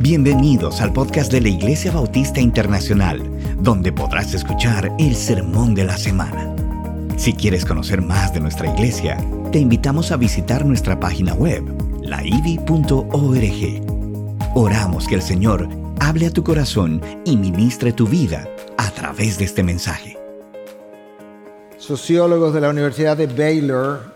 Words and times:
Bienvenidos 0.00 0.80
al 0.80 0.92
podcast 0.92 1.30
de 1.30 1.40
la 1.40 1.50
Iglesia 1.50 1.92
Bautista 1.92 2.40
Internacional, 2.40 3.22
donde 3.60 3.92
podrás 3.92 4.34
escuchar 4.34 4.90
el 4.98 5.14
sermón 5.14 5.76
de 5.76 5.84
la 5.84 5.96
semana. 5.96 6.52
Si 7.16 7.32
quieres 7.32 7.64
conocer 7.64 8.02
más 8.02 8.34
de 8.34 8.40
nuestra 8.40 8.66
iglesia, 8.74 9.16
te 9.52 9.60
invitamos 9.60 10.10
a 10.10 10.16
visitar 10.16 10.66
nuestra 10.66 10.98
página 10.98 11.34
web, 11.34 11.62
laivi.org. 12.02 13.06
Oramos 14.56 15.06
que 15.06 15.14
el 15.14 15.22
Señor 15.22 15.68
hable 16.00 16.26
a 16.26 16.32
tu 16.32 16.42
corazón 16.42 17.00
y 17.24 17.36
ministre 17.36 17.92
tu 17.92 18.08
vida 18.08 18.48
a 18.76 18.90
través 18.90 19.38
de 19.38 19.44
este 19.44 19.62
mensaje. 19.62 20.18
Sociólogos 21.78 22.52
de 22.52 22.60
la 22.60 22.70
Universidad 22.70 23.16
de 23.16 23.28
Baylor 23.28 24.12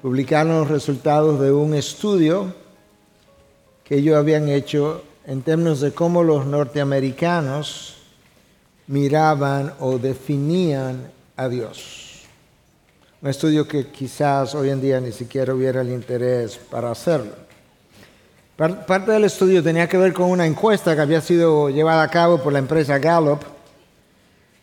publicaron 0.00 0.60
los 0.60 0.68
resultados 0.70 1.40
de 1.40 1.52
un 1.52 1.74
estudio 1.74 2.61
que 3.84 3.96
ellos 3.96 4.16
habían 4.16 4.48
hecho 4.48 5.02
en 5.26 5.42
términos 5.42 5.80
de 5.80 5.92
cómo 5.92 6.22
los 6.22 6.46
norteamericanos 6.46 7.96
miraban 8.86 9.74
o 9.80 9.98
definían 9.98 11.10
a 11.36 11.48
Dios. 11.48 12.22
Un 13.20 13.30
estudio 13.30 13.68
que 13.68 13.86
quizás 13.88 14.54
hoy 14.54 14.70
en 14.70 14.80
día 14.80 15.00
ni 15.00 15.12
siquiera 15.12 15.54
hubiera 15.54 15.80
el 15.80 15.90
interés 15.90 16.58
para 16.58 16.90
hacerlo. 16.90 17.32
Parte 18.56 19.12
del 19.12 19.24
estudio 19.24 19.62
tenía 19.62 19.88
que 19.88 19.96
ver 19.96 20.12
con 20.12 20.30
una 20.30 20.46
encuesta 20.46 20.94
que 20.94 21.00
había 21.00 21.20
sido 21.20 21.70
llevada 21.70 22.02
a 22.02 22.08
cabo 22.08 22.42
por 22.42 22.52
la 22.52 22.58
empresa 22.58 22.98
Gallup, 22.98 23.40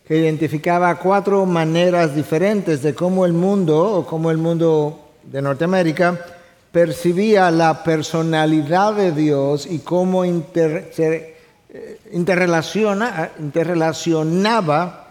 que 0.08 0.18
identificaba 0.18 0.94
cuatro 0.96 1.46
maneras 1.46 2.16
diferentes 2.16 2.82
de 2.82 2.94
cómo 2.94 3.26
el 3.26 3.34
mundo, 3.34 3.96
o 3.96 4.06
cómo 4.06 4.32
el 4.32 4.38
mundo 4.38 5.10
de 5.24 5.42
Norteamérica, 5.42 6.20
percibía 6.72 7.52
la 7.52 7.84
personalidad 7.84 8.94
de 8.94 9.12
Dios 9.12 9.66
y 9.66 9.80
cómo 9.80 10.24
se 10.24 11.36
eh, 11.70 12.00
interrelaciona, 12.14 13.32
interrelacionaba 13.40 15.08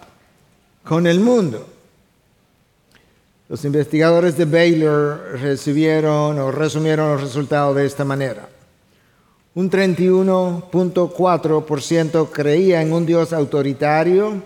con 0.84 1.06
el 1.06 1.20
mundo. 1.20 1.66
Los 3.48 3.64
investigadores 3.64 4.36
de 4.36 4.44
Baylor 4.44 5.38
recibieron 5.40 6.38
o 6.38 6.52
resumieron 6.52 7.12
los 7.12 7.22
resultados 7.22 7.74
de 7.76 7.86
esta 7.86 8.04
manera. 8.04 8.46
Un 9.54 9.70
31.4% 9.70 12.28
creía 12.30 12.82
en 12.82 12.92
un 12.92 13.06
Dios 13.06 13.32
autoritario 13.32 14.42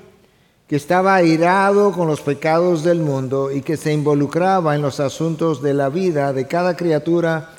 que 0.72 0.76
estaba 0.76 1.16
airado 1.16 1.92
con 1.92 2.08
los 2.08 2.22
pecados 2.22 2.82
del 2.82 3.00
mundo 3.00 3.52
y 3.52 3.60
que 3.60 3.76
se 3.76 3.92
involucraba 3.92 4.74
en 4.74 4.80
los 4.80 5.00
asuntos 5.00 5.60
de 5.60 5.74
la 5.74 5.90
vida 5.90 6.32
de 6.32 6.46
cada 6.46 6.74
criatura 6.78 7.50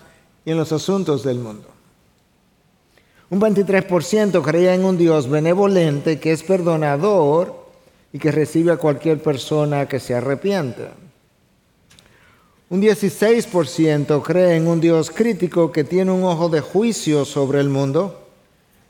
y 0.44 0.50
en 0.50 0.58
los 0.58 0.72
asuntos 0.72 1.22
del 1.22 1.38
mundo. 1.38 1.68
Un 3.30 3.40
23% 3.40 4.42
creía 4.42 4.74
en 4.74 4.84
un 4.84 4.98
Dios 4.98 5.30
benevolente 5.30 6.20
que 6.20 6.32
es 6.32 6.42
perdonador 6.42 7.68
y 8.12 8.18
que 8.18 8.32
recibe 8.32 8.72
a 8.72 8.78
cualquier 8.78 9.22
persona 9.22 9.88
que 9.88 10.00
se 10.00 10.16
arrepienta. 10.16 10.94
Un 12.72 12.82
16% 12.82 14.24
cree 14.24 14.56
en 14.56 14.68
un 14.68 14.82
Dios 14.82 15.12
crítico 15.12 15.72
que 15.72 15.84
tiene 15.84 16.10
un 16.10 16.24
ojo 16.24 16.50
de 16.50 16.62
juicio 16.62 17.26
sobre 17.26 17.60
el 17.60 17.70
mundo, 17.70 18.28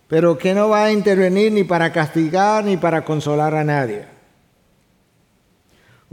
pero 0.08 0.38
que 0.38 0.54
no 0.54 0.70
va 0.70 0.86
a 0.86 0.94
intervenir 0.94 1.52
ni 1.52 1.66
para 1.66 1.92
castigar 1.92 2.64
ni 2.64 2.78
para 2.78 3.04
consolar 3.04 3.54
a 3.54 3.66
nadie. 3.66 4.13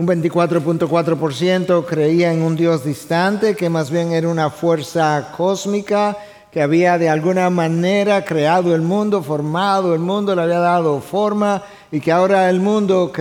Un 0.00 0.06
24.4% 0.06 1.84
creía 1.84 2.32
en 2.32 2.40
un 2.40 2.56
Dios 2.56 2.82
distante, 2.82 3.54
que 3.54 3.68
más 3.68 3.90
bien 3.90 4.12
era 4.12 4.28
una 4.28 4.48
fuerza 4.48 5.30
cósmica 5.36 6.16
que 6.50 6.62
había 6.62 6.96
de 6.96 7.10
alguna 7.10 7.50
manera 7.50 8.24
creado 8.24 8.74
el 8.74 8.80
mundo, 8.80 9.22
formado 9.22 9.92
el 9.92 10.00
mundo, 10.00 10.34
le 10.34 10.40
había 10.40 10.58
dado 10.58 11.02
forma 11.02 11.62
y 11.92 12.00
que 12.00 12.12
ahora 12.12 12.48
el 12.48 12.60
mundo 12.60 13.12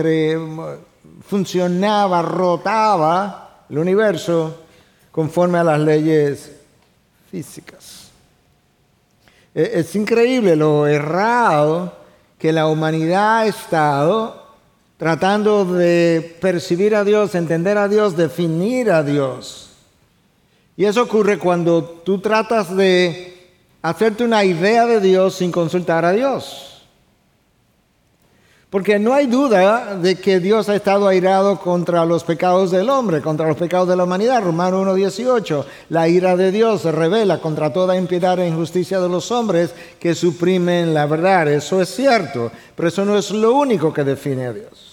funcionaba, 1.28 2.22
rotaba 2.22 3.64
el 3.68 3.76
universo 3.76 4.62
conforme 5.12 5.58
a 5.58 5.64
las 5.64 5.80
leyes 5.80 6.50
físicas. 7.30 8.08
E, 9.54 9.72
es 9.74 9.94
increíble 9.94 10.56
lo 10.56 10.86
errado 10.86 11.92
que 12.38 12.54
la 12.54 12.68
humanidad 12.68 13.40
ha 13.40 13.46
estado 13.46 14.39
tratando 15.00 15.64
de 15.64 16.36
percibir 16.42 16.94
a 16.94 17.04
Dios, 17.04 17.34
entender 17.34 17.78
a 17.78 17.88
Dios, 17.88 18.18
definir 18.18 18.90
a 18.90 19.02
Dios. 19.02 19.70
Y 20.76 20.84
eso 20.84 21.00
ocurre 21.00 21.38
cuando 21.38 21.82
tú 21.82 22.20
tratas 22.20 22.76
de 22.76 23.50
hacerte 23.80 24.24
una 24.24 24.44
idea 24.44 24.84
de 24.84 25.00
Dios 25.00 25.36
sin 25.36 25.50
consultar 25.50 26.04
a 26.04 26.12
Dios. 26.12 26.84
Porque 28.68 28.98
no 28.98 29.14
hay 29.14 29.26
duda 29.26 29.96
de 29.96 30.16
que 30.16 30.38
Dios 30.38 30.68
ha 30.68 30.76
estado 30.76 31.08
airado 31.08 31.58
contra 31.60 32.04
los 32.04 32.22
pecados 32.22 32.70
del 32.70 32.90
hombre, 32.90 33.22
contra 33.22 33.48
los 33.48 33.56
pecados 33.56 33.88
de 33.88 33.96
la 33.96 34.04
humanidad. 34.04 34.42
Romano 34.42 34.82
1.18, 34.84 35.64
la 35.88 36.08
ira 36.08 36.36
de 36.36 36.52
Dios 36.52 36.82
se 36.82 36.92
revela 36.92 37.40
contra 37.40 37.72
toda 37.72 37.96
impiedad 37.96 38.38
e 38.38 38.46
injusticia 38.46 39.00
de 39.00 39.08
los 39.08 39.32
hombres 39.32 39.74
que 39.98 40.14
suprimen 40.14 40.92
la 40.92 41.06
verdad. 41.06 41.48
Eso 41.48 41.80
es 41.80 41.88
cierto, 41.88 42.52
pero 42.76 42.88
eso 42.88 43.06
no 43.06 43.16
es 43.16 43.30
lo 43.30 43.54
único 43.54 43.94
que 43.94 44.04
define 44.04 44.44
a 44.44 44.52
Dios. 44.52 44.89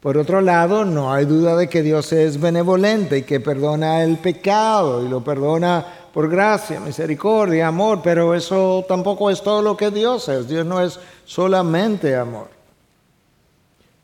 Por 0.00 0.16
otro 0.16 0.40
lado, 0.40 0.84
no 0.84 1.12
hay 1.12 1.24
duda 1.24 1.56
de 1.56 1.68
que 1.68 1.82
Dios 1.82 2.12
es 2.12 2.40
benevolente 2.40 3.18
y 3.18 3.22
que 3.22 3.40
perdona 3.40 4.04
el 4.04 4.18
pecado 4.18 5.04
y 5.04 5.08
lo 5.08 5.24
perdona 5.24 5.84
por 6.12 6.28
gracia, 6.28 6.78
misericordia, 6.78 7.66
amor, 7.66 8.00
pero 8.02 8.34
eso 8.34 8.84
tampoco 8.88 9.28
es 9.28 9.42
todo 9.42 9.60
lo 9.60 9.76
que 9.76 9.90
Dios 9.90 10.28
es. 10.28 10.48
Dios 10.48 10.64
no 10.64 10.80
es 10.80 11.00
solamente 11.24 12.14
amor. 12.14 12.48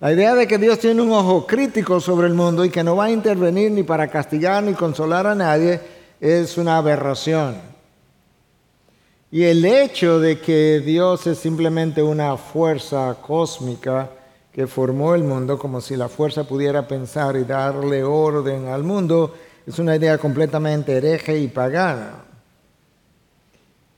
La 0.00 0.12
idea 0.12 0.34
de 0.34 0.48
que 0.48 0.58
Dios 0.58 0.80
tiene 0.80 1.00
un 1.00 1.12
ojo 1.12 1.46
crítico 1.46 2.00
sobre 2.00 2.26
el 2.26 2.34
mundo 2.34 2.64
y 2.64 2.70
que 2.70 2.82
no 2.82 2.96
va 2.96 3.04
a 3.04 3.10
intervenir 3.10 3.70
ni 3.70 3.84
para 3.84 4.08
castigar 4.08 4.62
ni 4.64 4.74
consolar 4.74 5.26
a 5.28 5.34
nadie 5.34 5.80
es 6.20 6.58
una 6.58 6.76
aberración. 6.76 7.56
Y 9.30 9.44
el 9.44 9.64
hecho 9.64 10.18
de 10.18 10.40
que 10.40 10.82
Dios 10.84 11.26
es 11.26 11.38
simplemente 11.38 12.02
una 12.02 12.36
fuerza 12.36 13.16
cósmica, 13.20 14.10
que 14.54 14.68
formó 14.68 15.16
el 15.16 15.24
mundo, 15.24 15.58
como 15.58 15.80
si 15.80 15.96
la 15.96 16.08
fuerza 16.08 16.44
pudiera 16.44 16.86
pensar 16.86 17.34
y 17.34 17.42
darle 17.42 18.04
orden 18.04 18.68
al 18.68 18.84
mundo, 18.84 19.34
es 19.66 19.80
una 19.80 19.96
idea 19.96 20.16
completamente 20.16 20.96
hereje 20.96 21.36
y 21.36 21.48
pagana. 21.48 22.24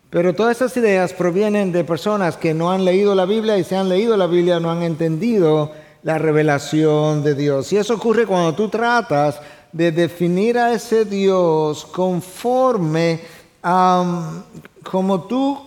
Pero 0.08 0.34
todas 0.34 0.56
esas 0.56 0.74
ideas 0.78 1.12
provienen 1.12 1.72
de 1.72 1.84
personas 1.84 2.38
que 2.38 2.54
no 2.54 2.70
han 2.70 2.86
leído 2.86 3.14
la 3.14 3.26
Biblia 3.26 3.58
y 3.58 3.64
si 3.64 3.74
han 3.74 3.90
leído 3.90 4.16
la 4.16 4.26
Biblia 4.26 4.58
no 4.58 4.70
han 4.70 4.82
entendido 4.82 5.72
la 6.02 6.16
revelación 6.16 7.22
de 7.22 7.34
Dios. 7.34 7.70
Y 7.74 7.76
eso 7.76 7.96
ocurre 7.96 8.24
cuando 8.24 8.54
tú 8.54 8.70
tratas 8.70 9.38
de 9.72 9.92
definir 9.92 10.56
a 10.56 10.72
ese 10.72 11.04
Dios 11.04 11.84
conforme 11.84 13.20
a 13.62 14.42
como 14.82 15.24
tú 15.24 15.58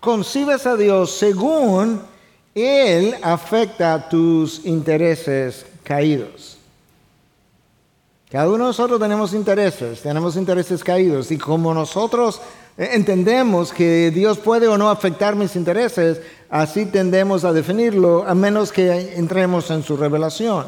concibes 0.00 0.66
a 0.66 0.76
Dios 0.76 1.12
según 1.12 2.02
él 2.56 3.14
afecta 3.22 4.08
tus 4.08 4.64
intereses 4.64 5.66
caídos. 5.84 6.56
Cada 8.30 8.48
uno 8.48 8.56
de 8.56 8.70
nosotros 8.70 8.98
tenemos 8.98 9.34
intereses, 9.34 10.00
tenemos 10.00 10.36
intereses 10.36 10.82
caídos 10.82 11.30
y 11.30 11.36
como 11.36 11.74
nosotros 11.74 12.40
entendemos 12.78 13.72
que 13.72 14.10
Dios 14.10 14.38
puede 14.38 14.68
o 14.68 14.78
no 14.78 14.88
afectar 14.88 15.36
mis 15.36 15.54
intereses, 15.54 16.22
así 16.48 16.86
tendemos 16.86 17.44
a 17.44 17.52
definirlo 17.52 18.26
a 18.26 18.34
menos 18.34 18.72
que 18.72 19.14
entremos 19.16 19.70
en 19.70 19.82
su 19.82 19.98
revelación. 19.98 20.66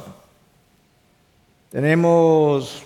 Tenemos 1.70 2.82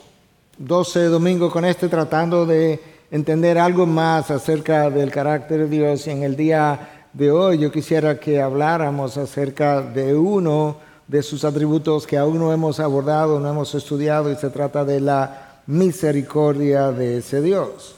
12 0.59 1.07
domingos 1.07 1.53
con 1.53 1.65
este 1.65 1.89
tratando 1.89 2.47
de 2.47 2.81
entender 3.11 3.59
algo 3.59 3.85
más 3.85 4.31
acerca 4.31 4.91
del 4.91 5.11
carácter 5.11 5.69
de 5.69 5.69
Dios 5.69 6.07
y 6.07 6.11
en 6.11 6.23
el 6.23 6.37
día 6.37 7.02
de 7.13 7.31
hoy 7.31 7.59
yo 7.59 7.71
quisiera 7.71 8.19
que 8.19 8.41
habláramos 8.41 9.17
acerca 9.17 9.83
de 9.83 10.15
uno 10.15 10.77
de 11.07 11.23
sus 11.23 11.45
atributos 11.45 12.07
que 12.07 12.17
aún 12.17 12.39
no 12.39 12.53
hemos 12.53 12.81
abordado, 12.81 13.39
no 13.39 13.51
hemos 13.51 13.75
estudiado, 13.75 14.33
y 14.33 14.37
se 14.37 14.51
trata 14.51 14.85
de 14.85 15.01
la 15.01 15.61
misericordia 15.67 16.91
de 16.91 17.19
ese 17.19 17.43
Dios. 17.43 17.97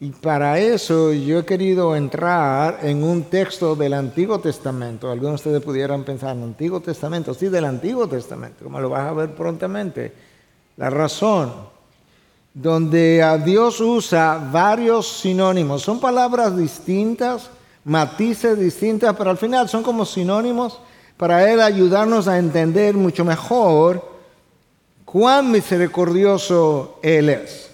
Y 0.00 0.10
para 0.10 0.60
eso 0.60 1.12
yo 1.12 1.40
he 1.40 1.44
querido 1.44 1.96
entrar 1.96 2.80
en 2.82 3.02
un 3.02 3.24
texto 3.24 3.74
del 3.74 3.94
Antiguo 3.94 4.38
Testamento. 4.38 5.10
Algunos 5.10 5.42
de 5.42 5.50
ustedes 5.50 5.62
pudieran 5.62 6.04
pensar, 6.04 6.36
en 6.36 6.44
Antiguo 6.44 6.80
Testamento, 6.80 7.34
sí, 7.34 7.48
del 7.48 7.64
Antiguo 7.64 8.06
Testamento, 8.06 8.62
como 8.64 8.78
lo 8.80 8.90
vas 8.90 9.08
a 9.08 9.12
ver 9.14 9.34
prontamente. 9.34 10.12
La 10.76 10.90
razón 10.90 11.52
donde 12.54 13.22
a 13.22 13.38
Dios 13.38 13.80
usa 13.80 14.48
varios 14.50 15.20
sinónimos. 15.20 15.82
Son 15.82 16.00
palabras 16.00 16.56
distintas, 16.56 17.50
matices 17.84 18.58
distintas, 18.58 19.14
pero 19.16 19.30
al 19.30 19.38
final 19.38 19.68
son 19.68 19.82
como 19.82 20.04
sinónimos 20.04 20.80
para 21.16 21.50
Él 21.50 21.60
ayudarnos 21.60 22.28
a 22.28 22.38
entender 22.38 22.94
mucho 22.94 23.24
mejor 23.24 24.04
cuán 25.04 25.50
misericordioso 25.50 26.98
Él 27.02 27.28
es. 27.28 27.70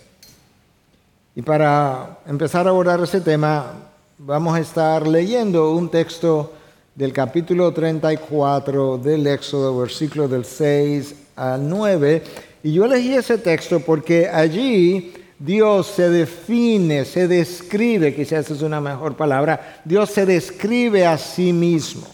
Y 1.37 1.43
para 1.43 2.19
empezar 2.27 2.67
a 2.67 2.71
abordar 2.71 3.01
ese 3.01 3.21
tema, 3.21 3.73
vamos 4.19 4.57
a 4.57 4.61
estar 4.61 5.07
leyendo 5.07 5.73
un 5.73 5.91
texto 5.91 6.53
del 6.95 7.13
capítulo 7.13 7.73
34 7.73 8.99
del 8.99 9.27
Éxodo, 9.27 9.77
versículo 9.77 10.29
del 10.29 10.45
6 10.45 11.15
al 11.35 11.69
9. 11.69 12.23
Y 12.65 12.73
yo 12.73 12.87
elegí 12.87 13.13
ese 13.13 13.37
texto 13.37 13.79
porque 13.81 14.27
allí 14.27 15.13
Dios 15.39 15.87
se 15.87 16.09
define, 16.09 17.05
se 17.05 17.29
describe, 17.29 18.15
quizás 18.15 18.51
es 18.51 18.63
una 18.63 18.81
mejor 18.81 19.19
palabra, 19.19 19.83
Dios 19.85 20.09
se 20.09 20.25
describe 20.25 21.05
a 21.07 21.19
sí 21.19 21.53
mismo. 21.53 22.07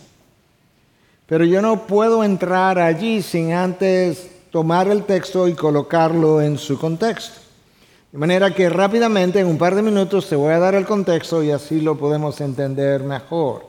Pero 1.27 1.45
yo 1.45 1.63
no 1.63 1.87
puedo 1.87 2.25
entrar 2.25 2.81
allí 2.81 3.23
sin 3.23 3.53
antes 3.53 4.29
tomar 4.51 4.89
el 4.89 5.05
texto 5.05 5.47
y 5.47 5.55
colocarlo 5.55 6.41
en 6.41 6.59
su 6.59 6.77
contexto. 6.77 7.39
De 8.11 8.19
manera 8.19 8.53
que 8.53 8.69
rápidamente, 8.69 9.39
en 9.39 9.47
un 9.47 9.57
par 9.57 9.77
de 9.77 9.83
minutos, 9.83 10.29
te 10.29 10.35
voy 10.35 10.53
a 10.53 10.59
dar 10.59 10.75
el 10.75 10.85
contexto 10.85 11.45
y 11.45 11.53
así 11.53 11.81
lo 11.81 11.97
podemos 11.97 12.41
entender 12.41 13.05
mejor. 13.05 13.67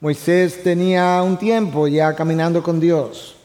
Moisés 0.00 0.64
tenía 0.64 1.22
un 1.22 1.36
tiempo 1.36 1.86
ya 1.86 2.12
caminando 2.16 2.60
con 2.60 2.80
Dios, 2.80 3.36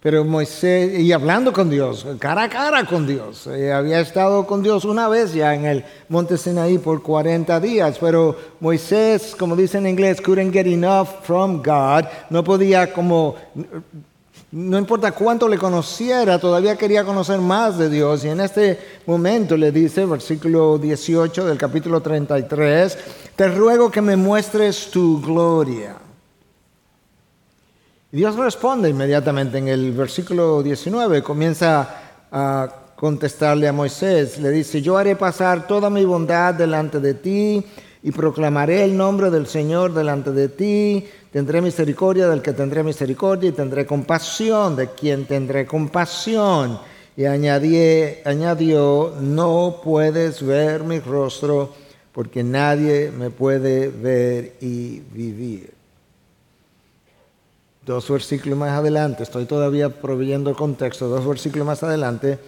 pero 0.00 0.24
Moisés, 0.24 1.00
y 1.00 1.12
hablando 1.12 1.52
con 1.52 1.68
Dios, 1.68 2.06
cara 2.20 2.44
a 2.44 2.48
cara 2.48 2.84
con 2.84 3.06
Dios. 3.06 3.48
Eh, 3.48 3.72
había 3.72 4.00
estado 4.00 4.46
con 4.46 4.62
Dios 4.62 4.84
una 4.84 5.08
vez 5.08 5.34
ya 5.34 5.54
en 5.54 5.64
el 5.64 5.84
monte 6.08 6.38
Sinaí 6.38 6.78
por 6.78 7.02
40 7.02 7.58
días, 7.58 7.98
pero 8.00 8.36
Moisés, 8.60 9.34
como 9.36 9.56
dice 9.56 9.78
en 9.78 9.88
inglés, 9.88 10.20
couldn't 10.20 10.52
get 10.52 10.66
enough 10.66 11.08
from 11.22 11.62
God, 11.62 12.04
no 12.30 12.44
podía 12.44 12.92
como 12.92 13.34
no 14.50 14.78
importa 14.78 15.12
cuánto 15.12 15.46
le 15.46 15.58
conociera, 15.58 16.38
todavía 16.38 16.76
quería 16.76 17.04
conocer 17.04 17.38
más 17.38 17.76
de 17.76 17.90
Dios. 17.90 18.24
Y 18.24 18.28
en 18.28 18.40
este 18.40 18.78
momento 19.04 19.56
le 19.58 19.72
dice, 19.72 20.06
versículo 20.06 20.78
18 20.78 21.44
del 21.44 21.58
capítulo 21.58 22.00
33, 22.00 22.98
te 23.36 23.48
ruego 23.48 23.90
que 23.90 24.00
me 24.00 24.16
muestres 24.16 24.90
tu 24.90 25.20
gloria. 25.20 26.07
Dios 28.10 28.36
responde 28.36 28.88
inmediatamente 28.88 29.58
en 29.58 29.68
el 29.68 29.92
versículo 29.92 30.62
19, 30.62 31.22
comienza 31.22 32.26
a 32.32 32.68
contestarle 32.96 33.68
a 33.68 33.72
Moisés, 33.72 34.38
le 34.38 34.50
dice, 34.50 34.80
yo 34.80 34.96
haré 34.96 35.14
pasar 35.14 35.66
toda 35.66 35.90
mi 35.90 36.04
bondad 36.04 36.54
delante 36.54 37.00
de 37.00 37.14
ti 37.14 37.64
y 38.02 38.10
proclamaré 38.10 38.84
el 38.84 38.96
nombre 38.96 39.30
del 39.30 39.46
Señor 39.46 39.92
delante 39.92 40.32
de 40.32 40.48
ti 40.48 41.04
Tendré 41.30 41.60
misericordia 41.60 42.26
del 42.26 42.40
que 42.40 42.54
tendré 42.54 42.82
misericordia 42.82 43.50
y 43.50 43.52
tendré 43.52 43.84
compasión 43.84 44.74
de 44.76 44.88
quien 44.88 45.26
tendré 45.26 45.66
compasión. 45.66 46.78
Y 47.16 47.26
añadió, 47.26 49.12
no 49.20 49.80
puedes 49.84 50.42
ver 50.42 50.84
mi 50.84 51.00
rostro 51.00 51.74
porque 52.12 52.42
nadie 52.42 53.10
me 53.10 53.28
puede 53.28 53.88
ver 53.88 54.54
y 54.60 55.00
vivir. 55.12 55.77
Dos 57.88 58.10
versículos 58.10 58.58
más 58.58 58.78
adelante, 58.78 59.22
estoy 59.22 59.46
todavía 59.46 59.88
proveyendo 59.88 60.54
contexto, 60.54 61.08
dos 61.08 61.26
versículos 61.26 61.66
más 61.66 61.82
adelante, 61.82 62.38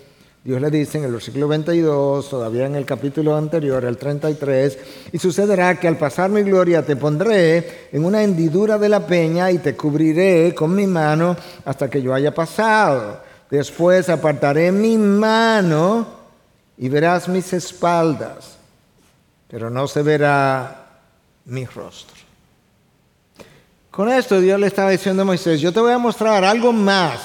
Dios 0.44 0.60
le 0.60 0.70
dice 0.70 0.98
en 0.98 1.04
el 1.04 1.12
versículo 1.12 1.48
22, 1.48 2.28
todavía 2.28 2.66
en 2.66 2.74
el 2.74 2.84
capítulo 2.84 3.34
anterior, 3.34 3.82
el 3.86 3.96
33, 3.96 4.78
y 5.12 5.18
sucederá 5.18 5.80
que 5.80 5.88
al 5.88 5.96
pasar 5.96 6.28
mi 6.28 6.42
gloria 6.42 6.84
te 6.84 6.94
pondré 6.94 7.88
en 7.90 8.04
una 8.04 8.22
hendidura 8.22 8.76
de 8.76 8.90
la 8.90 9.06
peña 9.06 9.50
y 9.50 9.56
te 9.56 9.74
cubriré 9.74 10.54
con 10.54 10.74
mi 10.74 10.86
mano 10.86 11.34
hasta 11.64 11.88
que 11.88 12.02
yo 12.02 12.12
haya 12.12 12.34
pasado. 12.34 13.22
Después 13.48 14.10
apartaré 14.10 14.70
mi 14.70 14.98
mano 14.98 16.06
y 16.76 16.90
verás 16.90 17.30
mis 17.30 17.50
espaldas, 17.54 18.58
pero 19.48 19.70
no 19.70 19.88
se 19.88 20.02
verá 20.02 21.00
mi 21.46 21.64
rostro. 21.64 22.19
Con 23.90 24.08
esto 24.08 24.40
Dios 24.40 24.60
le 24.60 24.68
estaba 24.68 24.90
diciendo 24.90 25.22
a 25.22 25.24
Moisés, 25.24 25.60
yo 25.60 25.72
te 25.72 25.80
voy 25.80 25.92
a 25.92 25.98
mostrar 25.98 26.44
algo 26.44 26.72
más 26.72 27.20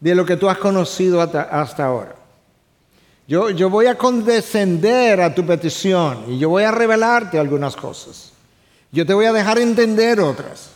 de 0.00 0.14
lo 0.14 0.24
que 0.24 0.36
tú 0.36 0.48
has 0.48 0.58
conocido 0.58 1.20
hasta, 1.20 1.84
ahora. 1.84 2.16
Yo, 3.28 3.50
yo, 3.50 3.70
voy 3.70 3.86
a 3.86 3.96
condescender 3.96 5.20
a 5.20 5.34
tu 5.34 5.46
petición 5.46 6.24
y 6.28 6.38
yo 6.38 6.48
voy 6.48 6.64
a 6.64 6.72
revelarte 6.72 7.38
algunas 7.38 7.76
cosas. 7.76 8.32
Yo 8.90 9.06
te 9.06 9.14
voy 9.14 9.26
a 9.26 9.32
dejar 9.32 9.58
entender 9.58 10.18
otras. 10.18 10.70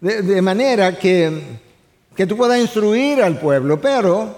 De, 0.00 0.42
manera 0.42 0.98
que, 0.98 1.58
que 2.14 2.26
tú 2.26 2.36
puedas 2.36 2.58
instruir 2.58 3.22
al 3.22 3.38
pueblo, 3.38 3.80
pero 3.80 4.36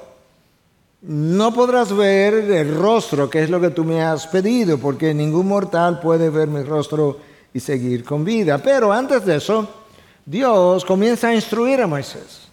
no 1.03 1.55
podrás 1.55 1.97
ver 1.97 2.35
el 2.35 2.77
rostro, 2.77 3.31
que 3.31 3.45
es 3.45 3.51
lo 3.51 3.61
que 3.61 3.71
tú 3.71 3.85
me 3.85 4.03
has 4.03 4.27
pedido, 4.27 4.79
porque 4.79 5.15
ningún 5.15 5.47
mortal 5.49 6.01
puede 6.01 6.29
ver 6.29 6.49
mi 6.49 6.63
rostro 6.63 7.19
y 7.53 7.61
seguir 7.61 8.05
con 8.05 8.25
vida. 8.25 8.59
Pero 8.59 8.93
antes 8.93 9.25
de 9.25 9.37
eso, 9.37 9.69
Dios 10.25 10.85
comienza 10.85 11.29
a 11.29 11.35
instruir 11.35 11.81
a 11.81 11.87
Moisés. 11.87 12.49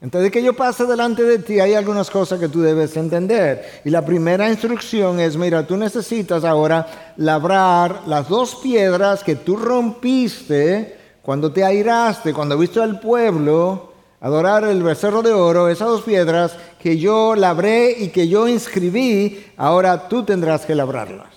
Entonces, 0.00 0.30
que 0.30 0.42
yo 0.42 0.52
pase 0.52 0.84
delante 0.84 1.22
de 1.22 1.38
ti, 1.38 1.60
hay 1.60 1.72
algunas 1.72 2.10
cosas 2.10 2.38
que 2.38 2.48
tú 2.48 2.60
debes 2.60 2.94
entender. 2.96 3.80
Y 3.86 3.90
la 3.90 4.04
primera 4.04 4.50
instrucción 4.50 5.18
es, 5.18 5.34
mira, 5.36 5.66
tú 5.66 5.78
necesitas 5.78 6.44
ahora 6.44 7.14
labrar 7.16 8.02
las 8.06 8.28
dos 8.28 8.56
piedras 8.56 9.24
que 9.24 9.36
tú 9.36 9.56
rompiste 9.56 10.98
cuando 11.22 11.50
te 11.50 11.64
airaste, 11.64 12.34
cuando 12.34 12.58
viste 12.58 12.82
al 12.82 13.00
pueblo 13.00 13.94
adorar 14.20 14.64
el 14.64 14.82
becerro 14.82 15.22
de 15.22 15.32
oro, 15.32 15.68
esas 15.68 15.88
dos 15.88 16.02
piedras 16.02 16.56
que 16.78 16.98
yo 16.98 17.34
labré 17.34 17.90
y 17.98 18.08
que 18.08 18.28
yo 18.28 18.48
inscribí, 18.48 19.46
ahora 19.56 20.08
tú 20.08 20.22
tendrás 20.22 20.66
que 20.66 20.74
labrarlas. 20.74 21.33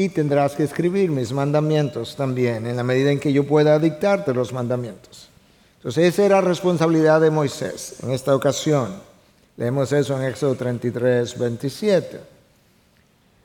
Y 0.00 0.08
tendrás 0.08 0.54
que 0.54 0.64
escribir 0.64 1.10
mis 1.10 1.30
mandamientos 1.30 2.16
también, 2.16 2.66
en 2.66 2.74
la 2.74 2.82
medida 2.82 3.10
en 3.10 3.20
que 3.20 3.34
yo 3.34 3.46
pueda 3.46 3.78
dictarte 3.78 4.32
los 4.32 4.50
mandamientos. 4.50 5.28
Entonces 5.76 6.14
esa 6.14 6.24
era 6.24 6.40
responsabilidad 6.40 7.20
de 7.20 7.30
Moisés 7.30 7.96
en 8.02 8.10
esta 8.12 8.34
ocasión. 8.34 8.94
Leemos 9.58 9.92
eso 9.92 10.18
en 10.18 10.26
Éxodo 10.26 10.54
33, 10.54 11.38
27. 11.38 12.20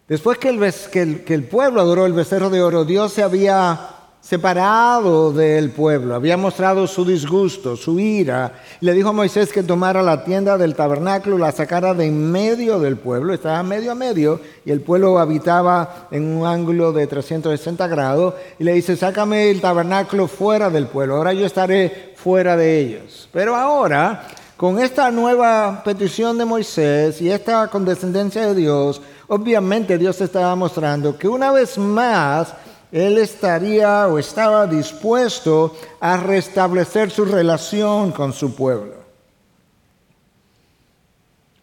Después 0.07 0.37
que 0.37 0.47
el, 0.47 1.23
que, 1.25 1.33
el, 1.33 1.43
pueblo 1.43 1.81
adoró 1.81 2.05
el 2.05 2.13
becerro 2.13 2.49
de 2.49 2.61
oro, 2.61 2.85
Dios 2.85 3.11
se 3.11 3.21
había 3.21 3.89
separado 4.27 5.31
del 5.31 5.69
pueblo, 5.69 6.15
había 6.15 6.35
mostrado 6.35 6.87
su 6.87 7.05
disgusto, 7.05 7.75
su 7.75 7.99
ira. 7.99 8.53
Le 8.81 8.93
dijo 8.93 9.09
a 9.09 9.13
Moisés 9.13 9.53
que 9.53 9.61
tomara 9.61 10.01
la 10.01 10.23
tienda 10.23 10.57
del 10.57 10.73
tabernáculo, 10.73 11.37
la 11.37 11.51
sacara 11.51 11.93
de 11.93 12.07
en 12.07 12.31
medio 12.31 12.79
del 12.79 12.97
pueblo, 12.97 13.35
estaba 13.35 13.61
medio 13.61 13.91
a 13.91 13.95
medio, 13.95 14.41
y 14.65 14.71
el 14.71 14.81
pueblo 14.81 15.19
habitaba 15.19 16.07
en 16.09 16.37
un 16.37 16.47
ángulo 16.47 16.91
de 16.91 17.05
360 17.05 17.87
grados, 17.87 18.33
y 18.57 18.63
le 18.63 18.73
dice, 18.73 18.97
sácame 18.97 19.51
el 19.51 19.61
tabernáculo 19.61 20.27
fuera 20.27 20.71
del 20.71 20.87
pueblo, 20.87 21.17
ahora 21.17 21.33
yo 21.33 21.45
estaré 21.45 22.13
fuera 22.15 22.57
de 22.57 22.79
ellos. 22.79 23.29
Pero 23.31 23.55
ahora, 23.55 24.27
con 24.57 24.79
esta 24.79 25.11
nueva 25.11 25.83
petición 25.85 26.35
de 26.39 26.45
Moisés 26.45 27.21
y 27.21 27.29
esta 27.29 27.67
condescendencia 27.67 28.47
de 28.47 28.55
Dios, 28.55 29.03
obviamente 29.27 29.99
Dios 29.99 30.19
estaba 30.19 30.55
mostrando 30.55 31.15
que 31.15 31.27
una 31.27 31.51
vez 31.51 31.77
más, 31.77 32.55
él 32.95 33.17
estaría 33.17 34.07
o 34.07 34.17
estaba 34.17 34.65
dispuesto 34.67 35.75
a 35.99 36.15
restablecer 36.15 37.11
su 37.11 37.25
relación 37.25 38.13
con 38.13 38.31
su 38.31 38.55
pueblo. 38.55 38.93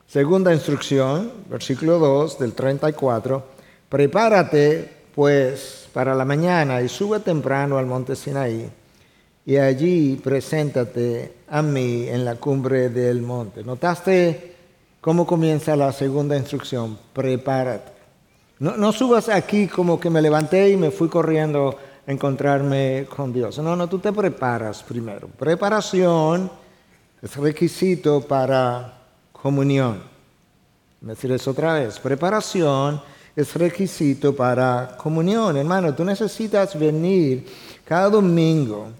Segunda 0.06 0.52
instrucción, 0.52 1.32
versículo 1.48 1.98
2 1.98 2.38
del 2.38 2.52
34, 2.52 3.42
prepárate 3.88 4.92
pues 5.14 5.88
para 5.94 6.14
la 6.14 6.26
mañana 6.26 6.82
y 6.82 6.90
sube 6.90 7.20
temprano 7.20 7.78
al 7.78 7.86
monte 7.86 8.14
Sinaí 8.14 8.70
y 9.46 9.56
allí 9.56 10.16
preséntate 10.22 11.32
a 11.48 11.62
mí 11.62 12.10
en 12.10 12.26
la 12.26 12.34
cumbre 12.34 12.90
del 12.90 13.22
monte. 13.22 13.64
¿Notaste 13.64 14.54
cómo 15.00 15.26
comienza 15.26 15.76
la 15.76 15.92
segunda 15.92 16.36
instrucción? 16.36 16.98
Prepárate. 17.14 17.91
No, 18.58 18.92
subas 18.92 19.28
aquí 19.28 19.66
como 19.66 19.98
que 19.98 20.08
me 20.08 20.22
levanté 20.22 20.70
y 20.70 20.76
me 20.76 20.92
fui 20.92 21.08
corriendo 21.08 21.76
a 22.06 22.12
encontrarme 22.12 23.06
con 23.14 23.32
Dios. 23.32 23.58
No, 23.58 23.74
no, 23.74 23.88
tú 23.88 23.98
te 23.98 24.12
preparas 24.12 24.84
primero. 24.84 25.26
Preparación 25.26 26.48
es 27.20 27.36
requisito 27.36 28.20
para 28.20 29.00
comunión. 29.32 30.00
A 31.02 31.08
decir 31.08 31.32
eso 31.32 31.50
otra 31.50 31.74
vez. 31.74 31.98
Preparación 31.98 33.02
es 33.34 33.52
requisito 33.54 34.36
para 34.36 34.96
comunión. 34.96 35.56
Hermano, 35.56 35.92
tú 35.92 36.04
necesitas 36.04 36.78
venir 36.78 37.44
cada 37.84 38.10
domingo 38.10 38.90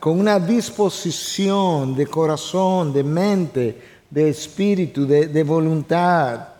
con 0.00 0.20
una 0.20 0.40
disposición 0.40 1.94
de 1.94 2.06
corazón, 2.08 2.92
de 2.92 3.04
mente, 3.04 3.82
de 4.10 4.28
espíritu, 4.28 5.06
de 5.06 5.42
voluntad 5.44 6.55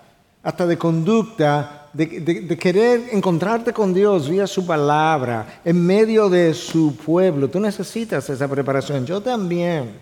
hasta 0.46 0.64
de 0.64 0.78
conducta, 0.78 1.88
de, 1.92 2.56
querer 2.56 3.08
encontrarte 3.10 3.72
con 3.72 3.92
Dios 3.92 4.28
vía 4.28 4.46
su 4.46 4.64
palabra, 4.64 5.60
en 5.64 5.84
medio 5.84 6.28
de 6.28 6.54
su 6.54 6.94
pueblo. 6.94 7.50
Tú 7.50 7.58
necesitas 7.58 8.30
esa 8.30 8.46
preparación, 8.46 9.04
yo 9.04 9.20
también. 9.20 9.98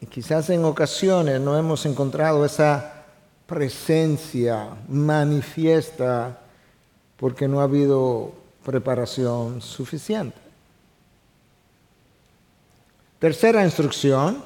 Y 0.00 0.06
quizás 0.06 0.48
en 0.48 0.64
ocasiones 0.64 1.38
no 1.38 1.54
hemos 1.58 1.84
encontrado 1.84 2.46
esa 2.46 3.04
presencia 3.46 4.68
manifiesta 4.88 6.38
porque 7.18 7.46
no 7.46 7.60
ha 7.60 7.64
habido 7.64 8.32
preparación 8.64 9.60
suficiente. 9.60 10.38
Tercera 13.18 13.62
instrucción, 13.62 14.42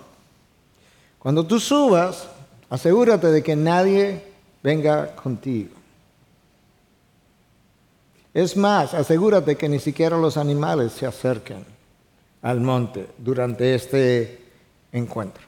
cuando 1.21 1.47
tú 1.47 1.61
subas, 1.61 2.31
asegúrate 2.71 3.29
de 3.29 3.43
que 3.43 3.57
nadie 3.57 4.23
venga 4.63 5.15
contigo. 5.17 5.75
Es 8.35 8.57
más, 8.57 8.93
asegúrate 8.93 9.57
que 9.57 9.69
ni 9.69 9.79
siquiera 9.79 10.19
los 10.19 10.37
animales 10.37 10.93
se 10.93 11.07
acerquen 11.07 11.65
al 12.43 12.61
monte 12.61 13.09
durante 13.19 13.75
este 13.75 14.43
encuentro. 14.93 15.43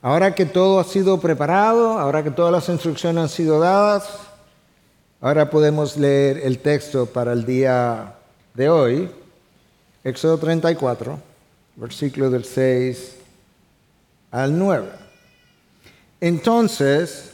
Ahora 0.00 0.34
que 0.34 0.46
todo 0.46 0.80
ha 0.80 0.84
sido 0.84 1.20
preparado, 1.20 1.98
ahora 1.98 2.24
que 2.24 2.30
todas 2.30 2.50
las 2.50 2.68
instrucciones 2.68 3.22
han 3.22 3.28
sido 3.28 3.60
dadas, 3.60 4.08
ahora 5.20 5.50
podemos 5.50 5.96
leer 5.96 6.38
el 6.38 6.58
texto 6.58 7.06
para 7.06 7.32
el 7.32 7.44
día 7.44 8.14
de 8.54 8.68
hoy, 8.68 9.10
Éxodo 10.02 10.38
34, 10.38 11.18
versículo 11.76 12.30
del 12.30 12.44
6 12.44 13.16
al 14.32 14.58
9. 14.58 15.01
Entonces 16.22 17.30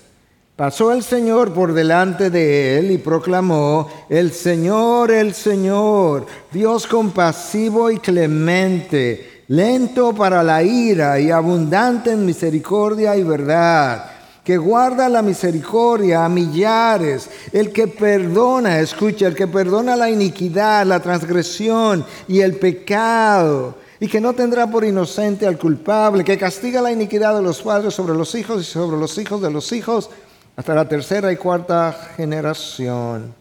pasó 0.57 0.95
el 0.95 1.03
Señor 1.03 1.53
por 1.53 1.75
delante 1.75 2.31
de 2.31 2.79
él 2.79 2.91
y 2.91 2.97
proclamó, 2.97 3.87
el 4.09 4.33
Señor, 4.33 5.11
el 5.11 5.35
Señor, 5.35 6.25
Dios 6.51 6.87
compasivo 6.87 7.91
y 7.91 7.99
clemente, 7.99 9.45
lento 9.49 10.15
para 10.15 10.43
la 10.43 10.63
ira 10.63 11.21
y 11.21 11.31
abundante 11.31 12.13
en 12.13 12.25
misericordia 12.25 13.15
y 13.15 13.25
verdad 13.25 14.11
que 14.43 14.57
guarda 14.57 15.11
la 15.11 15.21
misericordia 15.21 16.25
a 16.25 16.29
millares, 16.31 17.29
el 17.53 17.71
que 17.71 17.89
perdona, 17.89 18.81
escucha, 18.81 19.27
el 19.27 19.35
que 19.35 19.47
perdona 19.47 19.97
la 19.97 20.09
iniquidad, 20.09 20.87
la 20.87 21.01
transgresión 21.01 22.07
y 22.27 22.41
el 22.41 22.55
pecado, 22.55 23.75
y 24.01 24.09
que 24.09 24.21
no 24.21 24.33
tendrá 24.33 24.71
por 24.71 24.85
inocente 24.85 25.47
al 25.47 25.59
culpable, 25.59 26.25
que 26.25 26.39
castiga 26.39 26.81
la 26.81 26.93
iniquidad 26.93 27.35
de 27.35 27.43
los 27.43 27.63
padres 27.63 27.95
sobre 27.95 28.15
los 28.15 28.35
hijos 28.35 28.63
y 28.63 28.65
sobre 28.65 28.97
los 28.97 29.19
hijos 29.19 29.43
de 29.43 29.51
los 29.51 29.73
hijos 29.73 30.11
hasta 30.57 30.75
la 30.75 30.89
tercera 30.89 31.33
y 31.33 31.37
cuarta 31.37 31.93
generación. 32.17 33.35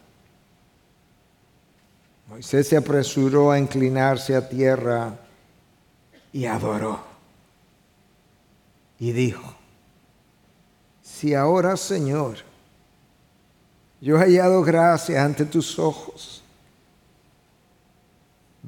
Moisés 2.27 2.67
se 2.67 2.77
apresuró 2.77 3.51
a 3.51 3.59
inclinarse 3.59 4.35
a 4.35 4.47
tierra 4.47 5.13
y 6.33 6.45
adoró. 6.45 6.99
Y 8.99 9.11
dijo, 9.11 9.55
si 11.01 11.33
ahora, 11.33 11.77
Señor, 11.77 12.37
yo 14.01 14.17
he 14.17 14.19
hallado 14.19 14.61
gracia 14.61 15.23
ante 15.23 15.45
tus 15.45 15.79
ojos, 15.79 16.43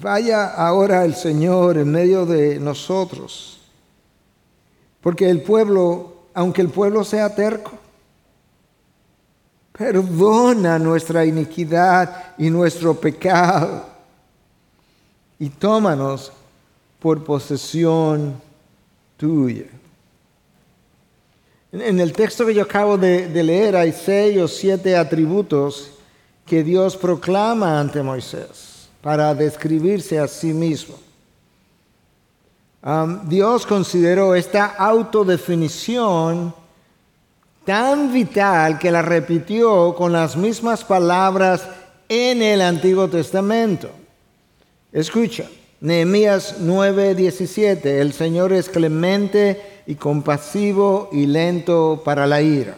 vaya 0.01 0.53
ahora 0.53 1.03
el 1.03 1.15
Señor 1.15 1.77
en 1.77 1.91
medio 1.91 2.25
de 2.25 2.59
nosotros, 2.59 3.59
porque 5.01 5.29
el 5.29 5.41
pueblo, 5.41 6.13
aunque 6.33 6.61
el 6.61 6.69
pueblo 6.69 7.03
sea 7.03 7.33
terco, 7.35 7.71
perdona 9.73 10.79
nuestra 10.79 11.25
iniquidad 11.25 12.33
y 12.37 12.49
nuestro 12.49 12.93
pecado 12.95 13.85
y 15.37 15.49
tómanos 15.49 16.31
por 16.99 17.23
posesión 17.23 18.41
tuya. 19.17 19.65
En 21.71 21.99
el 21.99 22.13
texto 22.13 22.45
que 22.45 22.55
yo 22.55 22.63
acabo 22.63 22.97
de, 22.97 23.27
leer 23.43 23.75
hay 23.75 23.91
seis 23.91 24.39
o 24.39 24.47
siete 24.47 24.97
atributos 24.97 25.91
que 26.45 26.63
Dios 26.63 26.97
proclama 26.97 27.79
ante 27.79 28.01
Moisés 28.01 28.78
para 29.01 29.33
describirse 29.33 30.19
a 30.19 30.27
sí 30.27 30.53
mismo. 30.53 30.95
Dios 33.25 33.65
consideró 33.65 34.35
esta 34.35 34.65
autodefinición 34.65 36.53
tan 37.65 38.11
vital 38.13 38.79
que 38.79 38.91
la 38.91 39.01
repitió 39.01 39.93
con 39.95 40.13
las 40.13 40.35
mismas 40.35 40.83
palabras 40.83 41.67
en 42.07 42.41
el 42.41 42.61
Antiguo 42.61 43.07
Testamento. 43.07 43.89
Escucha, 44.91 45.45
Nehemías 45.81 46.55
9:17, 46.61 47.99
el 47.99 48.13
Señor 48.13 48.53
es 48.53 48.69
clemente 48.69 49.81
y 49.85 49.95
compasivo 49.95 51.09
y 51.11 51.25
lento 51.25 52.01
para 52.03 52.25
la 52.25 52.41
ira. 52.41 52.75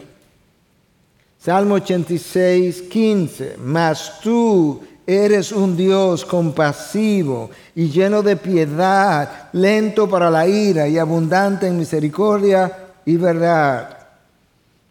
Salmo 1.38 1.76
86, 1.76 2.82
15. 2.82 3.56
Mas 3.58 4.20
tú 4.20 4.82
eres 5.16 5.52
un 5.52 5.76
Dios 5.76 6.24
compasivo 6.24 7.50
y 7.74 7.88
lleno 7.88 8.22
de 8.22 8.36
piedad, 8.36 9.48
lento 9.52 10.08
para 10.08 10.30
la 10.30 10.46
ira 10.46 10.88
y 10.88 10.98
abundante 10.98 11.66
en 11.66 11.78
misericordia 11.78 12.90
y 13.04 13.16
verdad. 13.16 13.98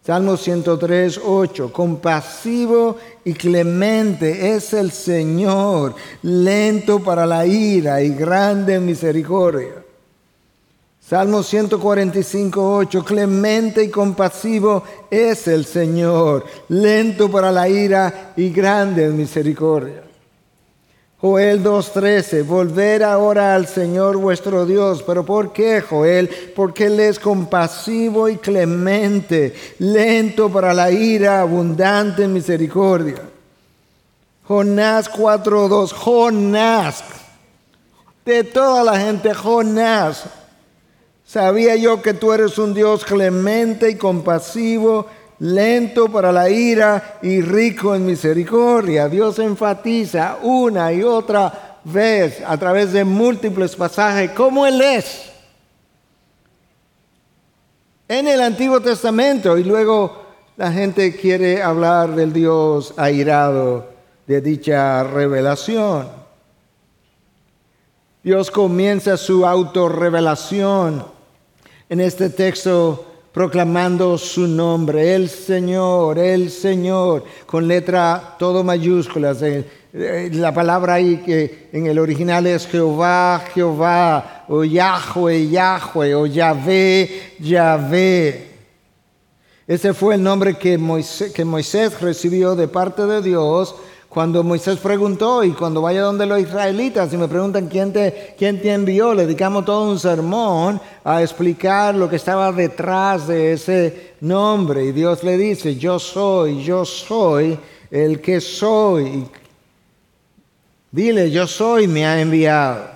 Salmo 0.05 0.35
103, 0.35 1.21
8. 1.23 1.71
Compasivo 1.71 2.97
y 3.23 3.33
clemente 3.33 4.55
es 4.55 4.73
el 4.73 4.91
Señor, 4.91 5.95
lento 6.23 6.99
para 6.99 7.25
la 7.25 7.45
ira 7.45 8.01
y 8.01 8.09
grande 8.09 8.75
en 8.75 8.85
misericordia. 8.85 9.85
Salmo 10.99 11.43
145, 11.43 12.75
8, 12.77 13.03
clemente 13.03 13.83
y 13.83 13.89
compasivo 13.89 14.83
es 15.09 15.47
el 15.47 15.65
Señor, 15.65 16.45
lento 16.69 17.29
para 17.29 17.51
la 17.51 17.67
ira 17.67 18.33
y 18.37 18.49
grande 18.49 19.05
en 19.05 19.17
misericordia. 19.17 20.10
Joel 21.21 21.63
2.13, 21.63 22.43
volver 22.43 23.03
ahora 23.03 23.53
al 23.53 23.67
Señor 23.67 24.17
vuestro 24.17 24.65
Dios. 24.65 25.03
¿Pero 25.03 25.23
por 25.23 25.53
qué, 25.53 25.79
Joel? 25.79 26.27
Porque 26.55 26.87
Él 26.87 26.99
es 26.99 27.19
compasivo 27.19 28.27
y 28.27 28.37
clemente, 28.37 29.53
lento 29.77 30.49
para 30.49 30.73
la 30.73 30.91
ira, 30.91 31.41
abundante 31.41 32.23
en 32.23 32.33
misericordia. 32.33 33.21
Jonás 34.47 35.11
4.2, 35.11 35.91
Jonás, 35.93 37.03
de 38.25 38.43
toda 38.43 38.83
la 38.83 38.99
gente, 38.99 39.31
Jonás, 39.35 40.25
Sabía 41.31 41.77
yo 41.77 42.01
que 42.01 42.13
tú 42.13 42.33
eres 42.33 42.57
un 42.57 42.73
Dios 42.73 43.05
clemente 43.05 43.89
y 43.89 43.95
compasivo, 43.95 45.07
lento 45.41 46.07
para 46.07 46.31
la 46.31 46.51
ira 46.51 47.17
y 47.23 47.41
rico 47.41 47.95
en 47.95 48.05
misericordia. 48.05 49.09
Dios 49.09 49.39
enfatiza 49.39 50.37
una 50.43 50.93
y 50.93 51.01
otra 51.01 51.79
vez 51.83 52.43
a 52.45 52.55
través 52.57 52.93
de 52.93 53.03
múltiples 53.03 53.75
pasajes 53.75 54.31
cómo 54.31 54.67
Él 54.67 54.79
es. 54.81 55.31
En 58.07 58.27
el 58.27 58.39
Antiguo 58.39 58.81
Testamento 58.81 59.57
y 59.57 59.63
luego 59.63 60.21
la 60.57 60.71
gente 60.71 61.15
quiere 61.15 61.63
hablar 61.63 62.13
del 62.13 62.33
Dios 62.33 62.93
airado 62.95 63.89
de 64.27 64.41
dicha 64.41 65.03
revelación. 65.03 66.07
Dios 68.21 68.51
comienza 68.51 69.17
su 69.17 69.43
autorrevelación 69.47 71.03
en 71.89 71.99
este 71.99 72.29
texto 72.29 73.10
proclamando 73.31 74.17
su 74.17 74.47
nombre, 74.47 75.15
el 75.15 75.29
Señor, 75.29 76.19
el 76.19 76.49
Señor, 76.49 77.23
con 77.45 77.67
letra 77.67 78.35
todo 78.37 78.63
mayúsculas. 78.63 79.41
Eh, 79.41 79.65
eh, 79.93 80.29
la 80.33 80.53
palabra 80.53 80.95
ahí 80.95 81.17
que 81.17 81.69
en 81.71 81.85
el 81.85 81.99
original 81.99 82.45
es 82.47 82.67
Jehová, 82.67 83.43
Jehová, 83.53 84.45
o 84.47 84.63
Yahweh, 84.63 85.49
Yahweh, 85.49 86.15
o 86.15 86.25
Yahvé, 86.25 87.35
Yahvé. 87.39 88.51
Ese 89.67 89.93
fue 89.93 90.15
el 90.15 90.23
nombre 90.23 90.57
que 90.57 90.77
Moisés, 90.77 91.31
que 91.31 91.45
Moisés 91.45 91.99
recibió 92.01 92.55
de 92.55 92.67
parte 92.67 93.05
de 93.05 93.21
Dios 93.21 93.75
cuando 94.11 94.43
Moisés 94.43 94.77
preguntó 94.77 95.41
y 95.41 95.51
cuando 95.51 95.81
vaya 95.81 96.01
donde 96.01 96.25
los 96.25 96.41
israelitas 96.41 97.13
y 97.13 97.17
me 97.17 97.29
preguntan 97.29 97.67
quién 97.69 97.93
te, 97.93 98.35
quién 98.37 98.61
te 98.61 98.73
envió, 98.73 99.13
le 99.13 99.23
dedicamos 99.23 99.63
todo 99.63 99.89
un 99.89 99.97
sermón 99.97 100.81
a 101.05 101.21
explicar 101.21 101.95
lo 101.95 102.09
que 102.09 102.17
estaba 102.17 102.51
detrás 102.51 103.27
de 103.27 103.53
ese 103.53 104.15
nombre. 104.19 104.83
Y 104.83 104.91
Dios 104.91 105.23
le 105.23 105.37
dice, 105.37 105.77
yo 105.77 105.97
soy, 105.97 106.61
yo 106.61 106.83
soy 106.83 107.57
el 107.89 108.19
que 108.19 108.41
soy. 108.41 109.25
Dile, 110.91 111.31
yo 111.31 111.47
soy, 111.47 111.87
me 111.87 112.05
ha 112.05 112.19
enviado. 112.19 112.89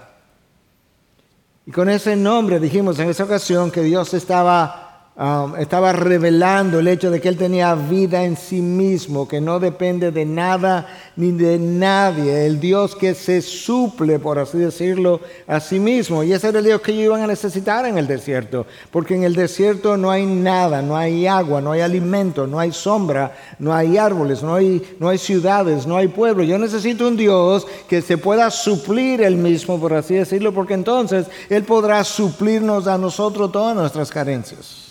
Y 1.65 1.71
con 1.71 1.87
ese 1.87 2.17
nombre 2.17 2.59
dijimos 2.59 2.99
en 2.99 3.07
esa 3.07 3.23
ocasión 3.23 3.71
que 3.71 3.83
Dios 3.83 4.13
estaba 4.13 4.84
um, 5.15 5.55
estaba 5.57 5.91
revelando 5.91 6.79
el 6.79 6.87
hecho 6.87 7.11
de 7.11 7.21
que 7.21 7.29
él 7.29 7.37
tenía 7.37 7.73
vida 7.75 8.23
en 8.23 8.37
sí 8.37 8.61
mismo, 8.61 9.27
que 9.27 9.41
no 9.41 9.59
depende 9.59 10.11
de 10.11 10.25
nada 10.25 10.87
ni 11.15 11.31
de 11.31 11.57
nadie, 11.57 12.45
el 12.45 12.59
Dios 12.59 12.95
que 12.95 13.13
se 13.13 13.41
suple, 13.41 14.19
por 14.19 14.39
así 14.39 14.57
decirlo, 14.57 15.21
a 15.47 15.59
sí 15.59 15.79
mismo. 15.79 16.23
Y 16.23 16.33
ese 16.33 16.49
era 16.49 16.59
el 16.59 16.65
Dios 16.65 16.81
que 16.81 16.91
ellos 16.91 17.05
iban 17.05 17.21
a 17.21 17.27
necesitar 17.27 17.85
en 17.85 17.97
el 17.97 18.07
desierto, 18.07 18.65
porque 18.91 19.15
en 19.15 19.23
el 19.23 19.35
desierto 19.35 19.97
no 19.97 20.11
hay 20.11 20.25
nada, 20.25 20.81
no 20.81 20.97
hay 20.97 21.27
agua, 21.27 21.61
no 21.61 21.71
hay 21.71 21.81
alimento, 21.81 22.47
no 22.47 22.59
hay 22.59 22.71
sombra, 22.71 23.35
no 23.59 23.73
hay 23.73 23.97
árboles, 23.97 24.43
no 24.43 24.55
hay, 24.55 24.95
no 24.99 25.09
hay 25.09 25.17
ciudades, 25.17 25.87
no 25.87 25.97
hay 25.97 26.07
pueblo. 26.07 26.43
Yo 26.43 26.57
necesito 26.57 27.07
un 27.07 27.17
Dios 27.17 27.65
que 27.87 28.01
se 28.01 28.17
pueda 28.17 28.51
suplir 28.51 29.21
él 29.21 29.37
mismo, 29.37 29.79
por 29.79 29.93
así 29.93 30.15
decirlo, 30.15 30.53
porque 30.53 30.73
entonces 30.73 31.27
Él 31.49 31.63
podrá 31.63 32.03
suplirnos 32.03 32.87
a 32.87 32.97
nosotros 32.97 33.51
todas 33.51 33.75
nuestras 33.75 34.09
carencias. 34.09 34.84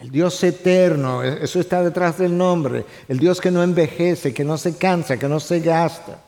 El 0.00 0.10
Dios 0.10 0.42
eterno, 0.42 1.22
e-, 1.22 1.44
eso 1.44 1.60
está 1.60 1.82
detrás 1.82 2.18
del 2.18 2.36
nombre. 2.36 2.84
El 3.08 3.18
Dios 3.18 3.40
que 3.40 3.50
no 3.50 3.62
envejece, 3.62 4.32
que 4.32 4.44
no 4.44 4.56
se 4.56 4.76
cansa, 4.76 5.18
que 5.18 5.28
no 5.28 5.40
se 5.40 5.60
gasta. 5.60 6.18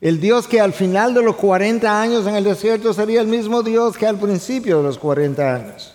El 0.00 0.20
Dios 0.20 0.46
que 0.46 0.60
al 0.60 0.72
final 0.72 1.12
de 1.12 1.22
los 1.22 1.36
40 1.36 2.00
años 2.00 2.26
en 2.26 2.34
el 2.34 2.44
desierto 2.44 2.94
sería 2.94 3.20
el 3.20 3.26
mismo 3.26 3.62
Dios 3.62 3.98
que 3.98 4.06
al 4.06 4.18
principio 4.18 4.78
de 4.78 4.82
los 4.84 4.98
40 4.98 5.54
años. 5.54 5.94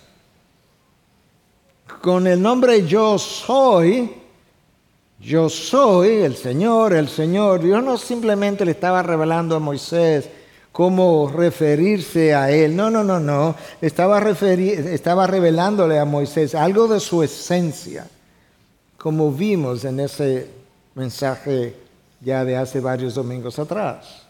Con 2.01 2.27
el 2.27 2.39
nombre 2.39 2.85
yo 2.85 3.17
soy, 3.17 4.11
yo 5.19 5.49
soy 5.49 6.09
el 6.09 6.35
Señor, 6.35 6.93
el 6.93 7.09
Señor. 7.09 7.61
Dios 7.61 7.83
no 7.83 7.97
simplemente 7.97 8.63
le 8.63 8.71
estaba 8.71 9.01
revelando 9.01 9.55
a 9.55 9.59
Moisés 9.59 10.29
cómo 10.75 11.31
referirse 11.33 12.35
a 12.35 12.51
él. 12.51 12.75
No, 12.75 12.89
no, 12.89 13.01
no, 13.01 13.17
no. 13.17 13.55
Estaba, 13.79 14.19
estaba 14.29 15.25
revelándole 15.25 15.97
a 15.97 16.03
Moisés 16.03 16.53
algo 16.53 16.89
de 16.89 16.99
su 16.99 17.23
esencia, 17.23 18.05
como 18.97 19.31
vimos 19.31 19.85
en 19.85 20.01
ese 20.01 20.49
mensaje 20.93 21.77
ya 22.19 22.43
de 22.43 22.57
hace 22.57 22.81
varios 22.81 23.15
domingos 23.15 23.57
atrás. 23.57 24.23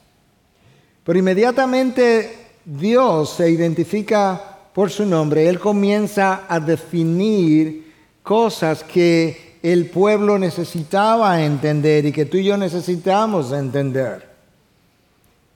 Pero 1.04 1.18
inmediatamente 1.18 2.38
Dios 2.64 3.32
se 3.32 3.50
identifica 3.50 4.40
por 4.72 4.92
su 4.92 5.04
nombre. 5.04 5.50
Él 5.50 5.60
comienza 5.60 6.44
a 6.48 6.60
definir 6.60 7.92
cosas 8.22 8.84
que 8.84 9.58
el 9.64 9.90
pueblo 9.90 10.38
necesitaba 10.38 11.42
entender 11.42 12.06
y 12.06 12.12
que 12.12 12.26
tú 12.26 12.38
y 12.38 12.44
yo 12.44 12.56
necesitamos 12.56 13.52
entender. 13.52 14.35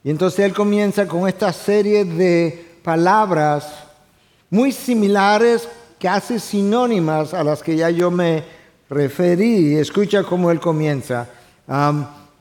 Y 0.03 0.09
entonces 0.09 0.39
él 0.39 0.53
comienza 0.53 1.07
con 1.07 1.27
esta 1.27 1.51
serie 1.51 2.05
de 2.05 2.79
palabras 2.83 3.67
muy 4.49 4.71
similares, 4.71 5.67
casi 5.99 6.39
sinónimas 6.39 7.33
a 7.33 7.43
las 7.43 7.61
que 7.61 7.75
ya 7.75 7.89
yo 7.89 8.09
me 8.09 8.43
referí. 8.89 9.75
Escucha 9.75 10.23
cómo 10.23 10.51
él 10.51 10.59
comienza. 10.59 11.27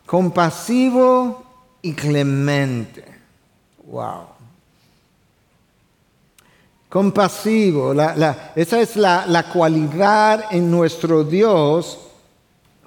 compasivo 0.06 1.44
y 1.82 1.92
clemente. 1.92 3.04
Wow. 3.84 4.26
Compasivo. 6.88 7.92
esa 8.54 8.80
es 8.80 8.96
la, 8.96 9.26
la 9.26 9.42
cualidad 9.50 10.44
en 10.50 10.70
nuestro 10.70 11.24
Dios 11.24 11.98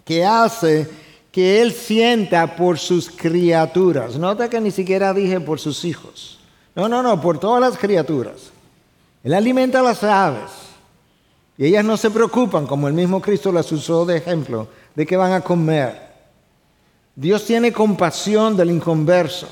que 0.04 0.26
hace 0.26 1.01
que 1.32 1.62
Él 1.62 1.72
sienta 1.72 2.56
por 2.56 2.78
sus 2.78 3.10
criaturas. 3.10 4.18
Nota 4.18 4.50
que 4.50 4.60
ni 4.60 4.72
siquiera 4.72 5.14
dije 5.14 5.40
por 5.40 5.60
sus 5.60 5.86
hijos. 5.86 6.40
No, 6.76 6.90
no, 6.90 7.02
no, 7.02 7.20
por 7.22 7.40
todas 7.40 7.62
las 7.62 7.78
criaturas. 7.78 8.52
Él 9.24 9.34
alimenta 9.34 9.80
a 9.80 9.84
las 9.84 10.04
aves. 10.04 10.52
Y 11.58 11.66
ellas 11.68 11.86
no 11.86 11.96
se 11.96 12.12
preocupan, 12.12 12.68
como 12.68 12.88
el 12.88 12.94
mismo 12.94 13.22
Cristo 13.22 13.52
las 13.52 13.72
usó 13.72 14.06
de 14.06 14.18
ejemplo, 14.18 14.68
de 14.96 15.06
que 15.06 15.16
van 15.16 15.32
a 15.32 15.42
comer. 15.42 16.12
Dios 17.16 17.46
tiene 17.46 17.72
compasión 17.72 18.58
del 18.58 18.72
inconverso. 18.72 19.48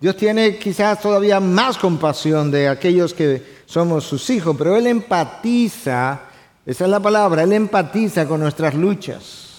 Dios 0.00 0.16
tiene 0.16 0.56
quizás 0.56 1.00
todavía 1.00 1.38
más 1.38 1.76
compasión 1.76 2.50
de 2.50 2.68
aquellos 2.68 3.12
que 3.12 3.60
somos 3.66 4.04
sus 4.04 4.30
hijos, 4.30 4.56
pero 4.56 4.74
Él 4.74 4.86
empatiza, 4.86 6.22
esa 6.64 6.84
es 6.84 6.90
la 6.90 7.00
palabra, 7.00 7.42
Él 7.42 7.52
empatiza 7.52 8.26
con 8.26 8.40
nuestras 8.40 8.74
luchas 8.74 9.49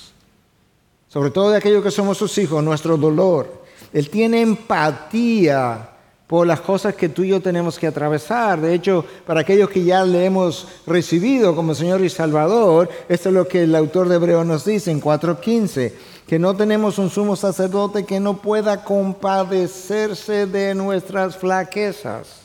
sobre 1.12 1.30
todo 1.30 1.50
de 1.50 1.58
aquellos 1.58 1.84
que 1.84 1.92
somos 1.92 2.18
sus 2.18 2.38
hijos, 2.38 2.64
nuestro 2.64 2.96
dolor. 2.96 3.52
Él 3.92 4.10
tiene 4.10 4.40
empatía 4.40 5.90
por 6.26 6.48
las 6.48 6.62
cosas 6.62 6.96
que 6.96 7.10
tú 7.10 7.24
y 7.24 7.28
yo 7.28 7.42
tenemos 7.42 7.78
que 7.78 7.88
atravesar. 7.88 8.62
De 8.62 8.74
hecho, 8.74 9.04
para 9.28 9.42
aquellos 9.42 9.70
que 9.70 9.84
ya 9.84 10.06
le 10.06 10.24
hemos 10.24 10.70
recibido 10.88 11.54
como 11.54 11.76
Señor 11.76 12.00
y 12.00 12.10
Salvador, 12.10 12.88
esto 13.10 13.28
es 13.28 13.36
lo 13.36 13.46
que 13.46 13.64
el 13.64 13.76
autor 13.76 14.08
de 14.08 14.16
Hebreo 14.16 14.46
nos 14.46 14.64
dice 14.64 14.90
en 14.90 15.02
4.15, 15.02 15.92
que 16.26 16.40
no 16.40 16.56
tenemos 16.56 16.98
un 16.98 17.10
sumo 17.10 17.36
sacerdote 17.36 18.06
que 18.06 18.22
no 18.22 18.38
pueda 18.38 18.86
compadecerse 18.86 20.46
de 20.46 20.74
nuestras 20.76 21.36
flaquezas. 21.36 22.44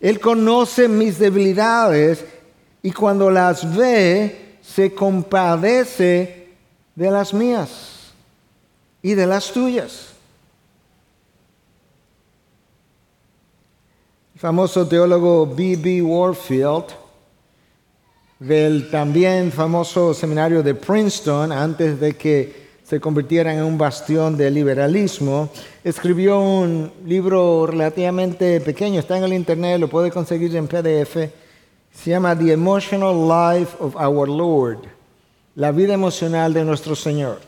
Él 0.00 0.18
conoce 0.18 0.88
mis 0.88 1.18
debilidades 1.18 2.24
y 2.82 2.90
cuando 2.90 3.30
las 3.30 3.76
ve, 3.76 4.56
se 4.62 4.94
compadece 4.94 6.43
de 6.94 7.10
las 7.10 7.34
mías 7.34 8.12
y 9.02 9.14
de 9.14 9.26
las 9.26 9.52
tuyas. 9.52 10.10
El 14.34 14.40
famoso 14.40 14.86
teólogo 14.86 15.46
B.B. 15.46 16.02
Warfield, 16.02 16.84
del 18.38 18.90
también 18.90 19.52
famoso 19.52 20.12
seminario 20.12 20.62
de 20.62 20.74
Princeton, 20.74 21.52
antes 21.52 21.98
de 22.00 22.14
que 22.16 22.64
se 22.84 23.00
convirtiera 23.00 23.54
en 23.54 23.62
un 23.62 23.78
bastión 23.78 24.36
de 24.36 24.50
liberalismo, 24.50 25.48
escribió 25.82 26.40
un 26.40 26.92
libro 27.06 27.66
relativamente 27.66 28.60
pequeño, 28.60 29.00
está 29.00 29.16
en 29.16 29.24
el 29.24 29.32
internet, 29.32 29.80
lo 29.80 29.88
puede 29.88 30.10
conseguir 30.10 30.54
en 30.54 30.68
PDF, 30.68 31.16
se 31.94 32.10
llama 32.10 32.36
The 32.36 32.52
Emotional 32.52 33.14
Life 33.28 33.76
of 33.80 33.96
Our 33.96 34.28
Lord 34.28 34.94
la 35.56 35.72
vida 35.72 35.94
emocional 35.94 36.52
de 36.52 36.64
nuestro 36.64 36.96
Señor. 36.96 37.40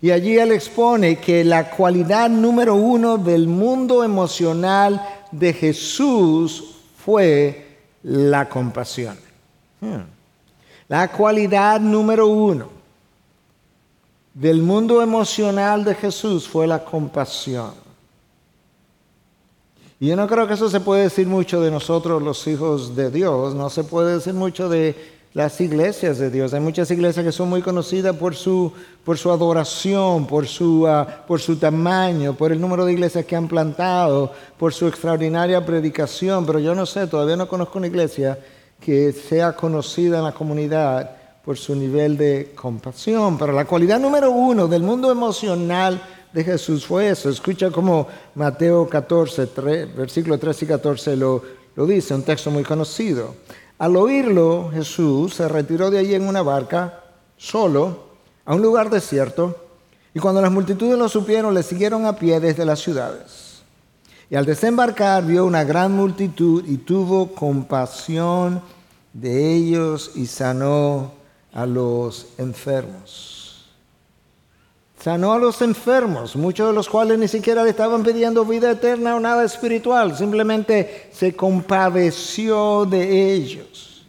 Y 0.00 0.10
allí 0.10 0.36
él 0.38 0.52
expone 0.52 1.18
que 1.18 1.42
la 1.44 1.70
cualidad 1.70 2.28
número 2.28 2.74
uno 2.74 3.18
del 3.18 3.46
mundo 3.48 4.04
emocional 4.04 5.02
de 5.32 5.52
Jesús 5.52 6.76
fue 7.04 7.78
la 8.02 8.48
compasión. 8.48 9.16
Hmm. 9.80 10.02
La 10.88 11.10
cualidad 11.10 11.80
número 11.80 12.26
uno 12.28 12.76
del 14.34 14.62
mundo 14.62 15.00
emocional 15.00 15.82
de 15.82 15.94
Jesús 15.94 16.46
fue 16.46 16.66
la 16.66 16.84
compasión. 16.84 17.72
Y 19.98 20.08
yo 20.08 20.16
no 20.16 20.28
creo 20.28 20.46
que 20.46 20.54
eso 20.54 20.68
se 20.68 20.80
puede 20.80 21.04
decir 21.04 21.26
mucho 21.26 21.62
de 21.62 21.70
nosotros 21.70 22.22
los 22.22 22.46
hijos 22.46 22.94
de 22.94 23.10
Dios, 23.10 23.54
no 23.54 23.70
se 23.70 23.82
puede 23.82 24.16
decir 24.16 24.34
mucho 24.34 24.68
de 24.68 25.15
las 25.36 25.60
iglesias 25.60 26.16
de 26.16 26.30
Dios. 26.30 26.54
Hay 26.54 26.60
muchas 26.60 26.90
iglesias 26.90 27.22
que 27.22 27.30
son 27.30 27.50
muy 27.50 27.60
conocidas 27.60 28.16
por 28.16 28.34
su, 28.34 28.72
por 29.04 29.18
su 29.18 29.30
adoración, 29.30 30.26
por 30.26 30.46
su, 30.46 30.86
ah, 30.88 31.24
por 31.28 31.42
su 31.42 31.56
tamaño, 31.56 32.34
por 32.34 32.52
el 32.52 32.58
número 32.58 32.86
de 32.86 32.94
iglesias 32.94 33.26
que 33.26 33.36
han 33.36 33.46
plantado, 33.46 34.32
por 34.56 34.72
su 34.72 34.88
extraordinaria 34.88 35.62
predicación, 35.66 36.46
pero 36.46 36.58
yo 36.58 36.74
no 36.74 36.86
sé, 36.86 37.06
todavía 37.06 37.36
no 37.36 37.46
conozco 37.46 37.76
una 37.76 37.86
iglesia 37.86 38.38
que 38.80 39.12
sea 39.12 39.54
conocida 39.54 40.16
en 40.16 40.24
la 40.24 40.32
comunidad 40.32 41.10
por 41.44 41.58
su 41.58 41.76
nivel 41.76 42.16
de 42.16 42.54
compasión. 42.54 43.36
Pero 43.36 43.52
la 43.52 43.66
cualidad 43.66 44.00
número 44.00 44.30
uno 44.30 44.66
del 44.66 44.82
mundo 44.82 45.10
emocional 45.10 46.00
de 46.32 46.44
Jesús 46.44 46.86
fue 46.86 47.10
eso. 47.10 47.28
Escucha 47.28 47.70
como 47.70 48.08
Mateo 48.36 48.88
14, 48.88 49.48
3, 49.48 49.96
versículo 49.96 50.38
13 50.38 50.64
y 50.64 50.68
14 50.68 51.14
lo, 51.14 51.42
lo 51.74 51.84
dice, 51.84 52.14
un 52.14 52.22
texto 52.22 52.50
muy 52.50 52.62
conocido. 52.62 53.34
Al 53.78 53.96
oírlo, 53.96 54.70
Jesús 54.72 55.34
se 55.34 55.48
retiró 55.48 55.90
de 55.90 55.98
allí 55.98 56.14
en 56.14 56.26
una 56.26 56.42
barca, 56.42 57.02
solo, 57.36 58.06
a 58.44 58.54
un 58.54 58.62
lugar 58.62 58.90
desierto, 58.90 59.56
y 60.14 60.18
cuando 60.18 60.40
las 60.40 60.50
multitudes 60.50 60.98
lo 60.98 61.08
supieron, 61.08 61.52
le 61.52 61.62
siguieron 61.62 62.06
a 62.06 62.16
pie 62.16 62.40
desde 62.40 62.64
las 62.64 62.80
ciudades. 62.80 63.62
Y 64.30 64.34
al 64.34 64.46
desembarcar 64.46 65.26
vio 65.26 65.44
una 65.44 65.62
gran 65.62 65.92
multitud 65.92 66.64
y 66.66 66.78
tuvo 66.78 67.34
compasión 67.34 68.62
de 69.12 69.54
ellos 69.54 70.12
y 70.14 70.26
sanó 70.26 71.12
a 71.52 71.66
los 71.66 72.28
enfermos 72.38 73.35
sanó 75.06 75.34
a 75.34 75.38
los 75.38 75.62
enfermos, 75.62 76.34
muchos 76.34 76.66
de 76.66 76.72
los 76.72 76.88
cuales 76.88 77.16
ni 77.16 77.28
siquiera 77.28 77.62
le 77.62 77.70
estaban 77.70 78.02
pidiendo 78.02 78.44
vida 78.44 78.72
eterna 78.72 79.14
o 79.14 79.20
nada 79.20 79.44
espiritual, 79.44 80.18
simplemente 80.18 81.08
se 81.12 81.32
compadeció 81.32 82.84
de 82.86 83.32
ellos. 83.34 84.04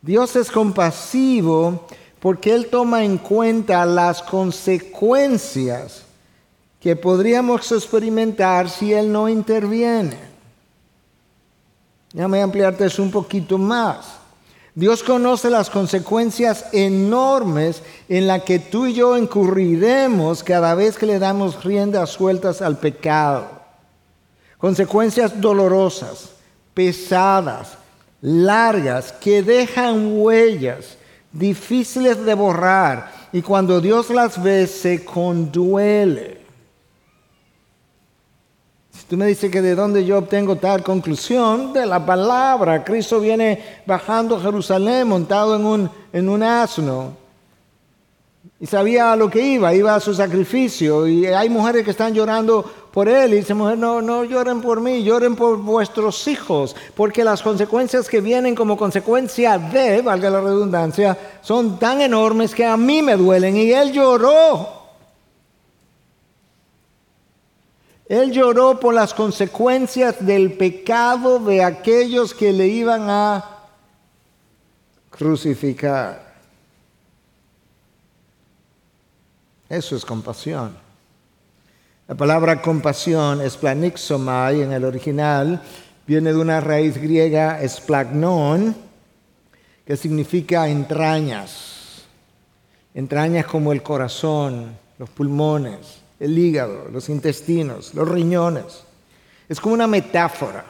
Dios 0.00 0.34
es 0.34 0.50
compasivo 0.50 1.86
porque 2.20 2.54
Él 2.54 2.68
toma 2.70 3.04
en 3.04 3.18
cuenta 3.18 3.84
las 3.84 4.22
consecuencias 4.22 6.04
que 6.80 6.96
podríamos 6.96 7.70
experimentar 7.70 8.70
si 8.70 8.94
Él 8.94 9.12
no 9.12 9.28
interviene. 9.28 10.18
Déjame 12.14 12.40
ampliarte 12.40 12.86
eso 12.86 13.02
un 13.02 13.10
poquito 13.10 13.58
más. 13.58 14.06
Dios 14.78 15.02
conoce 15.02 15.50
las 15.50 15.70
consecuencias 15.70 16.66
enormes 16.70 17.82
en 18.08 18.28
las 18.28 18.44
que 18.44 18.60
tú 18.60 18.86
y 18.86 18.94
yo 18.94 19.18
incurriremos 19.18 20.44
cada 20.44 20.76
vez 20.76 20.96
que 20.96 21.04
le 21.04 21.18
damos 21.18 21.64
riendas 21.64 22.10
sueltas 22.10 22.62
al 22.62 22.78
pecado. 22.78 23.48
Consecuencias 24.56 25.40
dolorosas, 25.40 26.30
pesadas, 26.74 27.70
largas, 28.20 29.10
que 29.10 29.42
dejan 29.42 30.12
huellas, 30.12 30.96
difíciles 31.32 32.24
de 32.24 32.34
borrar, 32.34 33.12
y 33.32 33.42
cuando 33.42 33.80
Dios 33.80 34.10
las 34.10 34.40
ve 34.40 34.68
se 34.68 35.04
conduele. 35.04 36.37
Tú 39.06 39.16
me 39.16 39.26
dices 39.26 39.50
que 39.50 39.62
de 39.62 39.74
dónde 39.74 40.04
yo 40.04 40.18
obtengo 40.18 40.56
tal 40.56 40.82
conclusión, 40.82 41.72
de 41.72 41.86
la 41.86 42.04
palabra. 42.04 42.84
Cristo 42.84 43.20
viene 43.20 43.82
bajando 43.86 44.36
a 44.36 44.40
Jerusalén 44.40 45.08
montado 45.08 45.56
en 45.56 45.64
un, 45.64 45.90
en 46.12 46.28
un 46.28 46.42
asno. 46.42 47.12
Y 48.60 48.66
sabía 48.66 49.12
a 49.12 49.16
lo 49.16 49.30
que 49.30 49.40
iba, 49.40 49.72
iba 49.72 49.94
a 49.94 50.00
su 50.00 50.12
sacrificio. 50.14 51.06
Y 51.06 51.26
hay 51.26 51.48
mujeres 51.48 51.84
que 51.84 51.92
están 51.92 52.12
llorando 52.12 52.64
por 52.92 53.08
él. 53.08 53.34
Y 53.34 53.36
dice, 53.36 53.54
mujer, 53.54 53.78
no, 53.78 54.02
no 54.02 54.24
lloren 54.24 54.60
por 54.60 54.80
mí, 54.80 55.04
lloren 55.04 55.36
por 55.36 55.58
vuestros 55.58 56.26
hijos. 56.26 56.74
Porque 56.96 57.22
las 57.22 57.40
consecuencias 57.40 58.08
que 58.08 58.20
vienen 58.20 58.54
como 58.54 58.76
consecuencia 58.76 59.58
de, 59.58 60.02
valga 60.02 60.28
la 60.28 60.40
redundancia, 60.40 61.16
son 61.40 61.78
tan 61.78 62.00
enormes 62.00 62.54
que 62.54 62.64
a 62.64 62.76
mí 62.76 63.00
me 63.00 63.16
duelen. 63.16 63.56
Y 63.56 63.70
él 63.70 63.92
lloró. 63.92 64.77
Él 68.08 68.32
lloró 68.32 68.80
por 68.80 68.94
las 68.94 69.12
consecuencias 69.12 70.24
del 70.24 70.54
pecado 70.54 71.38
de 71.40 71.62
aquellos 71.62 72.32
que 72.32 72.54
le 72.54 72.66
iban 72.66 73.10
a 73.10 73.44
crucificar. 75.10 76.26
Eso 79.68 79.94
es 79.94 80.06
compasión. 80.06 80.74
La 82.06 82.14
palabra 82.14 82.62
compasión, 82.62 83.42
esplanixomai 83.42 84.62
en 84.62 84.72
el 84.72 84.86
original, 84.86 85.60
viene 86.06 86.32
de 86.32 86.38
una 86.38 86.62
raíz 86.62 86.96
griega 86.96 87.60
esplagnon, 87.60 88.74
que 89.84 89.96
significa 89.98 90.66
entrañas. 90.66 92.04
Entrañas 92.94 93.44
como 93.44 93.70
el 93.72 93.82
corazón, 93.82 94.78
los 94.98 95.10
pulmones 95.10 96.07
el 96.20 96.38
hígado, 96.38 96.88
los 96.92 97.08
intestinos, 97.08 97.94
los 97.94 98.08
riñones. 98.08 98.84
Es 99.48 99.60
como 99.60 99.74
una 99.74 99.86
metáfora 99.86 100.64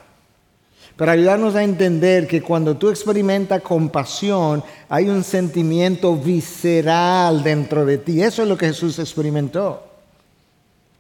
para 0.99 1.13
ayudarnos 1.13 1.55
a 1.55 1.63
entender 1.63 2.27
que 2.27 2.43
cuando 2.43 2.77
tú 2.77 2.89
experimentas 2.89 3.63
compasión, 3.63 4.65
hay 4.89 5.09
un 5.09 5.23
sentimiento 5.23 6.17
visceral 6.17 7.45
dentro 7.45 7.87
de 7.87 7.99
ti. 7.99 8.21
Eso 8.21 8.43
es 8.43 8.49
lo 8.49 8.59
que 8.59 8.67
Jesús 8.67 8.99
experimentó. 8.99 9.81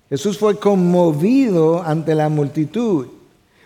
Jesús 0.08 0.38
fue 0.38 0.56
conmovido 0.56 1.82
ante 1.82 2.14
la 2.14 2.28
multitud. 2.28 3.08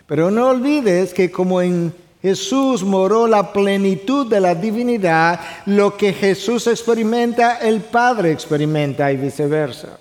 Pero 0.07 0.31
no 0.31 0.49
olvides 0.49 1.13
que 1.13 1.31
como 1.31 1.61
en 1.61 1.93
Jesús 2.21 2.83
moró 2.83 3.27
la 3.27 3.53
plenitud 3.53 4.27
de 4.27 4.39
la 4.39 4.55
divinidad, 4.55 5.39
lo 5.67 5.95
que 5.95 6.13
Jesús 6.13 6.65
experimenta, 6.67 7.57
el 7.57 7.81
Padre 7.81 8.31
experimenta 8.31 9.11
y 9.11 9.17
viceversa. 9.17 9.99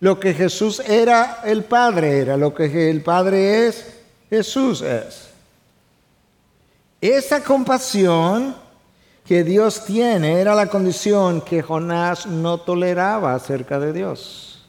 Lo 0.00 0.18
que 0.18 0.32
Jesús 0.32 0.80
era, 0.80 1.42
el 1.44 1.64
Padre 1.64 2.18
era. 2.18 2.36
Lo 2.36 2.54
que 2.54 2.90
el 2.90 3.02
Padre 3.02 3.66
es, 3.66 3.86
Jesús 4.30 4.80
es. 4.80 5.28
Esa 7.00 7.42
compasión 7.42 8.56
que 9.26 9.44
Dios 9.44 9.84
tiene 9.84 10.40
era 10.40 10.54
la 10.54 10.66
condición 10.66 11.42
que 11.42 11.62
Jonás 11.62 12.26
no 12.26 12.58
toleraba 12.58 13.34
acerca 13.34 13.78
de 13.78 13.92
Dios. 13.92 14.66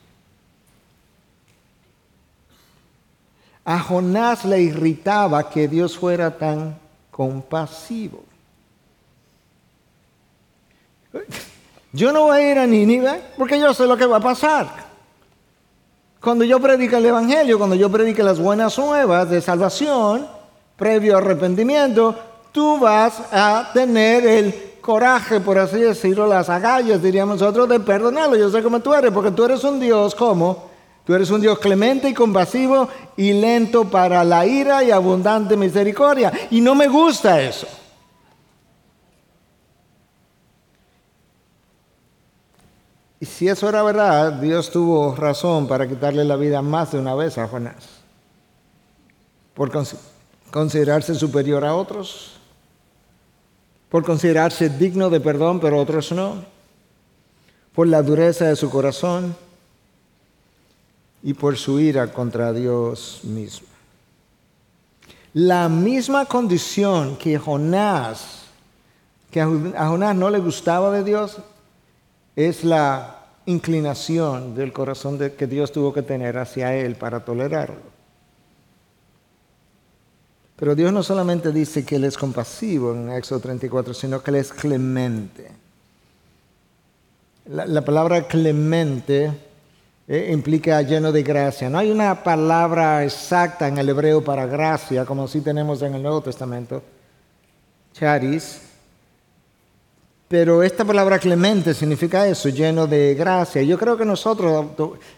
A 3.64 3.80
Jonás 3.80 4.44
le 4.44 4.62
irritaba 4.62 5.50
que 5.50 5.68
Dios 5.68 5.98
fuera 5.98 6.38
tan 6.38 6.78
compasivo. 7.10 8.24
Yo 11.94 12.12
no 12.12 12.24
voy 12.24 12.38
a 12.38 12.52
ir 12.52 12.60
a 12.60 12.68
Nínive 12.68 13.22
porque 13.38 13.60
yo 13.60 13.74
sé 13.74 13.86
lo 13.86 13.98
que 13.98 14.06
va 14.06 14.18
a 14.18 14.22
pasar. 14.22 14.91
Cuando 16.22 16.46
yo 16.46 16.60
predique 16.60 16.96
el 16.96 17.06
Evangelio, 17.08 17.58
cuando 17.58 17.76
yo 17.76 17.90
predique 17.90 18.22
las 18.22 18.38
buenas 18.38 18.78
nuevas 18.78 19.28
de 19.28 19.42
salvación, 19.42 20.28
previo 20.76 21.18
arrepentimiento, 21.18 22.16
tú 22.52 22.78
vas 22.78 23.24
a 23.32 23.72
tener 23.74 24.28
el 24.28 24.74
coraje, 24.82 25.40
por 25.40 25.58
así 25.58 25.80
decirlo, 25.80 26.28
las 26.28 26.48
agallas, 26.48 27.02
diríamos 27.02 27.42
nosotros, 27.42 27.68
de 27.68 27.80
perdonarlo. 27.80 28.36
Yo 28.36 28.52
sé 28.52 28.62
cómo 28.62 28.80
tú 28.82 28.94
eres, 28.94 29.10
porque 29.10 29.32
tú 29.32 29.46
eres 29.46 29.64
un 29.64 29.80
Dios 29.80 30.14
como, 30.14 30.66
tú 31.06 31.16
eres 31.16 31.32
un 31.32 31.42
Dios 31.42 31.58
clemente 31.58 32.08
y 32.10 32.14
compasivo 32.14 32.88
y 33.18 33.34
lento 33.34 33.86
para 33.86 34.24
la 34.24 34.46
ira 34.46 34.84
y 34.84 34.92
abundante 34.92 35.58
misericordia. 35.58 36.32
Y 36.52 36.62
no 36.62 36.76
me 36.76 36.88
gusta 36.88 37.42
eso. 37.42 37.66
Y 43.22 43.26
si 43.28 43.48
eso 43.48 43.70
era 43.70 43.84
verdad, 43.84 44.34
Dios 44.34 44.72
tuvo 44.72 45.16
razón 45.16 45.68
para 45.68 45.88
quitarle 45.88 46.26
la 46.26 46.36
vida 46.38 46.64
más 46.64 46.92
de 46.92 46.98
una 46.98 47.14
vez 47.14 47.38
a 47.38 47.48
Jonás. 47.48 48.02
Por 49.54 49.72
considerarse 50.50 51.14
superior 51.14 51.64
a 51.64 51.76
otros, 51.76 52.32
por 53.90 54.04
considerarse 54.04 54.70
digno 54.70 55.12
de 55.12 55.20
perdón, 55.20 55.60
pero 55.60 55.80
otros 55.80 56.12
no, 56.12 56.44
por 57.76 57.88
la 57.88 58.02
dureza 58.02 58.46
de 58.46 58.56
su 58.56 58.72
corazón 58.72 59.36
y 61.22 61.36
por 61.36 61.58
su 61.58 61.80
ira 61.80 62.12
contra 62.12 62.52
Dios 62.52 63.20
mismo. 63.22 63.68
La 65.34 65.70
misma 65.70 66.26
condición 66.26 67.18
que 67.18 67.38
Jonás, 67.38 68.46
que 69.30 69.42
a 69.42 69.88
Jonás 69.88 70.16
no 70.16 70.32
le 70.32 70.40
gustaba 70.40 70.90
de 70.90 71.04
Dios, 71.04 71.38
es 72.36 72.64
la 72.64 73.18
inclinación 73.46 74.56
del 74.56 74.72
corazón 74.72 75.18
que 75.18 75.48
Dios 75.48 75.72
tuvo 75.72 75.94
que 75.94 76.02
tener 76.02 76.38
hacia 76.38 76.76
él 76.76 76.96
para 76.96 77.26
tolerarlo. 77.26 77.92
Pero 80.62 80.76
Dios 80.76 80.94
no 80.94 81.02
solamente 81.02 81.52
dice 81.52 81.84
que 81.84 81.96
Él 81.96 82.04
es 82.04 82.16
compasivo 82.16 82.94
en 82.94 83.10
Éxodo 83.10 83.40
34, 83.40 83.96
sino 83.96 84.22
que 84.22 84.30
Él 84.30 84.38
es 84.38 84.54
clemente. 84.54 85.50
La, 87.46 87.82
palabra 87.82 88.28
clemente 88.28 89.32
eh, 90.08 90.30
implica 90.32 90.80
lleno 90.84 91.12
de 91.12 91.24
gracia. 91.24 91.68
No 91.68 91.80
hay 91.80 91.90
una 91.90 92.24
palabra 92.24 93.04
exacta 93.04 93.68
en 93.68 93.80
el 93.80 93.90
hebreo 93.90 94.24
para 94.24 94.46
gracia, 94.46 95.04
como 95.04 95.28
sí 95.28 95.42
tenemos 95.42 95.82
en 95.82 95.96
el 95.96 96.04
Nuevo 96.04 96.22
Testamento. 96.22 96.84
Charis, 97.94 98.62
pero 100.32 100.64
esta 100.64 100.86
palabra 100.86 101.20
clemente 101.20 101.74
significa 101.74 102.26
eso, 102.26 102.48
lleno 102.48 102.88
de 102.88 103.16
gracia. 103.16 103.62
Yo 103.64 103.78
creo 103.78 103.98
que 103.98 104.06
nosotros, 104.06 104.68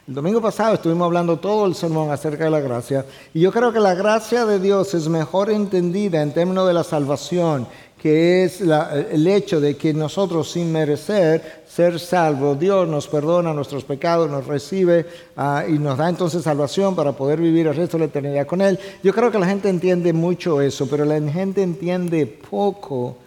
el 0.07 0.13
domingo 0.15 0.41
pasado 0.41 0.73
estuvimos 0.73 1.05
hablando 1.05 1.37
todo 1.37 1.67
el 1.67 1.75
sermón 1.75 2.09
acerca 2.09 2.45
de 2.45 2.49
la 2.49 2.59
gracia, 2.59 3.05
y 3.31 3.41
yo 3.41 3.51
creo 3.51 3.71
que 3.71 3.79
la 3.79 3.93
gracia 3.93 4.43
de 4.47 4.57
Dios 4.57 4.95
es 4.95 5.07
mejor 5.07 5.51
entendida 5.51 6.19
en 6.19 6.33
términos 6.33 6.67
de 6.67 6.73
la 6.73 6.83
salvación, 6.83 7.67
que 8.01 8.43
es 8.43 8.59
el 8.59 9.27
hecho 9.27 9.61
de 9.61 9.77
que 9.77 9.93
nosotros 9.93 10.49
sin 10.51 10.71
merecer 10.71 11.61
ser 11.67 11.99
salvos, 11.99 12.59
Dios 12.59 12.87
nos 12.87 13.07
perdona 13.07 13.53
nuestros 13.53 13.83
pecados, 13.83 14.31
nos 14.31 14.47
recibe 14.47 15.05
ah, 15.37 15.63
y 15.67 15.73
nos 15.73 15.95
da 15.95 16.09
entonces 16.09 16.41
salvación 16.41 16.95
para 16.95 17.11
poder 17.11 17.39
vivir 17.39 17.67
el 17.67 17.75
resto 17.75 17.97
de 17.97 18.05
la 18.05 18.09
eternidad 18.09 18.47
con 18.47 18.61
Él. 18.61 18.79
Yo 19.03 19.13
creo 19.13 19.29
que 19.29 19.37
la 19.37 19.45
gente 19.45 19.69
entiende 19.69 20.11
mucho 20.11 20.59
eso, 20.59 20.87
pero 20.87 21.05
la 21.05 21.21
gente 21.31 21.61
entiende 21.61 22.25
poco 22.25 23.17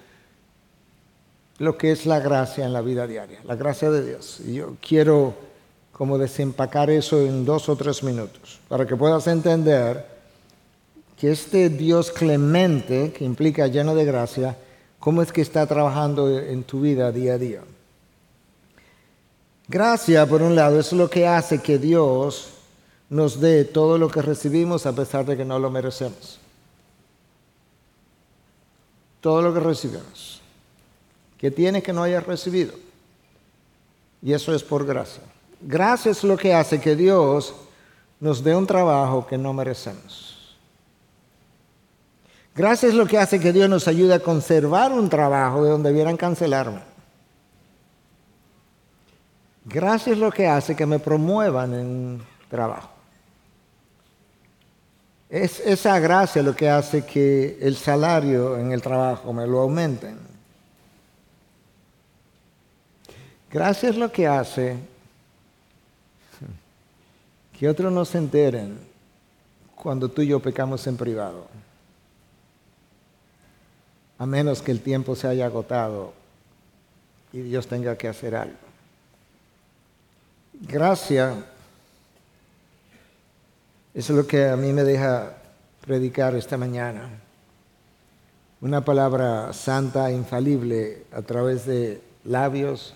lo 1.58 1.78
que 1.78 1.92
es 1.92 2.06
la 2.06 2.20
gracia 2.20 2.64
en 2.64 2.72
la 2.72 2.82
vida 2.82 3.06
diaria, 3.06 3.40
la 3.44 3.56
gracia 3.56 3.90
de 3.90 4.04
Dios. 4.04 4.40
Y 4.44 4.54
yo 4.54 4.76
quiero 4.86 5.34
como 5.92 6.18
desempacar 6.18 6.90
eso 6.90 7.20
en 7.22 7.44
dos 7.44 7.68
o 7.68 7.76
tres 7.76 8.02
minutos, 8.02 8.60
para 8.68 8.86
que 8.86 8.96
puedas 8.96 9.26
entender 9.26 10.04
que 11.18 11.30
este 11.30 11.70
Dios 11.70 12.10
clemente, 12.10 13.12
que 13.12 13.24
implica 13.24 13.66
lleno 13.66 13.94
de 13.94 14.04
gracia, 14.04 14.56
cómo 14.98 15.22
es 15.22 15.32
que 15.32 15.40
está 15.40 15.66
trabajando 15.66 16.38
en 16.38 16.64
tu 16.64 16.82
vida 16.82 17.10
día 17.12 17.34
a 17.34 17.38
día. 17.38 17.60
Gracia, 19.68 20.26
por 20.26 20.42
un 20.42 20.54
lado, 20.54 20.78
es 20.78 20.92
lo 20.92 21.08
que 21.08 21.26
hace 21.26 21.62
que 21.62 21.78
Dios 21.78 22.50
nos 23.08 23.40
dé 23.40 23.64
todo 23.64 23.96
lo 23.96 24.08
que 24.08 24.20
recibimos 24.20 24.84
a 24.84 24.92
pesar 24.92 25.24
de 25.24 25.36
que 25.36 25.44
no 25.44 25.58
lo 25.58 25.70
merecemos. 25.70 26.38
Todo 29.22 29.40
lo 29.40 29.54
que 29.54 29.60
recibimos 29.60 30.42
que 31.38 31.50
tiene 31.50 31.82
que 31.82 31.92
no 31.92 32.02
haya 32.02 32.20
recibido. 32.20 32.74
Y 34.22 34.32
eso 34.32 34.54
es 34.54 34.62
por 34.62 34.86
gracia. 34.86 35.22
Gracia 35.60 36.10
es 36.10 36.24
lo 36.24 36.36
que 36.36 36.54
hace 36.54 36.80
que 36.80 36.96
Dios 36.96 37.54
nos 38.20 38.42
dé 38.42 38.54
un 38.54 38.66
trabajo 38.66 39.26
que 39.26 39.38
no 39.38 39.52
merecemos. 39.52 40.56
Gracia 42.54 42.88
es 42.88 42.94
lo 42.94 43.06
que 43.06 43.18
hace 43.18 43.38
que 43.38 43.52
Dios 43.52 43.68
nos 43.68 43.86
ayude 43.86 44.14
a 44.14 44.20
conservar 44.20 44.90
un 44.90 45.10
trabajo 45.10 45.62
de 45.62 45.70
donde 45.70 45.92
vieran 45.92 46.16
cancelarme. 46.16 46.80
Gracia 49.66 50.12
es 50.12 50.18
lo 50.18 50.30
que 50.30 50.46
hace 50.46 50.74
que 50.74 50.86
me 50.86 50.98
promuevan 50.98 51.74
en 51.74 52.22
trabajo. 52.48 52.88
Es 55.28 55.60
esa 55.60 55.98
gracia 55.98 56.42
lo 56.42 56.54
que 56.54 56.70
hace 56.70 57.04
que 57.04 57.58
el 57.60 57.76
salario 57.76 58.56
en 58.56 58.72
el 58.72 58.80
trabajo 58.80 59.32
me 59.32 59.46
lo 59.46 59.60
aumenten. 59.60 60.35
Gracia 63.56 63.88
es 63.88 63.96
lo 63.96 64.12
que 64.12 64.26
hace 64.26 64.76
que 67.58 67.66
otros 67.66 67.90
no 67.90 68.04
se 68.04 68.18
enteren 68.18 68.78
cuando 69.74 70.10
tú 70.10 70.20
y 70.20 70.26
yo 70.26 70.40
pecamos 70.40 70.86
en 70.86 70.98
privado. 70.98 71.46
A 74.18 74.26
menos 74.26 74.60
que 74.60 74.72
el 74.72 74.82
tiempo 74.82 75.16
se 75.16 75.26
haya 75.26 75.46
agotado 75.46 76.12
y 77.32 77.40
Dios 77.40 77.66
tenga 77.66 77.96
que 77.96 78.08
hacer 78.08 78.36
algo. 78.36 78.58
Gracia 80.52 81.42
es 83.94 84.10
lo 84.10 84.26
que 84.26 84.50
a 84.50 84.56
mí 84.58 84.70
me 84.74 84.84
deja 84.84 85.32
predicar 85.80 86.34
esta 86.34 86.58
mañana. 86.58 87.08
Una 88.60 88.84
palabra 88.84 89.54
santa, 89.54 90.12
infalible, 90.12 91.04
a 91.10 91.22
través 91.22 91.64
de 91.64 92.02
labios 92.22 92.94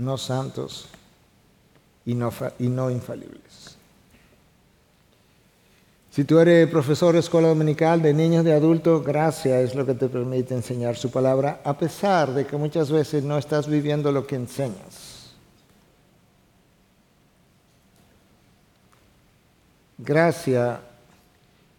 no 0.00 0.16
santos 0.16 0.86
y 2.06 2.14
no, 2.14 2.90
infalibles. 2.90 3.76
Si 6.10 6.24
tú 6.24 6.40
eres 6.40 6.68
profesor 6.68 7.12
de 7.12 7.20
escuela 7.20 7.48
dominical 7.48 8.02
de 8.02 8.12
niños, 8.12 8.44
de 8.44 8.52
adultos, 8.52 9.04
gracia 9.04 9.60
es 9.60 9.74
lo 9.74 9.86
que 9.86 9.94
te 9.94 10.08
permite 10.08 10.54
enseñar 10.54 10.96
su 10.96 11.10
palabra, 11.10 11.60
a 11.62 11.78
pesar 11.78 12.34
de 12.34 12.46
que 12.46 12.56
muchas 12.56 12.90
veces 12.90 13.22
no 13.22 13.38
estás 13.38 13.68
viviendo 13.68 14.10
lo 14.10 14.26
que 14.26 14.36
enseñas. 14.36 15.34
Gracia 19.98 20.80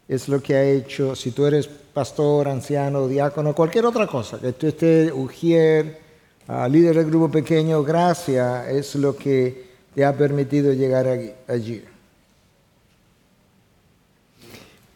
es 0.08 0.30
lo 0.30 0.42
que 0.42 0.56
ha 0.56 0.64
hecho, 0.64 1.16
si 1.16 1.32
tú 1.32 1.46
eres 1.46 1.68
pastor, 1.68 2.48
anciano, 2.48 3.08
diácono, 3.08 3.54
cualquier 3.54 3.86
otra 3.86 4.08
cosa, 4.08 4.40
que 4.40 4.54
tú 4.54 4.68
estés 4.68 5.12
ujier, 5.12 6.11
uh, 6.48 6.68
líder 6.68 6.96
del 6.96 7.06
grupo 7.06 7.30
pequeño, 7.30 7.84
gracia 7.84 8.70
es 8.70 8.96
lo 8.96 9.16
que 9.16 9.72
te 9.94 10.06
ha 10.06 10.16
permitido 10.16 10.74
llegar 10.74 11.08
allí. 11.48 11.84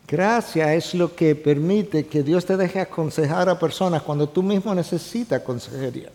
Gracia 0.08 0.74
es 0.74 0.94
lo 0.94 1.16
que 1.16 1.36
permite 1.36 2.06
que 2.06 2.22
Dios 2.22 2.46
te 2.46 2.58
deje 2.58 2.80
aconsejar 2.80 3.50
a 3.50 3.58
personas 3.58 4.04
cuando 4.04 4.30
tú 4.30 4.44
mismo 4.44 4.74
necesitas 4.76 5.42
consejería. 5.42 6.12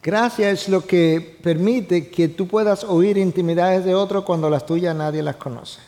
Gracia 0.00 0.50
es 0.50 0.68
lo 0.68 0.84
que 0.84 1.38
permite 1.42 2.08
que 2.08 2.28
tú 2.28 2.48
puedas 2.48 2.82
oír 2.84 3.18
intimidades 3.18 3.84
de 3.84 3.94
otro 3.94 4.24
cuando 4.24 4.50
las 4.50 4.66
tuyas 4.66 4.94
nadie 4.94 5.22
las 5.22 5.36
conoce. 5.36 5.80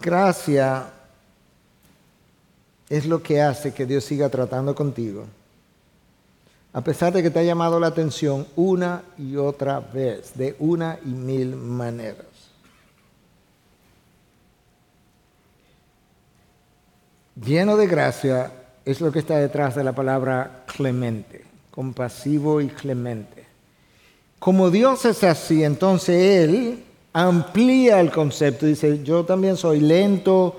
Gracia 0.00 0.92
es 2.88 3.06
lo 3.06 3.22
que 3.22 3.40
hace 3.40 3.74
que 3.74 3.86
Dios 3.86 4.04
siga 4.04 4.28
tratando 4.28 4.74
contigo, 4.74 5.24
a 6.72 6.82
pesar 6.82 7.12
de 7.12 7.22
que 7.22 7.30
te 7.30 7.38
ha 7.38 7.42
llamado 7.42 7.80
la 7.80 7.88
atención 7.88 8.46
una 8.54 9.02
y 9.18 9.36
otra 9.36 9.80
vez, 9.80 10.34
de 10.34 10.56
una 10.58 10.98
y 11.04 11.08
mil 11.08 11.56
maneras. 11.56 12.26
Lleno 17.42 17.76
de 17.76 17.86
gracia, 17.86 18.52
es 18.84 19.00
lo 19.00 19.10
que 19.10 19.18
está 19.18 19.36
detrás 19.36 19.74
de 19.74 19.82
la 19.82 19.92
palabra 19.92 20.64
clemente, 20.66 21.44
compasivo 21.70 22.60
y 22.60 22.68
clemente. 22.68 23.44
Como 24.38 24.70
Dios 24.70 25.04
es 25.04 25.24
así, 25.24 25.64
entonces 25.64 26.44
Él 26.44 26.84
amplía 27.12 28.00
el 28.00 28.12
concepto, 28.12 28.64
dice, 28.64 29.02
yo 29.02 29.24
también 29.24 29.56
soy 29.56 29.80
lento 29.80 30.56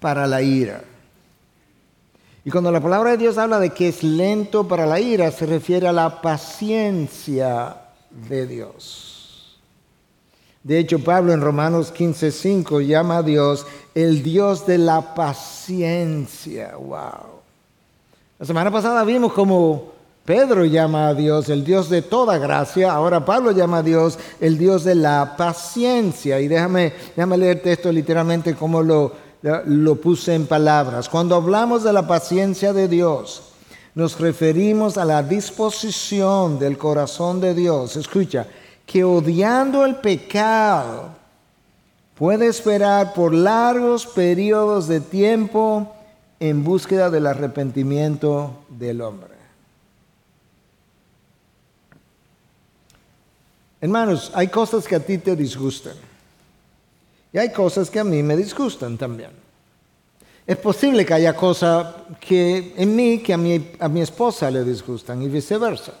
para 0.00 0.26
la 0.26 0.42
ira. 0.42 0.82
Y 2.44 2.50
cuando 2.50 2.72
la 2.72 2.80
palabra 2.80 3.12
de 3.12 3.18
Dios 3.18 3.38
habla 3.38 3.60
de 3.60 3.70
que 3.70 3.88
es 3.88 4.02
lento 4.02 4.66
para 4.66 4.84
la 4.84 4.98
ira, 4.98 5.30
se 5.30 5.46
refiere 5.46 5.86
a 5.86 5.92
la 5.92 6.20
paciencia 6.20 7.76
de 8.28 8.46
Dios. 8.46 9.58
De 10.64 10.78
hecho, 10.78 10.98
Pablo 11.00 11.32
en 11.32 11.40
Romanos 11.40 11.92
15:5 11.92 12.80
llama 12.80 13.18
a 13.18 13.22
Dios 13.22 13.66
el 13.94 14.22
Dios 14.22 14.66
de 14.66 14.78
la 14.78 15.14
paciencia. 15.14 16.76
Wow. 16.76 17.40
La 18.38 18.46
semana 18.46 18.70
pasada 18.70 19.04
vimos 19.04 19.32
cómo 19.32 19.92
Pedro 20.24 20.64
llama 20.64 21.08
a 21.08 21.14
Dios 21.14 21.48
el 21.48 21.64
Dios 21.64 21.88
de 21.90 22.02
toda 22.02 22.38
gracia, 22.38 22.92
ahora 22.92 23.24
Pablo 23.24 23.50
llama 23.50 23.78
a 23.78 23.82
Dios 23.82 24.18
el 24.40 24.56
Dios 24.56 24.84
de 24.84 24.94
la 24.94 25.34
paciencia. 25.36 26.40
Y 26.40 26.46
déjame, 26.46 26.92
déjame 27.16 27.38
leerte 27.38 27.72
esto 27.72 27.90
literalmente 27.90 28.54
como 28.54 28.82
lo, 28.82 29.12
lo 29.42 29.96
puse 29.96 30.34
en 30.34 30.46
palabras. 30.46 31.08
Cuando 31.08 31.34
hablamos 31.34 31.82
de 31.82 31.92
la 31.92 32.06
paciencia 32.06 32.72
de 32.72 32.88
Dios, 32.88 33.42
nos 33.94 34.18
referimos 34.18 34.96
a 34.96 35.04
la 35.04 35.22
disposición 35.22 36.58
del 36.58 36.78
corazón 36.78 37.40
de 37.40 37.54
Dios. 37.54 37.96
Escucha, 37.96 38.46
que 38.86 39.04
odiando 39.04 39.84
el 39.84 39.96
pecado 39.96 41.10
puede 42.14 42.46
esperar 42.46 43.14
por 43.14 43.34
largos 43.34 44.06
periodos 44.06 44.86
de 44.86 45.00
tiempo 45.00 45.92
en 46.38 46.62
búsqueda 46.64 47.10
del 47.10 47.26
arrepentimiento 47.26 48.64
del 48.68 49.00
hombre. 49.00 49.32
Hermanos, 53.80 54.30
hay 54.34 54.46
cosas 54.46 54.86
que 54.86 54.94
a 54.94 55.00
ti 55.00 55.18
te 55.18 55.34
disgustan 55.34 56.11
y 57.32 57.38
hay 57.38 57.50
cosas 57.50 57.88
que 57.90 58.00
a 58.00 58.04
mí 58.04 58.22
me 58.22 58.36
disgustan 58.36 58.98
también. 58.98 59.30
Es 60.46 60.56
posible 60.56 61.06
que 61.06 61.14
haya 61.14 61.34
cosas 61.34 61.94
que 62.20 62.74
en 62.76 62.94
mí 62.96 63.18
que 63.18 63.32
a 63.32 63.36
mi, 63.36 63.70
a 63.78 63.88
mi 63.88 64.02
esposa 64.02 64.50
le 64.50 64.64
disgustan 64.64 65.22
y 65.22 65.28
viceversa. 65.28 65.94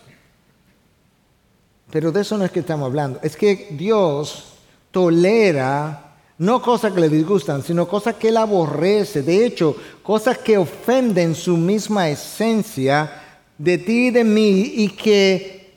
Pero 1.90 2.10
de 2.10 2.22
eso 2.22 2.36
no 2.36 2.44
es 2.44 2.50
que 2.50 2.60
estamos 2.60 2.86
hablando. 2.86 3.20
Es 3.22 3.36
que 3.36 3.68
Dios 3.70 4.54
tolera 4.90 6.12
no 6.38 6.60
cosas 6.60 6.92
que 6.92 7.00
le 7.00 7.08
disgustan, 7.08 7.62
sino 7.62 7.86
cosas 7.86 8.16
que 8.16 8.28
él 8.28 8.36
aborrece. 8.36 9.22
De 9.22 9.44
hecho, 9.44 9.76
cosas 10.02 10.38
que 10.38 10.58
ofenden 10.58 11.36
su 11.36 11.56
misma 11.56 12.08
esencia 12.08 13.22
de 13.56 13.78
ti 13.78 14.08
y 14.08 14.10
de 14.10 14.24
mí 14.24 14.72
y 14.76 14.88
que 14.88 15.72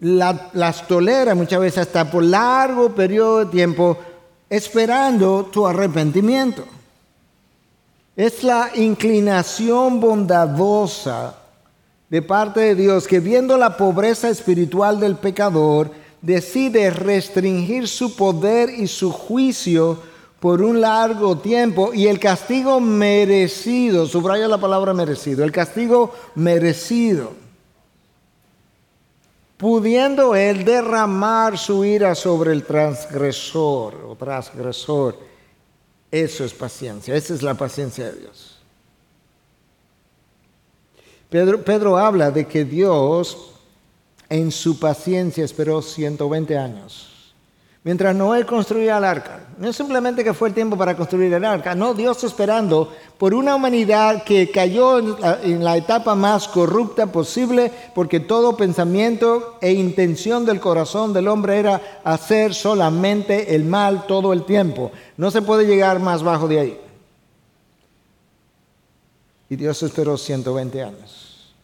las 0.00 0.86
tolera 0.86 1.34
muchas 1.34 1.60
veces 1.60 1.78
hasta 1.78 2.10
por 2.10 2.22
largo 2.22 2.94
periodo 2.94 3.46
de 3.46 3.50
tiempo 3.50 3.96
esperando 4.48 5.44
tu 5.46 5.66
arrepentimiento. 5.66 6.64
Es 8.16 8.42
la 8.42 8.70
inclinación 8.74 10.00
bondadosa 10.00 11.34
de 12.08 12.22
parte 12.22 12.60
de 12.60 12.74
Dios 12.74 13.06
que 13.06 13.20
viendo 13.20 13.56
la 13.56 13.76
pobreza 13.76 14.28
espiritual 14.28 15.00
del 15.00 15.16
pecador, 15.16 15.90
decide 16.22 16.90
restringir 16.90 17.88
su 17.88 18.16
poder 18.16 18.70
y 18.70 18.86
su 18.86 19.12
juicio 19.12 19.98
por 20.40 20.62
un 20.62 20.80
largo 20.80 21.38
tiempo 21.38 21.92
y 21.92 22.06
el 22.06 22.20
castigo 22.20 22.80
merecido, 22.80 24.06
subraya 24.06 24.48
la 24.48 24.58
palabra 24.58 24.94
merecido, 24.94 25.44
el 25.44 25.52
castigo 25.52 26.14
merecido, 26.34 27.32
pudiendo 29.56 30.34
él 30.34 30.64
derramar 30.64 31.56
su 31.58 31.84
ira 31.84 32.14
sobre 32.14 32.52
el 32.52 32.64
transgresor 32.64 33.94
o 34.06 34.16
transgresor, 34.16 35.18
eso 36.10 36.44
es 36.44 36.52
paciencia, 36.54 37.14
esa 37.14 37.34
es 37.34 37.42
la 37.42 37.54
paciencia 37.54 38.06
de 38.06 38.20
Dios. 38.20 38.58
Pedro, 41.28 41.64
Pedro 41.64 41.96
habla 41.96 42.30
de 42.30 42.46
que 42.46 42.64
Dios 42.64 43.52
en 44.28 44.50
su 44.52 44.78
paciencia 44.78 45.44
esperó 45.44 45.82
120 45.82 46.56
años. 46.56 47.34
Mientras 47.82 48.14
Noé 48.14 48.44
construía 48.44 48.98
el 48.98 49.04
arca. 49.04 49.45
No 49.58 49.68
es 49.68 49.76
simplemente 49.76 50.22
que 50.22 50.34
fue 50.34 50.48
el 50.48 50.54
tiempo 50.54 50.76
para 50.76 50.94
construir 50.94 51.32
el 51.32 51.44
arca. 51.44 51.74
No, 51.74 51.94
Dios 51.94 52.22
esperando 52.24 52.92
por 53.16 53.32
una 53.32 53.54
humanidad 53.54 54.22
que 54.22 54.50
cayó 54.50 54.98
en 54.98 55.64
la, 55.64 55.76
etapa 55.78 56.14
más 56.14 56.46
corrupta 56.46 57.06
posible 57.06 57.72
porque 57.94 58.20
todo 58.20 58.56
pensamiento 58.56 59.56
e 59.62 59.72
intención 59.72 60.44
del 60.44 60.60
corazón 60.60 61.14
del 61.14 61.28
hombre 61.28 61.58
era 61.58 62.00
hacer 62.04 62.54
solamente 62.54 63.54
el 63.54 63.64
mal 63.64 64.06
todo 64.06 64.34
el 64.34 64.44
tiempo. 64.44 64.92
No 65.16 65.30
se 65.30 65.40
puede 65.40 65.66
llegar 65.66 66.00
más 66.00 66.22
bajo 66.22 66.48
de 66.48 66.60
ahí. 66.60 66.80
Y 69.48 69.56
Dios 69.56 69.82
esperó 69.82 70.18
120 70.18 70.82
años. 70.82 71.54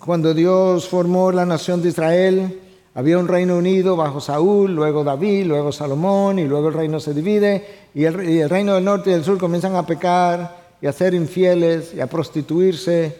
Cuando 0.00 0.34
Dios 0.34 0.88
formó 0.88 1.30
la 1.30 1.46
nación 1.46 1.82
de 1.82 1.90
Israel, 1.90 2.60
Había 2.94 3.18
un 3.18 3.28
reino 3.28 3.56
unido 3.56 3.94
bajo 3.94 4.20
Saúl, 4.20 4.74
luego 4.74 5.04
David, 5.04 5.46
luego 5.46 5.70
Salomón, 5.70 6.40
y 6.40 6.44
luego 6.44 6.68
el 6.68 6.74
reino 6.74 6.98
se 6.98 7.14
divide, 7.14 7.64
y 7.94 8.04
el, 8.04 8.48
reino 8.50 8.74
del 8.74 8.84
norte 8.84 9.10
y 9.10 9.12
del 9.12 9.24
sur 9.24 9.38
comienzan 9.38 9.76
a 9.76 9.86
pecar 9.86 10.58
y 10.82 10.86
a 10.88 10.92
ser 10.92 11.14
infieles 11.14 11.94
y 11.94 12.00
a 12.00 12.08
prostituirse 12.08 13.16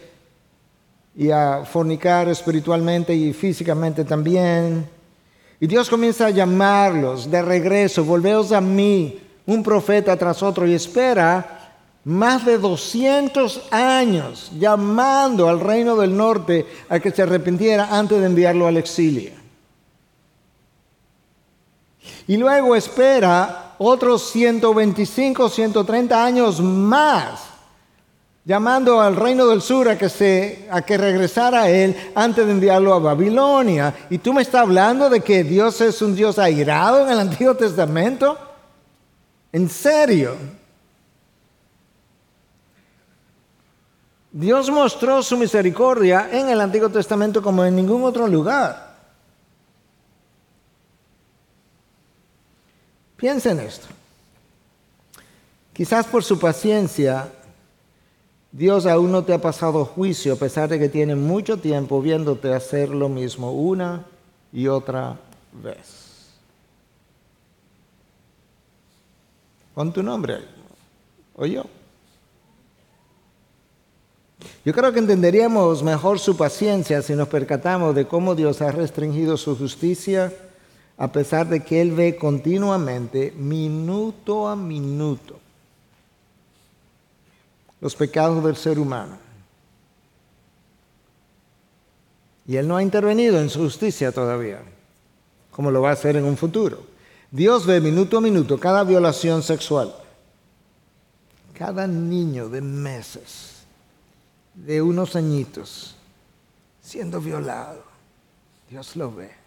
y 1.15 1.31
a 1.31 1.63
fornicar 1.63 2.27
espiritualmente 2.27 3.13
y 3.13 3.31
físicamente 3.31 4.03
también. 4.03 4.85
Y 5.59 5.67
Dios 5.67 5.89
comienza 5.89 6.25
a 6.25 6.31
llamarlos 6.31 7.31
de 7.31 7.41
regreso, 7.41 8.03
volveos 8.03 8.51
a 8.51 8.59
mí, 8.59 9.21
un 9.45 9.63
profeta 9.63 10.17
tras 10.17 10.43
otro, 10.43 10.67
y 10.67 10.73
espera 10.73 11.59
más 12.03 12.45
de 12.45 12.57
200 12.57 13.69
años 13.71 14.51
llamando 14.57 15.47
al 15.47 15.61
reino 15.61 15.95
del 15.95 16.17
norte 16.17 16.65
a 16.89 16.99
que 16.99 17.11
se 17.11 17.21
arrepintiera 17.21 17.97
antes 17.97 18.19
de 18.19 18.25
enviarlo 18.25 18.67
al 18.67 18.75
exilio. 18.75 19.40
Y 22.27 22.37
luego 22.37 22.75
espera 22.75 23.75
otros 23.77 24.31
125, 24.31 25.49
130 25.49 26.23
años 26.23 26.59
más 26.61 27.51
llamando 28.43 28.99
al 28.99 29.15
reino 29.15 29.47
del 29.47 29.61
sur 29.61 29.87
a 29.87 29.97
que, 29.97 30.09
se, 30.09 30.67
a 30.71 30.81
que 30.81 30.97
regresara 30.97 31.63
a 31.63 31.69
él 31.69 31.95
antes 32.15 32.45
de 32.45 32.51
enviarlo 32.51 32.93
a 32.93 32.99
Babilonia. 32.99 33.93
Y 34.09 34.17
tú 34.17 34.33
me 34.33 34.41
estás 34.41 34.61
hablando 34.61 35.09
de 35.09 35.21
que 35.21 35.43
Dios 35.43 35.79
es 35.81 36.01
un 36.01 36.15
Dios 36.15 36.39
airado 36.39 37.03
en 37.05 37.11
el 37.11 37.19
Antiguo 37.19 37.55
Testamento. 37.55 38.37
¿En 39.51 39.69
serio? 39.69 40.35
Dios 44.31 44.71
mostró 44.71 45.21
su 45.21 45.37
misericordia 45.37 46.29
en 46.31 46.49
el 46.49 46.61
Antiguo 46.61 46.89
Testamento 46.89 47.41
como 47.41 47.65
en 47.65 47.75
ningún 47.75 48.03
otro 48.03 48.27
lugar. 48.27 48.90
Piensa 53.21 53.51
en 53.51 53.59
esto. 53.59 53.85
Quizás 55.73 56.07
por 56.07 56.23
su 56.23 56.39
paciencia, 56.39 57.31
Dios 58.51 58.87
aún 58.87 59.11
no 59.11 59.23
te 59.23 59.31
ha 59.31 59.39
pasado 59.39 59.85
juicio 59.85 60.33
a 60.33 60.37
pesar 60.37 60.67
de 60.67 60.79
que 60.79 60.89
tiene 60.89 61.15
mucho 61.15 61.57
tiempo 61.57 62.01
viéndote 62.01 62.51
hacer 62.51 62.89
lo 62.89 63.09
mismo 63.09 63.51
una 63.51 64.05
y 64.51 64.67
otra 64.67 65.19
vez. 65.51 66.31
Pon 69.75 69.93
tu 69.93 70.01
nombre 70.01 70.37
ahí. 70.37 70.47
O 71.35 71.45
yo. 71.45 71.63
Yo 74.65 74.73
creo 74.73 74.91
que 74.91 74.99
entenderíamos 74.99 75.83
mejor 75.83 76.17
su 76.17 76.35
paciencia 76.35 77.03
si 77.03 77.13
nos 77.13 77.27
percatamos 77.27 77.93
de 77.93 78.07
cómo 78.07 78.33
Dios 78.33 78.63
ha 78.63 78.71
restringido 78.71 79.37
su 79.37 79.55
justicia 79.55 80.33
a 81.01 81.11
pesar 81.11 81.49
de 81.49 81.61
que 81.61 81.81
Él 81.81 81.93
ve 81.93 82.15
continuamente, 82.15 83.33
minuto 83.35 84.47
a 84.47 84.55
minuto, 84.55 85.39
los 87.79 87.95
pecados 87.95 88.43
del 88.43 88.55
ser 88.55 88.77
humano. 88.77 89.17
Y 92.45 92.55
Él 92.55 92.67
no 92.67 92.77
ha 92.77 92.83
intervenido 92.83 93.41
en 93.41 93.49
su 93.49 93.61
justicia 93.61 94.11
todavía, 94.11 94.61
como 95.49 95.71
lo 95.71 95.81
va 95.81 95.89
a 95.89 95.93
hacer 95.93 96.17
en 96.17 96.23
un 96.23 96.37
futuro. 96.37 96.83
Dios 97.31 97.65
ve 97.65 97.81
minuto 97.81 98.19
a 98.19 98.21
minuto 98.21 98.59
cada 98.59 98.83
violación 98.83 99.41
sexual, 99.41 99.91
cada 101.57 101.87
niño 101.87 102.47
de 102.47 102.61
meses 102.61 103.63
de 104.53 104.83
unos 104.83 105.15
añitos 105.15 105.95
siendo 106.79 107.19
violado. 107.19 107.81
Dios 108.69 108.95
lo 108.95 109.11
ve. 109.11 109.40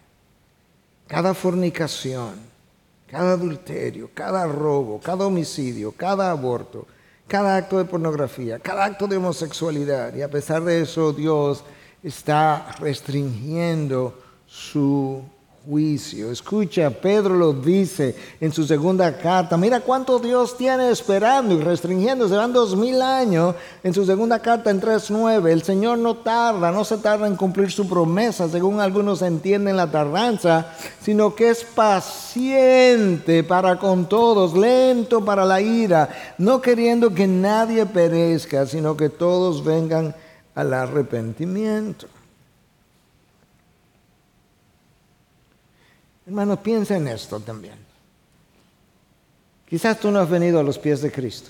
Cada 1.07 1.33
fornicación, 1.33 2.39
cada 3.07 3.33
adulterio, 3.33 4.09
cada 4.13 4.47
robo, 4.47 4.99
cada 4.99 5.27
homicidio, 5.27 5.91
cada 5.91 6.31
aborto, 6.31 6.87
cada 7.27 7.57
acto 7.57 7.77
de 7.77 7.85
pornografía, 7.85 8.59
cada 8.59 8.85
acto 8.85 9.07
de 9.07 9.17
homosexualidad. 9.17 10.13
Y 10.15 10.21
a 10.21 10.29
pesar 10.29 10.63
de 10.63 10.81
eso, 10.81 11.13
Dios 11.13 11.63
está 12.03 12.71
restringiendo 12.79 14.19
su 14.47 15.23
juicio. 15.65 16.31
Escucha, 16.31 16.89
Pedro 16.89 17.35
lo 17.35 17.53
dice 17.53 18.15
en 18.39 18.51
su 18.53 18.65
segunda 18.65 19.17
carta. 19.17 19.57
Mira 19.57 19.79
cuánto 19.79 20.19
Dios 20.19 20.57
tiene 20.57 20.89
esperando 20.89 21.55
y 21.55 21.61
restringiendo. 21.61 22.29
Serán 22.29 22.53
dos 22.53 22.75
mil 22.75 23.01
años. 23.01 23.55
En 23.83 23.93
su 23.93 24.05
segunda 24.05 24.39
carta 24.39 24.69
en 24.69 24.79
3.9. 24.79 25.49
El 25.49 25.63
Señor 25.63 25.97
no 25.97 26.17
tarda, 26.17 26.71
no 26.71 26.83
se 26.85 26.97
tarda 26.97 27.27
en 27.27 27.35
cumplir 27.35 27.71
su 27.71 27.87
promesa, 27.87 28.47
según 28.47 28.79
algunos 28.79 29.21
entienden 29.21 29.77
la 29.77 29.89
tardanza, 29.89 30.73
sino 31.01 31.35
que 31.35 31.49
es 31.49 31.63
paciente 31.63 33.43
para 33.43 33.77
con 33.79 34.07
todos, 34.07 34.55
lento 34.55 35.23
para 35.23 35.45
la 35.45 35.61
ira, 35.61 36.09
no 36.37 36.61
queriendo 36.61 37.13
que 37.13 37.27
nadie 37.27 37.85
perezca, 37.85 38.65
sino 38.65 38.95
que 38.95 39.09
todos 39.09 39.63
vengan 39.63 40.15
al 40.53 40.73
arrepentimiento. 40.73 42.07
Hermano, 46.25 46.61
piensa 46.61 46.97
en 46.97 47.07
esto 47.07 47.39
también. 47.39 47.75
Quizás 49.69 49.99
tú 49.99 50.11
no 50.11 50.19
has 50.19 50.29
venido 50.29 50.59
a 50.59 50.63
los 50.63 50.77
pies 50.77 51.01
de 51.01 51.11
Cristo. 51.11 51.49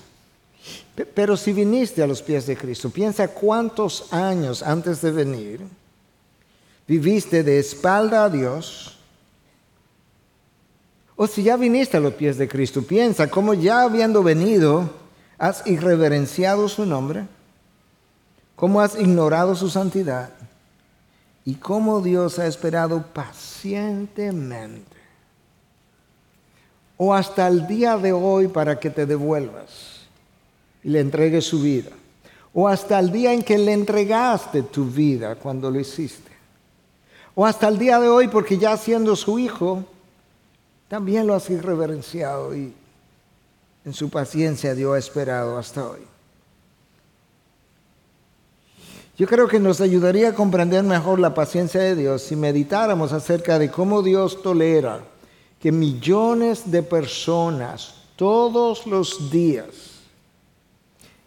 Pero 1.14 1.36
si 1.36 1.52
viniste 1.52 2.02
a 2.02 2.06
los 2.06 2.22
pies 2.22 2.46
de 2.46 2.56
Cristo, 2.56 2.90
piensa 2.90 3.28
cuántos 3.28 4.12
años 4.12 4.62
antes 4.62 5.00
de 5.00 5.10
venir 5.10 5.60
viviste 6.86 7.42
de 7.42 7.58
espalda 7.58 8.24
a 8.24 8.30
Dios. 8.30 8.96
O 11.16 11.26
si 11.26 11.42
ya 11.42 11.56
viniste 11.56 11.96
a 11.96 12.00
los 12.00 12.14
pies 12.14 12.36
de 12.36 12.48
Cristo, 12.48 12.82
piensa 12.82 13.28
cómo 13.28 13.54
ya 13.54 13.82
habiendo 13.82 14.22
venido, 14.22 14.90
has 15.38 15.66
irreverenciado 15.66 16.68
su 16.68 16.84
nombre, 16.86 17.26
cómo 18.54 18.80
has 18.80 18.98
ignorado 18.98 19.54
su 19.54 19.70
santidad, 19.70 20.30
y 21.46 21.54
cómo 21.54 22.02
Dios 22.02 22.38
ha 22.40 22.46
esperado 22.46 23.02
pacientemente. 23.14 24.96
O 26.98 27.14
hasta 27.14 27.46
el 27.46 27.66
día 27.68 27.96
de 27.96 28.12
hoy 28.12 28.48
para 28.48 28.80
que 28.80 28.90
te 28.90 29.06
devuelvas 29.06 30.00
y 30.82 30.88
le 30.88 31.00
entregues 31.00 31.44
su 31.44 31.62
vida, 31.62 31.90
o 32.52 32.68
hasta 32.68 32.98
el 32.98 33.12
día 33.12 33.32
en 33.32 33.42
que 33.42 33.56
le 33.58 33.72
entregaste 33.72 34.62
tu 34.62 34.86
vida 34.86 35.36
cuando 35.36 35.70
lo 35.70 35.78
hiciste, 35.78 36.32
o 37.34 37.46
hasta 37.46 37.68
el 37.68 37.78
día 37.78 38.00
de 38.00 38.08
hoy 38.08 38.28
porque 38.28 38.58
ya 38.58 38.76
siendo 38.76 39.14
su 39.14 39.38
hijo, 39.38 39.84
también 40.88 41.26
lo 41.26 41.34
has 41.34 41.48
irreverenciado 41.50 42.56
y 42.56 42.72
en 43.84 43.92
su 43.92 44.10
paciencia 44.10 44.74
Dios 44.74 44.94
ha 44.94 44.98
esperado 44.98 45.58
hasta 45.58 45.86
hoy. 45.86 46.15
Yo 49.16 49.26
creo 49.26 49.48
que 49.48 49.58
nos 49.58 49.80
ayudaría 49.80 50.30
a 50.30 50.34
comprender 50.34 50.84
mejor 50.84 51.18
la 51.18 51.32
paciencia 51.32 51.80
de 51.80 51.96
Dios 51.96 52.22
si 52.22 52.36
meditáramos 52.36 53.12
acerca 53.12 53.58
de 53.58 53.70
cómo 53.70 54.02
Dios 54.02 54.42
tolera 54.42 55.00
que 55.58 55.72
millones 55.72 56.70
de 56.70 56.82
personas 56.82 57.94
todos 58.14 58.86
los 58.86 59.30
días 59.30 59.66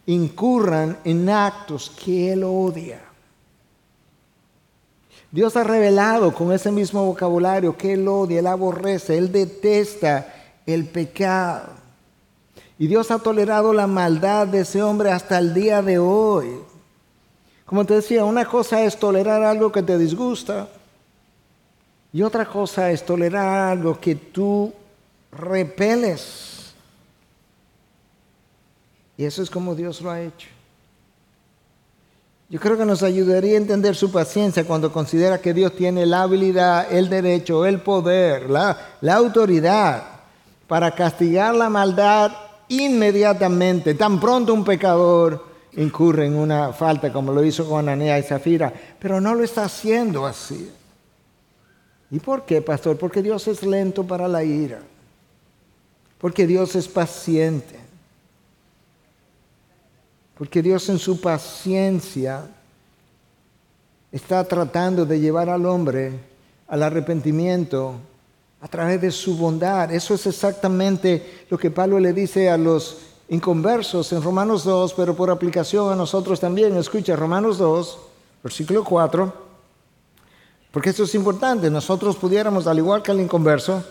incurran 0.06 1.00
en 1.04 1.30
actos 1.30 1.92
que 2.04 2.34
Él 2.34 2.44
odia. 2.44 3.02
Dios 5.32 5.56
ha 5.56 5.64
revelado 5.64 6.34
con 6.34 6.52
ese 6.52 6.72
mismo 6.72 7.06
vocabulario 7.06 7.78
que 7.78 7.94
Él 7.94 8.08
odia, 8.08 8.40
Él 8.40 8.48
aborrece, 8.48 9.18
Él 9.18 9.32
detesta 9.32 10.34
el 10.66 10.86
pecado. 10.86 11.70
Y 12.78 12.88
Dios 12.88 13.12
ha 13.12 13.20
tolerado 13.20 13.74
la 13.74 13.88
maldad 13.88 14.48
de 14.48 14.62
ese 14.62 14.82
hombre 14.82 15.12
hasta 15.12 15.38
el 15.38 15.54
día 15.54 15.82
de 15.82 16.00
hoy. 16.00 16.69
Como 17.70 17.86
te 17.86 17.94
decía, 17.94 18.26
una 18.26 18.46
cosa 18.46 18.84
es 18.84 18.98
tolerar 18.98 19.44
algo 19.44 19.72
que 19.72 19.84
te 19.84 19.96
disgusta 19.96 20.68
y 22.12 22.24
otra 22.24 22.48
cosa 22.48 22.90
es 22.90 23.06
tolerar 23.06 23.70
algo 23.70 24.00
que 24.00 24.16
tú 24.16 24.74
repeles. 25.32 26.74
Y 29.18 29.24
eso 29.24 29.44
es 29.44 29.52
como 29.52 29.76
Dios 29.76 30.02
lo 30.02 30.10
ha 30.10 30.20
hecho. 30.20 30.48
Yo 32.50 32.60
creo 32.60 32.76
que 32.76 32.86
nos 32.86 33.04
ayudaría 33.04 33.54
a 33.54 33.58
entender 33.58 33.96
su 33.96 34.12
paciencia 34.12 34.66
cuando 34.66 34.92
considera 34.92 35.40
que 35.40 35.54
Dios 35.54 35.76
tiene 35.76 36.08
la 36.08 36.24
habilidad, 36.24 36.92
el 36.92 37.08
derecho, 37.08 37.68
el 37.68 37.82
poder, 37.82 38.50
la, 38.50 38.96
la 39.02 39.14
autoridad 39.14 40.06
para 40.68 40.96
castigar 40.96 41.54
la 41.54 41.70
maldad 41.70 42.32
inmediatamente, 42.68 43.94
tan 43.94 44.20
pronto 44.20 44.56
un 44.56 44.64
pecador 44.64 45.49
incurre 45.74 46.26
en 46.26 46.36
una 46.36 46.74
falta 46.74 47.14
como 47.14 47.32
lo 47.32 47.44
hizo 47.44 47.68
con 47.68 47.80
Ananía 47.80 48.18
y 48.18 48.24
Zafira, 48.24 48.74
pero 49.00 49.22
no 49.22 49.36
lo 49.36 49.44
está 49.44 49.66
haciendo 49.66 50.26
así. 50.26 50.72
¿Y 52.12 52.20
por 52.20 52.46
qué, 52.46 52.62
pastor? 52.62 52.98
Porque 52.98 53.22
Dios 53.22 53.48
es 53.48 53.64
lento 53.64 54.04
para 54.06 54.28
la 54.28 54.44
ira, 54.44 54.80
porque 56.18 56.48
Dios 56.48 56.76
es 56.76 56.88
paciente, 56.88 57.80
porque 60.38 60.62
Dios 60.62 60.90
en 60.90 60.98
su 60.98 61.22
paciencia 61.22 62.48
está 64.12 64.44
tratando 64.44 65.06
de 65.06 65.20
llevar 65.20 65.50
al 65.50 65.66
hombre 65.66 66.14
al 66.68 66.84
arrepentimiento 66.84 67.96
a 68.62 68.68
través 68.68 69.02
de 69.02 69.12
su 69.12 69.38
bondad. 69.38 69.92
Eso 69.92 70.14
es 70.14 70.26
exactamente 70.28 71.46
lo 71.50 71.58
que 71.58 71.72
Pablo 71.72 72.00
le 72.00 72.14
dice 72.14 72.50
a 72.50 72.58
los 72.58 73.09
inconversos 73.30 74.12
en 74.12 74.22
Romanos 74.22 74.64
2, 74.64 74.94
pero 74.94 75.16
por 75.16 75.30
aplicación 75.30 75.92
a 75.92 75.96
nosotros 75.96 76.40
también. 76.40 76.76
Escucha, 76.76 77.16
Romanos 77.16 77.58
2, 77.58 77.98
versículo 78.44 78.84
4, 78.84 79.34
porque 80.72 80.90
eso 80.90 81.04
es 81.04 81.16
importante. 81.16 81.70
Nosotros 81.70 82.16
pudiéramos, 82.16 82.68
al 82.68 82.80
igual 82.80 83.02
que 83.02 83.12
el 83.12 83.22
inconverso, 83.22 83.84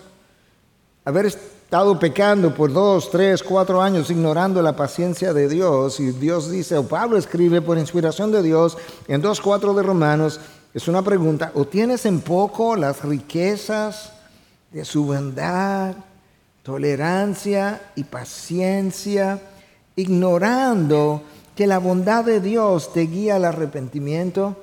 haber 1.05 1.26
estado 1.26 1.99
pecando 1.99 2.55
por 2.55 2.72
dos, 2.72 3.11
tres, 3.11 3.43
cuatro 3.43 3.80
años, 3.80 4.11
ignorando 4.11 4.61
la 4.62 4.74
paciencia 4.74 5.32
de 5.32 5.49
Dios. 5.49 6.01
Y 6.01 6.12
Dios 6.12 6.51
dice, 6.51 6.76
o 6.76 6.86
Pablo 6.86 7.16
escribe 7.16 7.62
por 7.62 7.78
inspiración 7.78 8.32
de 8.32 8.43
Dios 8.43 8.76
en 9.07 9.22
2.4 9.22 9.74
de 9.74 9.82
Romanos, 9.82 10.41
es 10.74 10.86
una 10.89 11.03
pregunta, 11.03 11.51
¿o 11.55 11.64
tienes 11.64 12.07
en 12.07 12.20
poco 12.20 12.76
las 12.76 13.03
riquezas 13.03 14.12
de 14.70 14.84
su 14.84 15.07
bondad, 15.07 15.95
tolerancia 16.68 17.80
y 17.96 18.04
paciencia, 18.04 19.40
ignorando 19.96 21.22
que 21.56 21.66
la 21.66 21.78
bondad 21.78 22.26
de 22.26 22.42
Dios 22.42 22.92
te 22.92 23.06
guía 23.06 23.36
al 23.36 23.46
arrepentimiento? 23.46 24.54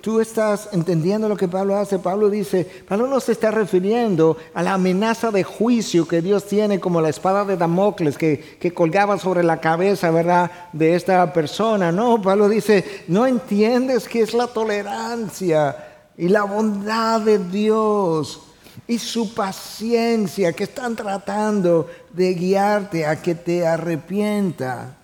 ¿Tú, 0.00 0.20
estás 0.20 0.70
entendiendo 0.72 1.28
lo 1.28 1.36
que 1.36 1.48
Pablo 1.48 1.76
hace. 1.76 1.98
Pablo 1.98 2.30
dice, 2.30 2.64
Pablo 2.88 3.08
no 3.08 3.20
se 3.20 3.32
está 3.32 3.50
refiriendo 3.50 4.38
a 4.54 4.62
la 4.62 4.72
amenaza 4.72 5.30
de 5.30 5.44
juicio 5.44 6.08
que 6.08 6.22
Dios 6.22 6.46
tiene 6.46 6.80
como 6.80 7.02
la 7.02 7.10
espada 7.10 7.44
de 7.44 7.58
Damocles 7.58 8.16
que, 8.16 8.56
que 8.58 8.72
colgaba 8.72 9.18
sobre 9.18 9.42
la 9.42 9.60
cabeza, 9.60 10.10
¿verdad?, 10.10 10.50
de 10.72 10.94
esta 10.94 11.30
persona. 11.34 11.92
No, 11.92 12.22
Pablo 12.22 12.48
dice, 12.48 13.04
no 13.08 13.26
entiendes 13.26 14.08
que 14.08 14.22
es 14.22 14.32
la 14.32 14.46
tolerancia 14.46 15.76
y 16.16 16.28
la 16.28 16.44
bondad 16.44 17.20
de 17.20 17.38
Dios 17.38 18.40
y 18.86 18.98
su 18.98 19.34
paciencia 19.34 20.52
que 20.52 20.64
están 20.64 20.94
tratando 20.94 21.88
de 22.12 22.34
guiarte 22.34 23.06
a 23.06 23.20
que 23.20 23.34
te 23.34 23.66
arrepienta. 23.66 24.96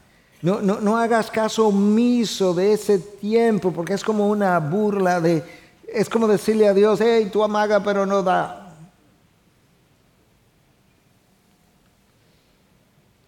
No, 0.42 0.60
no, 0.60 0.80
no, 0.80 0.96
hagas 0.96 1.30
caso 1.30 1.68
omiso 1.68 2.54
de 2.54 2.72
ese 2.72 2.98
tiempo, 2.98 3.72
porque 3.72 3.94
es 3.94 4.02
como 4.02 4.28
una 4.28 4.58
burla 4.58 5.20
de, 5.20 5.42
es 5.86 6.08
como 6.08 6.26
decirle 6.26 6.66
a 6.66 6.74
Dios, 6.74 7.00
hey, 7.02 7.28
tú 7.30 7.44
amaga 7.44 7.82
pero 7.82 8.06
no 8.06 8.22
da. 8.22 8.69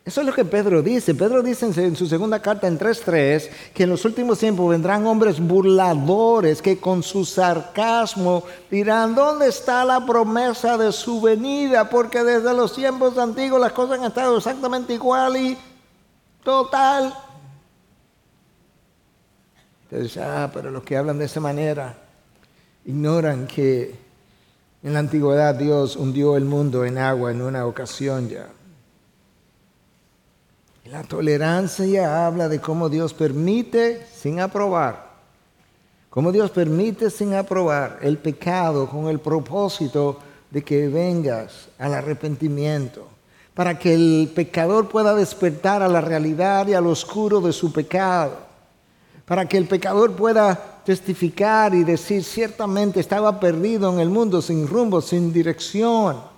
Eso 0.05 0.21
es 0.21 0.27
lo 0.27 0.33
que 0.33 0.45
Pedro 0.45 0.83
dice. 0.83 1.15
Pedro 1.15 1.43
dice 1.43 1.67
en 1.67 1.95
su 1.95 2.07
segunda 2.07 2.43
carta 2.43 2.67
en 2.67 2.79
3.3 2.79 3.49
que 3.73 3.85
en 3.85 3.91
los 3.91 4.05
últimos 4.05 4.39
tiempos 4.39 4.69
vendrán 4.69 5.07
hombres 5.07 5.39
burladores 5.39 6.61
que 6.61 6.79
con 6.79 7.05
su 7.05 7.25
sarcasmo 7.25 8.43
dirán, 8.71 9.15
¿dónde 9.15 9.47
está 9.49 9.85
la 9.85 10.05
promesa 10.05 10.77
de 10.77 10.91
su 10.91 11.21
venida? 11.21 11.89
Porque 11.89 12.25
desde 12.25 12.53
los 12.53 12.75
tiempos 12.75 13.17
antiguos 13.17 13.61
las 13.61 13.73
cosas 13.73 14.01
han 14.01 14.07
estado 14.07 14.39
exactamente 14.39 14.95
igual 14.95 15.37
y 15.37 15.57
Total. 16.43 17.15
Entonces, 19.85 20.17
ah, 20.17 20.51
pero 20.53 20.71
los 20.71 20.83
que 20.83 20.97
hablan 20.97 21.19
de 21.19 21.27
esa 21.27 21.41
manera 21.41 21.97
ignoran 22.85 23.47
que 23.47 23.95
en 24.83 24.93
la 24.93 24.99
antigüedad 24.99 25.55
Dios 25.55 25.97
hundió 25.97 26.37
el 26.37 26.45
mundo 26.45 26.85
en 26.85 26.99
agua 26.99 27.31
en 27.31 27.43
una 27.43 27.67
ocasión 27.67 28.29
ya. 28.29 28.49
La 30.93 31.05
tolerancia 31.05 32.27
habla 32.27 32.51
de 32.51 32.61
cómo 32.61 32.91
Dios 32.91 33.15
permite 33.15 34.07
sin 34.15 34.41
aprobar, 34.41 35.07
cómo 36.11 36.31
Dios 36.31 36.51
permite 36.51 37.09
sin 37.09 37.33
aprobar 37.33 38.01
el 38.03 38.19
pecado 38.19 38.87
con 38.87 39.09
el 39.09 39.19
propósito 39.19 40.19
de 40.51 40.63
que 40.63 40.89
vengas 40.89 41.69
al 41.79 41.95
arrepentimiento. 41.95 43.09
Para 43.55 43.79
que 43.79 43.95
el 43.95 44.33
pecador 44.35 44.91
pueda 44.91 45.15
despertar 45.15 45.83
a 45.83 45.89
la 45.89 46.03
realidad 46.03 46.69
y 46.69 46.75
al 46.75 46.87
oscuro 46.87 47.41
de 47.41 47.55
su 47.55 47.73
pecado, 47.73 48.37
para 49.25 49.49
que 49.49 49.57
el 49.57 49.65
pecador 49.65 50.13
pueda 50.13 50.83
testificar 50.85 51.75
y 51.75 51.85
decir 51.85 52.23
ciertamente 52.23 53.01
estaba 53.01 53.41
perdido 53.41 53.91
en 53.91 53.99
el 53.99 54.11
mundo 54.11 54.43
sin 54.43 54.69
rumbo, 54.69 55.01
sin 55.01 55.33
dirección 55.33 56.32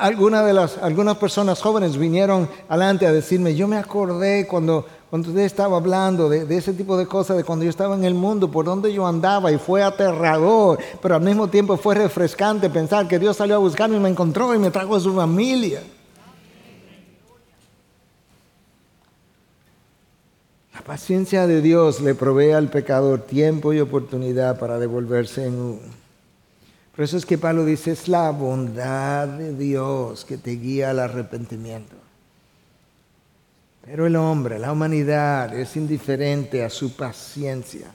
Algunas 0.00 0.46
de 0.46 0.52
las, 0.52 0.78
algunas 0.78 1.16
personas 1.16 1.60
jóvenes 1.60 1.96
vinieron 1.96 2.48
adelante 2.68 3.06
a 3.06 3.12
decirme, 3.12 3.54
yo 3.54 3.68
me 3.68 3.76
acordé 3.76 4.46
cuando, 4.46 4.86
cuando 5.10 5.28
usted 5.28 5.42
estaba 5.42 5.76
hablando 5.76 6.28
de, 6.28 6.44
de, 6.44 6.56
ese 6.56 6.72
tipo 6.72 6.96
de 6.96 7.06
cosas, 7.06 7.36
de 7.36 7.44
cuando 7.44 7.64
yo 7.64 7.70
estaba 7.70 7.94
en 7.94 8.04
el 8.04 8.14
mundo, 8.14 8.50
por 8.50 8.64
donde 8.64 8.92
yo 8.92 9.06
andaba, 9.06 9.52
y 9.52 9.58
fue 9.58 9.82
aterrador, 9.82 10.78
pero 11.00 11.16
al 11.16 11.22
mismo 11.22 11.48
tiempo 11.48 11.76
fue 11.76 11.94
refrescante 11.94 12.70
pensar 12.70 13.06
que 13.08 13.18
Dios 13.18 13.36
salió 13.36 13.56
a 13.56 13.58
buscarme 13.58 13.96
y 13.96 14.00
me 14.00 14.08
encontró 14.08 14.54
y 14.54 14.58
me 14.58 14.70
trajo 14.70 14.96
a 14.96 15.00
su 15.00 15.14
familia. 15.14 15.82
La 20.74 20.80
paciencia 20.80 21.46
de 21.46 21.60
Dios 21.60 22.00
le 22.00 22.14
provee 22.14 22.52
al 22.52 22.68
pecador 22.68 23.20
tiempo 23.20 23.72
y 23.72 23.80
oportunidad 23.80 24.58
para 24.58 24.78
devolverse 24.78 25.46
en 25.46 25.54
un 25.54 26.01
por 26.94 27.04
eso 27.04 27.16
es 27.16 27.24
que 27.24 27.38
Pablo 27.38 27.64
dice, 27.64 27.92
es 27.92 28.08
la 28.08 28.30
bondad 28.30 29.26
de 29.26 29.54
Dios 29.54 30.24
que 30.24 30.36
te 30.36 30.52
guía 30.52 30.90
al 30.90 30.98
arrepentimiento. 30.98 31.96
Pero 33.84 34.06
el 34.06 34.14
hombre, 34.16 34.58
la 34.58 34.72
humanidad, 34.72 35.54
es 35.58 35.76
indiferente 35.76 36.62
a 36.62 36.70
su 36.70 36.94
paciencia. 36.94 37.90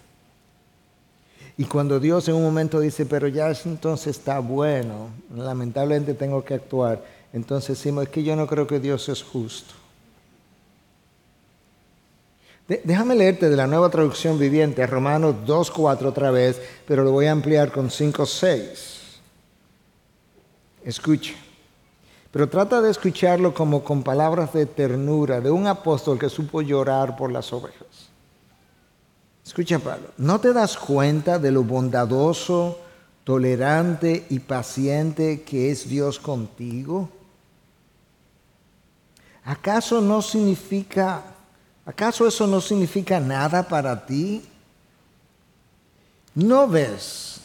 Y 1.57 1.65
cuando 1.65 1.99
Dios 1.99 2.27
en 2.27 2.35
un 2.35 2.43
momento 2.43 2.79
dice, 2.79 3.05
pero 3.05 3.27
ya 3.27 3.51
entonces 3.65 4.17
está 4.17 4.39
bueno, 4.39 5.09
lamentablemente 5.35 6.13
tengo 6.13 6.43
que 6.43 6.53
actuar, 6.53 7.03
entonces 7.33 7.77
decimos, 7.77 8.03
es 8.03 8.09
que 8.09 8.23
yo 8.23 8.35
no 8.35 8.45
creo 8.45 8.67
que 8.67 8.79
Dios 8.79 9.09
es 9.09 9.23
justo. 9.23 9.73
Déjame 12.67 13.15
leerte 13.15 13.49
de 13.49 13.55
la 13.55 13.65
nueva 13.65 13.89
traducción 13.89 14.37
viviente, 14.37 14.85
Romanos 14.85 15.35
2.4 15.45 16.05
otra 16.05 16.31
vez, 16.31 16.61
pero 16.85 17.03
lo 17.05 17.11
voy 17.11 17.27
a 17.27 17.31
ampliar 17.31 17.71
con 17.71 17.89
5.6. 17.89 18.97
Escucha. 20.83 21.33
Pero 22.29 22.49
trata 22.49 22.81
de 22.81 22.91
escucharlo 22.91 23.53
como 23.53 23.85
con 23.85 24.03
palabras 24.03 24.51
de 24.51 24.65
ternura 24.65 25.39
de 25.39 25.49
un 25.49 25.65
apóstol 25.65 26.19
que 26.19 26.29
supo 26.29 26.61
llorar 26.61 27.15
por 27.15 27.31
las 27.31 27.53
ovejas. 27.53 28.09
Escucha, 29.45 29.79
Pablo. 29.79 30.09
¿No 30.17 30.41
te 30.41 30.51
das 30.51 30.75
cuenta 30.75 31.39
de 31.39 31.51
lo 31.51 31.63
bondadoso, 31.63 32.79
tolerante 33.23 34.25
y 34.29 34.39
paciente 34.39 35.43
que 35.43 35.71
es 35.71 35.87
Dios 35.87 36.19
contigo? 36.19 37.09
¿Acaso 39.45 40.01
no 40.01 40.21
significa 40.21 41.36
¿Acaso 41.87 42.27
eso 42.27 42.45
no 42.47 42.59
significa 42.59 43.17
nada 43.17 43.65
para 43.65 44.05
ti? 44.05 44.43
¿No 46.35 46.67
ves 46.67 47.39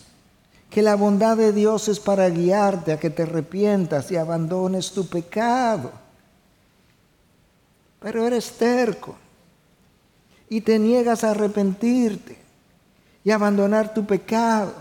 que 0.69 0.83
la 0.83 0.97
bondad 0.97 1.37
de 1.37 1.53
Dios 1.53 1.87
es 1.87 2.01
para 2.01 2.29
guiarte 2.29 2.93
a 2.93 2.99
que 2.99 3.09
te 3.09 3.23
arrepientas 3.23 4.11
y 4.11 4.17
abandones 4.17 4.91
tu 4.91 5.07
pecado? 5.07 5.93
Pero 8.01 8.27
eres 8.27 8.51
terco 8.59 9.15
y 10.49 10.61
te 10.61 10.77
niegas 10.77 11.23
a 11.23 11.31
arrepentirte 11.31 12.37
y 13.23 13.31
abandonar 13.31 13.95
tu 13.95 14.05
pecado. 14.05 14.75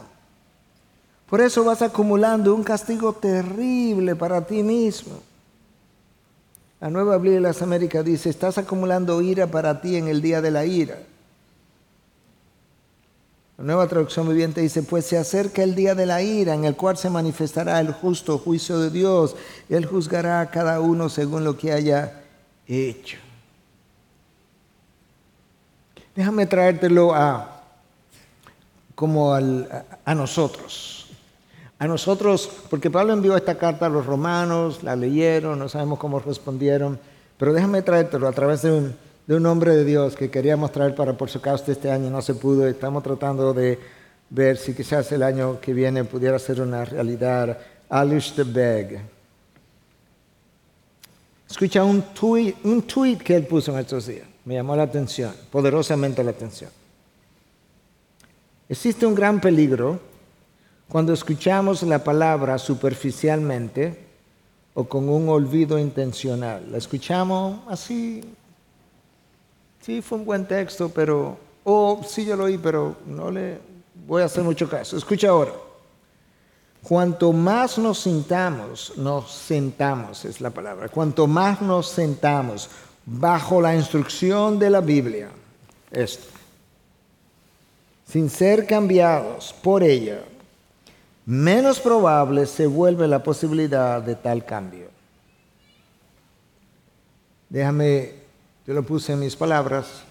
Por 1.30 1.40
eso 1.40 1.64
vas 1.64 1.84
acumulando 1.84 2.56
un 2.56 2.64
castigo 2.64 3.14
terrible 3.14 4.16
para 4.16 4.42
ti 4.44 4.64
mismo. 4.64 5.22
La 6.82 6.90
nueva 6.90 7.18
Biblia 7.18 7.36
de 7.36 7.42
las 7.42 7.62
Américas 7.62 8.04
dice, 8.04 8.32
estás 8.32 8.58
acumulando 8.58 9.22
ira 9.22 9.46
para 9.46 9.82
ti 9.82 9.98
en 9.98 10.08
el 10.08 10.20
día 10.20 10.42
de 10.42 10.50
la 10.50 10.66
ira. 10.66 10.98
La 13.60 13.64
nueva 13.64 13.88
traducción 13.88 14.28
viviente 14.28 14.62
dice, 14.62 14.82
pues 14.82 15.06
se 15.06 15.20
acerca 15.20 15.62
el 15.62 15.76
día 15.76 15.94
de 15.94 16.08
la 16.08 16.24
ira 16.24 16.56
en 16.56 16.66
el 16.66 16.76
cual 16.76 16.98
se 16.98 17.12
manifestará 17.12 17.80
el 17.80 17.92
justo 17.94 18.40
juicio 18.40 18.80
de 18.80 18.90
Dios. 18.90 19.36
Él 19.70 19.86
juzgará 19.86 20.42
a 20.42 20.50
cada 20.50 20.82
uno 20.82 21.08
según 21.08 21.44
lo 21.44 21.56
que 21.56 21.72
haya 21.72 22.24
hecho. 22.66 23.20
Déjame 26.16 26.48
traértelo 26.48 27.14
a, 27.14 27.62
como 28.96 29.36
a 29.36 30.16
nosotros 30.16 30.91
a 31.82 31.88
nosotros, 31.88 32.48
porque 32.70 32.92
Pablo 32.92 33.12
envió 33.12 33.36
esta 33.36 33.58
carta 33.58 33.88
a 33.88 33.90
los 33.90 34.06
romanos, 34.06 34.84
la 34.84 34.96
leyeron, 34.96 35.58
no 35.58 35.68
sabemos 35.68 35.98
cómo 35.98 36.20
respondieron, 36.20 37.00
pero 37.40 37.54
déjame 37.54 37.82
traértelo 37.82 38.28
a 38.28 38.32
través 38.32 38.62
de 38.62 38.72
un, 38.72 39.46
hombre 39.48 39.76
de 39.76 39.84
Dios 39.84 40.16
que 40.16 40.30
queríamos 40.30 40.72
traer 40.72 40.94
para 40.94 41.18
por 41.18 41.32
su 41.32 41.42
causa 41.42 41.72
este 41.72 41.90
año, 41.90 42.12
no 42.12 42.22
se 42.22 42.36
pudo, 42.36 42.68
estamos 42.68 43.02
tratando 43.02 43.52
de 43.52 43.80
ver 44.30 44.58
si 44.58 44.76
quizás 44.76 45.12
el 45.12 45.24
año 45.24 45.60
que 45.60 45.74
viene 45.74 46.04
pudiera 46.04 46.38
ser 46.38 46.62
una 46.62 46.86
realidad. 46.86 47.58
Alish 47.90 48.36
de 48.36 48.44
Beg. 48.44 49.02
Escucha 51.50 51.84
un 51.84 52.04
tweet, 52.14 52.58
un 52.64 52.84
tweet 52.84 53.18
que 53.18 53.36
él 53.36 53.48
puso 53.48 53.72
en 53.72 53.80
estos 53.80 54.06
días, 54.06 54.28
me 54.46 54.54
llamó 54.54 54.76
la 54.76 54.84
atención, 54.84 55.34
poderosamente 55.50 56.24
la 56.24 56.30
atención. 56.30 56.70
Existe 58.70 59.04
un 59.08 59.16
gran 59.16 59.42
peligro 59.42 60.11
cuando 60.92 61.14
escuchamos 61.14 61.84
la 61.84 62.04
palabra 62.04 62.58
superficialmente 62.58 63.98
o 64.74 64.84
con 64.84 65.08
un 65.08 65.30
olvido 65.30 65.80
intencional. 65.80 66.70
La 66.70 66.78
escuchamos 66.78 67.62
así, 67.70 68.22
sí, 69.80 70.02
fue 70.02 70.18
un 70.18 70.26
buen 70.26 70.46
texto, 70.46 70.90
pero, 70.90 71.38
o 71.64 72.02
sí, 72.06 72.26
yo 72.26 72.36
lo 72.36 72.44
oí, 72.44 72.58
pero 72.58 72.98
no 73.08 73.32
le 73.32 73.60
voy 74.06 74.22
a 74.22 74.26
hacer 74.26 74.44
mucho 74.44 74.70
caso. 74.70 74.98
Escucha 74.98 75.30
ahora. 75.30 75.54
Cuanto 76.84 77.32
más 77.32 77.78
nos 77.78 78.00
sentamos, 78.00 78.92
nos 78.98 79.32
sentamos, 79.32 80.26
es 80.26 80.42
la 80.42 80.50
palabra, 80.50 80.90
cuanto 80.90 81.26
más 81.26 81.62
nos 81.62 81.88
sentamos 81.88 82.70
bajo 83.06 83.62
la 83.62 83.74
instrucción 83.78 84.60
de 84.60 84.70
la 84.70 84.82
Biblia, 84.82 85.30
esto, 85.90 86.28
sin 88.06 88.30
ser 88.30 88.68
cambiados 88.68 89.56
por 89.62 89.84
ella, 89.84 90.24
menos 91.26 91.80
probable 91.80 92.46
se 92.46 92.68
vuelve 92.68 93.08
la 93.08 93.24
posibilidad 93.24 94.02
de 94.02 94.16
tal 94.16 94.46
cambio. 94.46 94.88
Déjame, 97.50 98.14
yo 98.66 98.74
lo 98.74 98.84
puse 98.84 99.14
en 99.14 99.20
mis 99.20 99.36
palabras, 99.36 100.04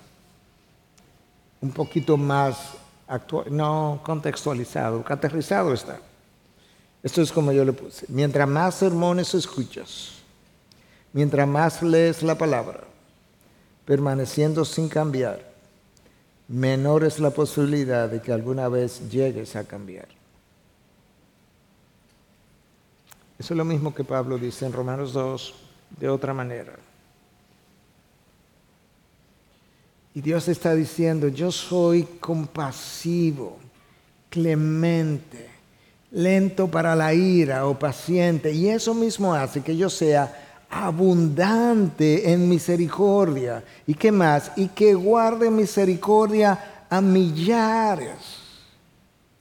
un 1.61 1.70
poquito 1.70 2.16
más 2.16 2.74
actual, 3.06 3.46
no 3.50 4.00
contextualizado, 4.02 5.04
aterrizado 5.08 5.72
está. 5.72 5.98
Esto 7.02 7.22
es 7.22 7.32
como 7.32 7.50
yo 7.52 7.64
le 7.64 7.72
puse. 7.72 8.04
Mientras 8.08 8.46
más 8.46 8.74
sermones 8.74 9.34
escuchas, 9.34 10.12
mientras 11.12 11.48
más 11.48 11.82
lees 11.82 12.22
la 12.22 12.36
palabra, 12.36 12.80
permaneciendo 13.86 14.64
sin 14.64 14.88
cambiar, 14.88 15.50
menor 16.46 17.04
es 17.04 17.18
la 17.18 17.30
posibilidad 17.30 18.08
de 18.08 18.20
que 18.20 18.32
alguna 18.32 18.68
vez 18.68 19.11
llegues 19.11 19.56
a 19.56 19.64
cambiar. 19.64 20.20
Eso 23.41 23.55
es 23.55 23.57
lo 23.57 23.64
mismo 23.64 23.95
que 23.95 24.05
Pablo 24.05 24.36
dice 24.36 24.66
en 24.66 24.72
Romanos 24.74 25.14
2 25.14 25.55
de 25.99 26.11
otra 26.11 26.34
manera. 26.34 26.74
Y 30.14 30.20
Dios 30.20 30.47
está 30.49 30.74
diciendo, 30.74 31.26
yo 31.28 31.51
soy 31.51 32.03
compasivo, 32.20 33.57
clemente, 34.28 35.49
lento 36.11 36.68
para 36.68 36.95
la 36.95 37.14
ira 37.14 37.66
o 37.66 37.78
paciente. 37.78 38.53
Y 38.53 38.68
eso 38.68 38.93
mismo 38.93 39.32
hace 39.32 39.62
que 39.62 39.74
yo 39.74 39.88
sea 39.88 40.66
abundante 40.68 42.30
en 42.30 42.47
misericordia. 42.47 43.64
¿Y 43.86 43.95
qué 43.95 44.12
más? 44.12 44.53
Y 44.55 44.68
que 44.68 44.93
guarde 44.93 45.51
misericordia 45.51 46.84
a 46.91 47.01
millares 47.01 48.39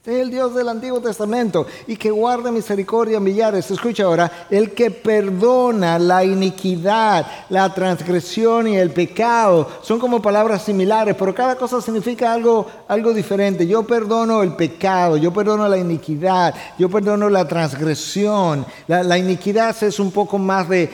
es 0.02 0.18
el 0.18 0.30
Dios 0.30 0.54
del 0.54 0.70
Antiguo 0.70 0.98
Testamento 0.98 1.66
y 1.86 1.94
que 1.94 2.10
guarda 2.10 2.50
misericordia 2.50 3.18
a 3.18 3.20
millares. 3.20 3.70
Escucha 3.70 4.04
ahora, 4.04 4.46
el 4.48 4.70
que 4.70 4.90
perdona 4.90 5.98
la 5.98 6.24
iniquidad, 6.24 7.26
la 7.50 7.74
transgresión 7.74 8.66
y 8.66 8.78
el 8.78 8.92
pecado. 8.92 9.68
Son 9.82 9.98
como 9.98 10.22
palabras 10.22 10.62
similares, 10.62 11.14
pero 11.18 11.34
cada 11.34 11.54
cosa 11.54 11.82
significa 11.82 12.32
algo, 12.32 12.66
algo 12.88 13.12
diferente. 13.12 13.66
Yo 13.66 13.82
perdono 13.82 14.42
el 14.42 14.56
pecado, 14.56 15.18
yo 15.18 15.34
perdono 15.34 15.68
la 15.68 15.76
iniquidad, 15.76 16.54
yo 16.78 16.88
perdono 16.88 17.28
la 17.28 17.46
transgresión. 17.46 18.64
La, 18.86 19.18
iniquidad 19.18 19.76
es 19.82 20.00
un 20.00 20.12
poco 20.12 20.38
más 20.38 20.66
de, 20.66 20.88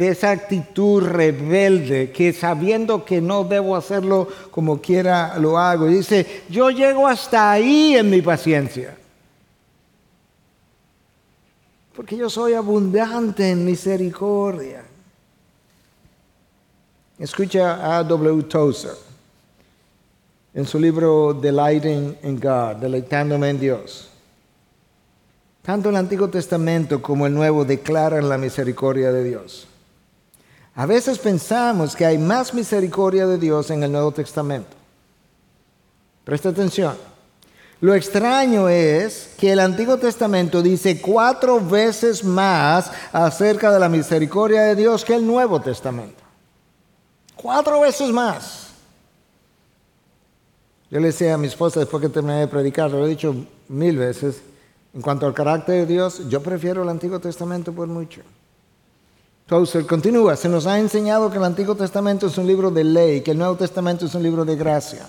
esa 0.00 0.32
actitud 0.32 1.04
rebelde 1.04 2.10
que 2.10 2.32
sabiendo 2.32 3.04
que 3.04 3.20
no 3.20 3.44
debo 3.44 3.76
hacerlo 3.76 4.26
como 4.50 4.80
quiera 4.80 5.38
lo 5.38 5.56
hago. 5.56 5.86
Dice, 5.86 6.42
yo 6.48 6.70
llego 6.70 7.06
hasta 7.06 7.52
ahí 7.52 7.96
en 7.96 8.10
mi 8.10 8.20
paciencia 8.20 8.47
porque 11.98 12.16
yo 12.16 12.30
soy 12.30 12.54
abundante 12.54 13.50
en 13.50 13.64
misericordia. 13.64 14.84
Escucha 17.18 17.98
a 17.98 18.04
W. 18.04 18.44
Tozer 18.44 18.94
en 20.54 20.64
su 20.64 20.78
libro 20.78 21.34
Delighting 21.34 22.18
in 22.22 22.38
God, 22.38 22.76
deleitándome 22.76 23.50
en 23.50 23.58
Dios. 23.58 24.08
Tanto 25.62 25.88
el 25.90 25.96
Antiguo 25.96 26.28
Testamento 26.28 27.02
como 27.02 27.26
el 27.26 27.34
Nuevo 27.34 27.64
declaran 27.64 28.28
la 28.28 28.38
misericordia 28.38 29.10
de 29.10 29.24
Dios. 29.24 29.66
A 30.76 30.86
veces 30.86 31.18
pensamos 31.18 31.96
que 31.96 32.06
hay 32.06 32.16
más 32.16 32.54
misericordia 32.54 33.26
de 33.26 33.38
Dios 33.38 33.72
en 33.72 33.82
el 33.82 33.90
Nuevo 33.90 34.12
Testamento. 34.12 34.76
Presta 36.22 36.50
atención. 36.50 37.17
Lo 37.80 37.94
extraño 37.94 38.68
es 38.68 39.34
que 39.38 39.52
el 39.52 39.60
Antiguo 39.60 39.98
Testamento 39.98 40.62
dice 40.62 41.00
cuatro 41.00 41.60
veces 41.60 42.24
más 42.24 42.90
acerca 43.12 43.70
de 43.70 43.78
la 43.78 43.88
misericordia 43.88 44.62
de 44.62 44.74
Dios 44.74 45.04
que 45.04 45.14
el 45.14 45.24
Nuevo 45.24 45.60
Testamento. 45.60 46.20
Cuatro 47.36 47.80
veces 47.80 48.10
más. 48.10 48.70
Yo 50.90 50.98
le 50.98 51.08
decía 51.08 51.34
a 51.34 51.38
mi 51.38 51.46
esposa 51.46 51.78
después 51.78 52.00
que 52.00 52.08
terminé 52.08 52.40
de 52.40 52.48
predicar, 52.48 52.90
lo 52.90 53.06
he 53.06 53.10
dicho 53.10 53.34
mil 53.68 53.96
veces, 53.96 54.40
en 54.92 55.00
cuanto 55.00 55.26
al 55.26 55.34
carácter 55.34 55.86
de 55.86 55.86
Dios, 55.86 56.28
yo 56.28 56.42
prefiero 56.42 56.82
el 56.82 56.88
Antiguo 56.88 57.20
Testamento 57.20 57.72
por 57.72 57.86
mucho. 57.86 58.22
Entonces, 59.44 59.84
continúa, 59.84 60.34
se 60.34 60.48
nos 60.48 60.66
ha 60.66 60.78
enseñado 60.80 61.30
que 61.30 61.36
el 61.36 61.44
Antiguo 61.44 61.76
Testamento 61.76 62.26
es 62.26 62.36
un 62.38 62.46
libro 62.46 62.72
de 62.72 62.82
ley, 62.82 63.20
que 63.20 63.30
el 63.30 63.38
Nuevo 63.38 63.54
Testamento 63.54 64.06
es 64.06 64.14
un 64.14 64.22
libro 64.22 64.44
de 64.44 64.56
gracia 64.56 65.06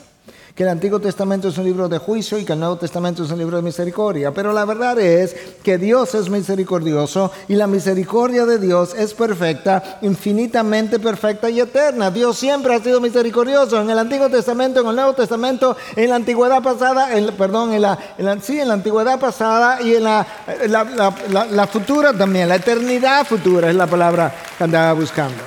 que 0.60 0.64
el 0.64 0.70
Antiguo 0.72 0.99
Testamento 0.99 1.47
es 1.47 1.57
un 1.57 1.64
libro 1.64 1.88
de 1.88 1.99
juicio 1.99 2.38
y 2.38 2.43
que 2.43 2.51
el 2.51 2.60
Nuevo 2.60 2.76
Testamento 2.76 3.24
es 3.24 3.32
un 3.32 3.39
libro 3.39 3.55
de 3.55 3.64
misericordia. 3.64 4.34
Pero 4.34 4.51
la 4.51 4.66
verdad 4.66 4.99
es 4.99 5.34
que 5.64 5.78
Dios 5.78 6.14
es 6.16 6.30
misericordioso 6.30 7.32
y 7.47 7.55
la 7.55 7.66
misericordia 7.66 8.45
de 8.45 8.60
Dios 8.60 8.93
es 8.93 9.14
perfecta, 9.14 9.99
infinitamente 10.01 10.99
perfecta 10.99 11.49
y 11.49 11.62
eterna. 11.62 12.12
Dios 12.12 12.38
siempre 12.38 12.76
ha 12.76 12.84
sido 12.84 12.99
misericordioso 12.99 13.82
en 13.82 13.89
el 13.89 13.99
Antiguo 13.99 14.28
Testamento, 14.28 14.82
en 14.82 14.88
el 14.88 14.95
Nuevo 14.97 15.14
Testamento, 15.14 15.78
en 15.95 16.10
la 16.10 16.18
antigüedad 16.18 16.62
pasada, 16.62 17.18
en, 17.18 17.28
perdón, 17.38 17.72
en 17.72 17.82
la, 17.82 17.97
sí, 18.41 18.60
en 18.60 18.68
la 18.68 18.74
antigüedad 18.74 19.18
pasada 19.18 19.82
y 19.82 19.95
en 19.95 20.03
la, 20.03 20.28
la 20.68 21.68
futura 21.68 22.12
también. 22.12 22.49
La 22.49 22.55
eternidad 22.55 23.26
futura 23.26 23.70
es 23.70 23.76
la 23.78 23.88
palabra 23.88 24.36
que 24.57 24.64
andaba 24.66 24.91
buscando. 24.91 25.41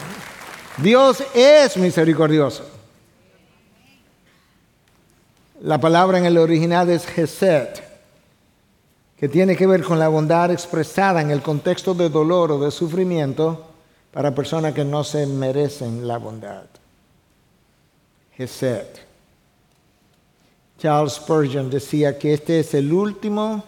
Dios 0.78 1.22
es 1.34 1.76
misericordioso. 1.76 2.71
La 5.62 5.78
palabra 5.78 6.18
en 6.18 6.24
el 6.24 6.38
original 6.38 6.90
es 6.90 7.06
Geset, 7.06 7.84
que 9.16 9.28
tiene 9.28 9.54
que 9.54 9.68
ver 9.68 9.84
con 9.84 9.96
la 9.96 10.08
bondad 10.08 10.50
expresada 10.50 11.22
en 11.22 11.30
el 11.30 11.40
contexto 11.40 11.94
de 11.94 12.08
dolor 12.08 12.50
o 12.50 12.58
de 12.58 12.72
sufrimiento 12.72 13.64
para 14.10 14.34
personas 14.34 14.74
que 14.74 14.84
no 14.84 15.04
se 15.04 15.24
merecen 15.24 16.08
la 16.08 16.18
bondad. 16.18 16.64
Geset. 18.36 19.06
Charles 20.78 21.12
Spurgeon 21.12 21.70
decía 21.70 22.18
que 22.18 22.34
este 22.34 22.58
es 22.58 22.74
el 22.74 22.92
último 22.92 23.62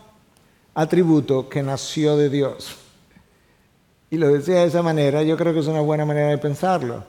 atributo 0.75 1.49
que 1.49 1.63
nació 1.63 2.17
de 2.17 2.29
Dios. 2.29 2.75
Y 4.11 4.17
lo 4.17 4.33
decía 4.33 4.57
de 4.57 4.65
esa 4.65 4.83
manera, 4.83 5.23
yo 5.23 5.37
creo 5.37 5.55
que 5.55 5.61
es 5.61 5.69
una 5.69 5.81
buena 5.81 6.05
manera 6.05 6.31
de 6.31 6.39
pensarlo 6.39 7.05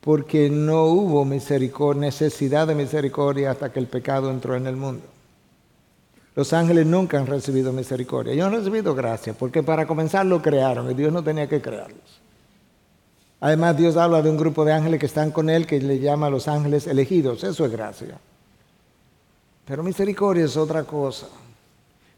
porque 0.00 0.48
no 0.48 0.84
hubo 0.84 1.24
misericordia, 1.24 2.00
necesidad 2.00 2.66
de 2.66 2.74
misericordia 2.74 3.50
hasta 3.50 3.72
que 3.72 3.80
el 3.80 3.86
pecado 3.86 4.30
entró 4.30 4.54
en 4.54 4.66
el 4.66 4.76
mundo. 4.76 5.04
Los 6.34 6.52
ángeles 6.52 6.86
nunca 6.86 7.18
han 7.18 7.26
recibido 7.26 7.72
misericordia. 7.72 8.32
Ellos 8.32 8.46
han 8.46 8.52
recibido 8.52 8.94
gracia, 8.94 9.34
porque 9.34 9.62
para 9.62 9.86
comenzar 9.86 10.24
lo 10.24 10.40
crearon 10.40 10.88
y 10.88 10.94
Dios 10.94 11.12
no 11.12 11.22
tenía 11.24 11.48
que 11.48 11.60
crearlos. 11.60 12.20
Además, 13.40 13.76
Dios 13.76 13.96
habla 13.96 14.22
de 14.22 14.30
un 14.30 14.36
grupo 14.36 14.64
de 14.64 14.72
ángeles 14.72 15.00
que 15.00 15.06
están 15.06 15.30
con 15.32 15.50
Él, 15.50 15.66
que 15.66 15.80
le 15.80 15.98
llama 15.98 16.26
a 16.26 16.30
los 16.30 16.46
ángeles 16.48 16.86
elegidos. 16.86 17.42
Eso 17.42 17.64
es 17.64 17.72
gracia. 17.72 18.18
Pero 19.64 19.82
misericordia 19.82 20.44
es 20.44 20.56
otra 20.56 20.84
cosa. 20.84 21.26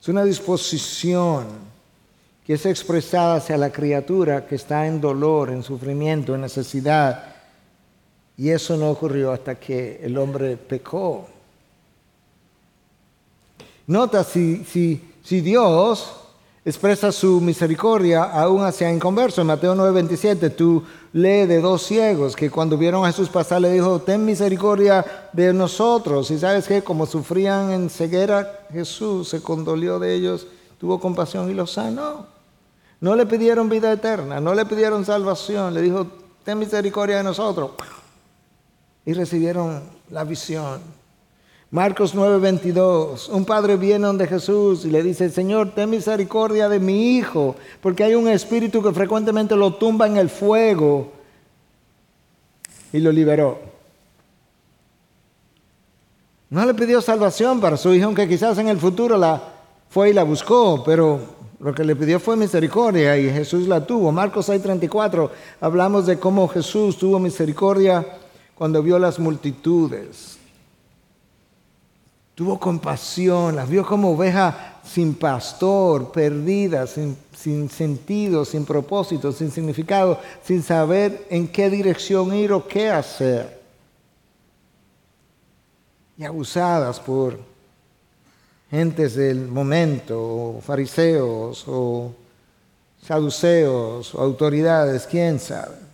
Es 0.01 0.09
una 0.09 0.25
disposición 0.25 1.47
que 2.47 2.55
es 2.55 2.65
expresada 2.67 3.37
hacia 3.37 3.57
la 3.57 3.71
criatura 3.71 4.47
que 4.47 4.55
está 4.55 4.87
en 4.87 5.01
dolor, 5.01 5.51
en 5.51 5.63
sufrimiento, 5.63 6.35
en 6.35 6.43
necesidad 6.43 7.30
y 8.41 8.49
eso 8.49 8.75
no 8.75 8.89
ocurrió 8.89 9.33
hasta 9.33 9.57
que 9.57 10.01
el 10.03 10.17
hombre 10.17 10.57
pecó. 10.57 11.29
Nota 13.87 14.25
si, 14.25 14.65
Dios 15.29 16.11
expresa 16.65 17.13
su 17.13 17.39
misericordia 17.43 18.23
aún 18.23 18.65
hacia 18.65 18.91
inconverso. 18.91 19.43
En 19.43 19.49
Mateo 19.49 19.75
9:27 19.75 20.57
tú 20.57 20.83
lees 21.13 21.49
de 21.49 21.61
dos 21.61 21.83
ciegos 21.83 22.35
que 22.35 22.51
cuando 22.51 22.79
vieron 22.79 23.05
a 23.05 23.09
Jesús 23.09 23.29
pasar 23.29 23.61
le 23.61 23.75
dijo, 23.75 24.01
ten 24.01 24.25
misericordia 24.25 25.05
de 25.35 25.53
nosotros. 25.53 26.31
Y 26.31 26.39
sabes 26.39 26.67
que 26.67 26.83
como 26.83 27.05
sufrían 27.05 27.73
en 27.73 27.91
ceguera, 27.91 28.61
Jesús 28.73 29.29
se 29.29 29.43
condolió 29.43 29.99
de 29.99 30.15
ellos, 30.15 30.47
tuvo 30.79 30.99
compasión 30.99 31.51
y 31.51 31.53
los 31.53 31.73
sanó. 31.73 32.25
No 33.03 33.15
le 33.17 33.27
pidieron 33.27 33.69
vida 33.69 33.93
eterna, 33.93 34.41
no 34.41 34.55
le 34.55 34.65
pidieron 34.65 35.05
salvación, 35.05 35.75
le 35.75 35.83
dijo, 35.83 36.07
ten 36.43 36.59
misericordia 36.59 37.19
de 37.19 37.25
nosotros 37.25 37.73
y 39.11 39.13
recibieron 39.13 39.83
la 40.11 40.23
visión. 40.23 40.81
Marcos 41.73 42.15
9:22, 42.15 43.29
un 43.29 43.45
padre 43.45 43.77
viene 43.77 44.07
donde 44.07 44.29
Jesús 44.29 44.85
y 44.85 44.91
le 44.91 45.03
dice, 45.03 45.29
Señor, 45.31 45.75
ten 45.75 45.91
misericordia 45.91 46.69
de 46.69 46.79
mi 46.79 47.17
hijo, 47.17 47.57
porque 47.81 48.05
hay 48.05 48.15
un 48.15 48.29
espíritu 48.29 48.81
que 48.81 48.93
frecuentemente 48.93 49.57
lo 49.57 49.75
tumba 49.75 50.07
en 50.07 50.17
el 50.17 50.31
fuego 50.31 51.11
y 52.93 53.01
lo 53.01 53.11
liberó. 53.11 53.59
No 56.49 56.65
le 56.65 56.75
pidió 56.75 57.03
salvación 57.03 57.61
para 57.61 57.77
su 57.77 57.93
hijo, 57.93 58.07
aunque 58.07 58.29
quizás 58.29 58.59
en 58.59 58.69
el 58.69 58.79
futuro 58.79 59.19
la 59.19 59.43
fue 59.89 60.11
y 60.11 60.13
la 60.13 60.23
buscó, 60.23 60.85
pero 60.85 61.19
lo 61.59 61.75
que 61.75 61.83
le 61.83 61.97
pidió 61.97 62.21
fue 62.21 62.37
misericordia 62.37 63.19
y 63.19 63.29
Jesús 63.29 63.67
la 63.67 63.85
tuvo. 63.85 64.13
Marcos 64.13 64.49
6:34 64.49 65.31
hablamos 65.61 66.07
de 66.07 66.17
cómo 66.17 66.47
Jesús 66.47 66.97
tuvo 66.97 67.19
misericordia 67.19 68.07
cuando 68.61 68.83
vio 68.83 68.99
las 68.99 69.19
multitudes. 69.19 70.37
Tuvo 72.35 72.61
compasión, 72.61 73.57
las 73.57 73.67
vio 73.67 73.87
como 73.87 74.11
oveja 74.11 74.83
sin 74.85 75.15
pastor, 75.15 76.13
perdida, 76.13 76.87
sin, 76.87 77.17
sin, 77.35 77.71
sentido, 77.71 78.45
sin 78.45 78.67
propósito, 78.67 79.33
sin 79.33 79.51
significado, 79.51 80.21
sin 80.45 80.63
saber 80.63 81.27
en 81.31 81.49
qué 81.49 81.71
dirección 81.71 82.35
ir 82.35 82.53
o 82.53 82.69
qué 82.69 82.91
hacer. 82.91 83.63
Y 86.19 86.25
abusadas 86.27 87.01
por 87.01 87.41
gentes 88.71 89.15
del 89.15 89.49
momento, 89.49 90.21
o 90.21 90.61
fariseos, 90.61 91.65
o 91.67 92.13
saduceos, 93.03 94.15
o 94.15 94.21
autoridades, 94.21 95.07
quién 95.07 95.41
sabe. 95.41 95.90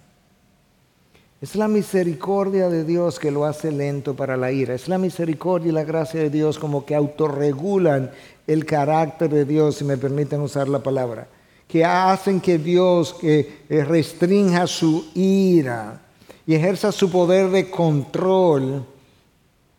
Es 1.46 1.54
la 1.54 1.68
misericordia 1.68 2.68
de 2.68 2.82
Dios 2.82 3.20
que 3.20 3.30
lo 3.30 3.44
hace 3.44 3.70
lento 3.70 4.16
para 4.16 4.36
la 4.36 4.50
ira. 4.50 4.74
Es 4.74 4.88
la 4.88 4.98
misericordia 4.98 5.68
y 5.68 5.72
la 5.72 5.84
gracia 5.84 6.18
de 6.18 6.28
Dios 6.28 6.58
como 6.58 6.84
que 6.84 6.96
autorregulan 6.96 8.10
el 8.48 8.64
carácter 8.64 9.30
de 9.30 9.44
Dios, 9.44 9.76
si 9.76 9.84
me 9.84 9.96
permiten 9.96 10.40
usar 10.40 10.68
la 10.68 10.80
palabra. 10.80 11.28
Que 11.68 11.84
hacen 11.84 12.40
que 12.40 12.58
Dios 12.58 13.14
eh, 13.22 13.64
restrinja 13.68 14.66
su 14.66 15.06
ira 15.14 16.00
y 16.48 16.56
ejerza 16.56 16.90
su 16.90 17.12
poder 17.12 17.48
de 17.50 17.70
control 17.70 18.84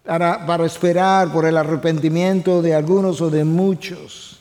para, 0.05 0.45
para 0.45 0.65
esperar 0.65 1.33
por 1.33 1.43
el 1.43 1.57
arrepentimiento 1.57 2.61
de 2.61 2.75
algunos 2.75 3.19
o 3.19 3.29
de 3.29 3.43
muchos. 3.43 4.39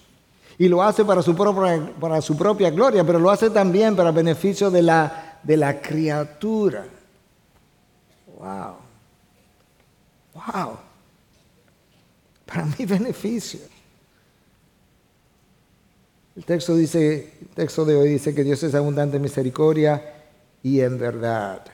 Y 0.59 0.69
lo 0.69 0.81
hace 0.81 1.05
para 1.05 1.23
su 1.23 1.35
propia, 1.35 1.91
para 1.99 2.23
su 2.23 2.37
propia 2.37 2.71
gloria, 2.71 3.03
pero 3.03 3.19
lo 3.19 3.33
hace 3.33 3.51
también 3.51 3.97
para 3.97 4.13
beneficio 4.13 4.71
de 4.71 4.83
la, 4.83 5.41
de 5.43 5.57
la 5.57 5.81
criatura. 5.81 6.85
Wow. 8.37 8.77
Wow. 10.35 10.79
Para 12.45 12.67
mi 12.67 12.85
beneficio. 12.87 13.61
El 16.37 16.45
texto 16.45 16.77
dice, 16.77 17.33
el 17.41 17.49
texto 17.49 17.85
de 17.85 17.97
hoy 17.97 18.11
dice 18.11 18.35
que 18.35 18.45
Dios 18.45 18.63
es 18.63 18.75
abundante 18.75 19.17
en 19.17 19.23
misericordia 19.23 20.15
y 20.63 20.81
en 20.81 20.99
verdad. 20.99 21.65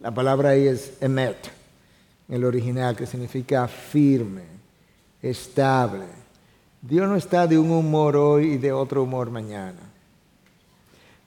La 0.00 0.10
palabra 0.10 0.50
ahí 0.50 0.66
es 0.66 0.94
emet, 1.00 1.36
en 2.28 2.34
el 2.34 2.44
original, 2.44 2.96
que 2.96 3.06
significa 3.06 3.68
firme, 3.68 4.42
estable. 5.22 6.06
Dios 6.82 7.08
no 7.08 7.16
está 7.16 7.46
de 7.46 7.56
un 7.56 7.70
humor 7.70 8.16
hoy 8.16 8.54
y 8.54 8.58
de 8.58 8.72
otro 8.72 9.04
humor 9.04 9.30
mañana. 9.30 9.87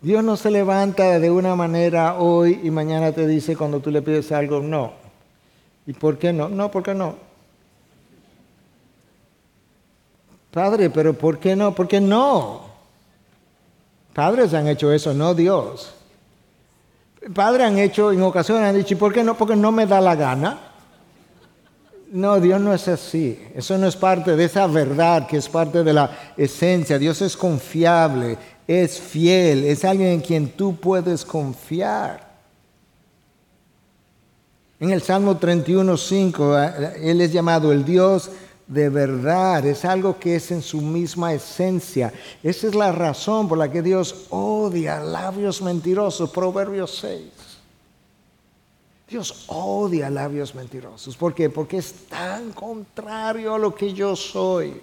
Dios 0.02 0.24
no 0.24 0.36
se 0.36 0.50
levanta 0.50 1.20
de 1.20 1.30
una 1.30 1.56
manera 1.56 2.16
hoy 2.16 2.60
y 2.64 2.72
mañana 2.72 3.12
te 3.12 3.28
dice 3.28 3.56
cuando 3.56 3.80
tú 3.80 3.92
le 3.92 4.02
pides 4.02 4.32
algo, 4.32 4.60
no. 4.60 4.94
¿Y 5.86 5.94
por 5.94 6.18
qué 6.18 6.34
no? 6.34 6.50
No, 6.50 6.72
¿por 6.72 6.82
qué 6.82 6.96
no? 6.96 7.16
Padre, 10.50 10.90
pero 10.90 11.14
¿por 11.14 11.38
qué 11.38 11.56
no? 11.56 11.76
¿Por 11.76 11.88
qué 11.88 12.02
no? 12.02 12.62
Padres 14.14 14.54
han 14.56 14.68
hecho 14.68 14.92
eso, 14.92 15.14
no 15.14 15.36
Dios. 15.36 15.94
Padres 17.34 17.68
han 17.68 17.78
hecho, 17.78 18.12
en 18.12 18.24
ocasiones 18.24 18.68
han 18.68 18.76
dicho, 18.76 18.96
¿y 18.96 18.98
por 18.98 19.14
qué 19.14 19.24
no? 19.24 19.38
Porque 19.38 19.56
no 19.56 19.72
me 19.72 19.86
da 19.86 20.02
la 20.02 20.16
gana. 20.16 20.60
No, 22.12 22.42
Dios 22.42 22.60
no 22.60 22.74
es 22.74 22.88
así. 22.90 23.40
Eso 23.56 23.78
no 23.78 23.88
es 23.88 23.96
parte 23.96 24.36
de 24.36 24.44
esa 24.44 24.68
verdad 24.68 25.28
que 25.28 25.38
es 25.38 25.48
parte 25.48 25.84
de 25.84 25.94
la 25.94 26.12
esencia. 26.36 27.00
Dios 27.00 27.22
es 27.22 27.38
confiable 27.38 28.38
es 28.68 29.00
fiel, 29.00 29.66
es 29.66 29.84
alguien 29.86 30.10
en 30.10 30.22
quien 30.22 30.50
tú 30.50 30.76
puedes 30.76 31.26
confiar. 31.26 32.32
En 34.80 34.90
el 34.92 35.02
Salmo 35.02 35.40
31.5, 35.40 36.58
eh, 36.58 37.10
Él 37.12 37.22
es 37.22 37.32
llamado 37.32 37.72
el 37.72 37.86
Dios 37.86 38.32
de 38.72 38.88
verdad, 38.88 39.66
es 39.66 39.84
algo 39.84 40.18
que 40.18 40.38
es 40.38 40.50
en 40.50 40.62
su 40.62 40.80
misma 40.80 41.34
esencia. 41.34 42.14
Esa 42.42 42.68
es 42.68 42.74
la 42.74 42.94
razón 42.94 43.50
por 43.50 43.58
la 43.58 43.70
que 43.70 43.82
Dios 43.82 44.28
odia 44.30 45.02
labios 45.02 45.62
mentirosos, 45.62 46.30
Proverbios 46.30 46.96
6. 47.02 47.22
Dios 49.10 49.44
odia 49.48 50.10
labios 50.10 50.56
mentirosos. 50.56 51.18
¿Por 51.18 51.34
qué? 51.34 51.50
Porque 51.50 51.80
es 51.80 52.08
tan 52.08 52.54
contrario 52.54 53.56
a 53.56 53.60
lo 53.60 53.76
que 53.76 53.94
yo 53.94 54.16
soy. 54.16 54.80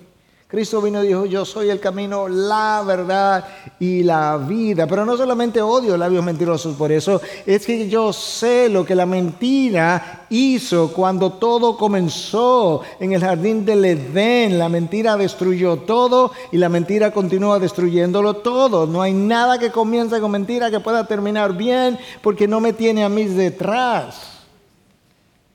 Cristo 0.48 0.80
vino 0.80 1.04
y 1.04 1.08
dijo, 1.08 1.26
yo 1.26 1.44
soy 1.44 1.68
el 1.68 1.78
camino, 1.78 2.26
la 2.26 2.82
verdad 2.82 3.46
y 3.78 4.02
la 4.02 4.38
vida. 4.38 4.86
Pero 4.86 5.04
no 5.04 5.14
solamente 5.14 5.60
odio 5.60 5.94
labios 5.94 6.24
mentirosos 6.24 6.74
por 6.74 6.90
eso, 6.90 7.20
es 7.44 7.66
que 7.66 7.86
yo 7.86 8.14
sé 8.14 8.70
lo 8.70 8.82
que 8.82 8.94
la 8.94 9.04
mentira 9.04 10.24
hizo 10.30 10.90
cuando 10.94 11.34
todo 11.34 11.76
comenzó 11.76 12.80
en 12.98 13.12
el 13.12 13.20
jardín 13.20 13.66
del 13.66 13.84
Edén. 13.84 14.58
La 14.58 14.70
mentira 14.70 15.18
destruyó 15.18 15.80
todo 15.80 16.32
y 16.50 16.56
la 16.56 16.70
mentira 16.70 17.10
continúa 17.10 17.58
destruyéndolo 17.58 18.36
todo. 18.36 18.86
No 18.86 19.02
hay 19.02 19.12
nada 19.12 19.58
que 19.58 19.70
comience 19.70 20.18
con 20.18 20.30
mentira 20.30 20.70
que 20.70 20.80
pueda 20.80 21.06
terminar 21.06 21.54
bien 21.58 21.98
porque 22.22 22.48
no 22.48 22.58
me 22.58 22.72
tiene 22.72 23.04
a 23.04 23.10
mí 23.10 23.24
detrás. 23.24 24.38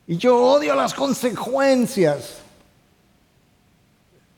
Y 0.06 0.18
yo 0.18 0.38
odio 0.38 0.76
las 0.76 0.94
consecuencias 0.94 2.43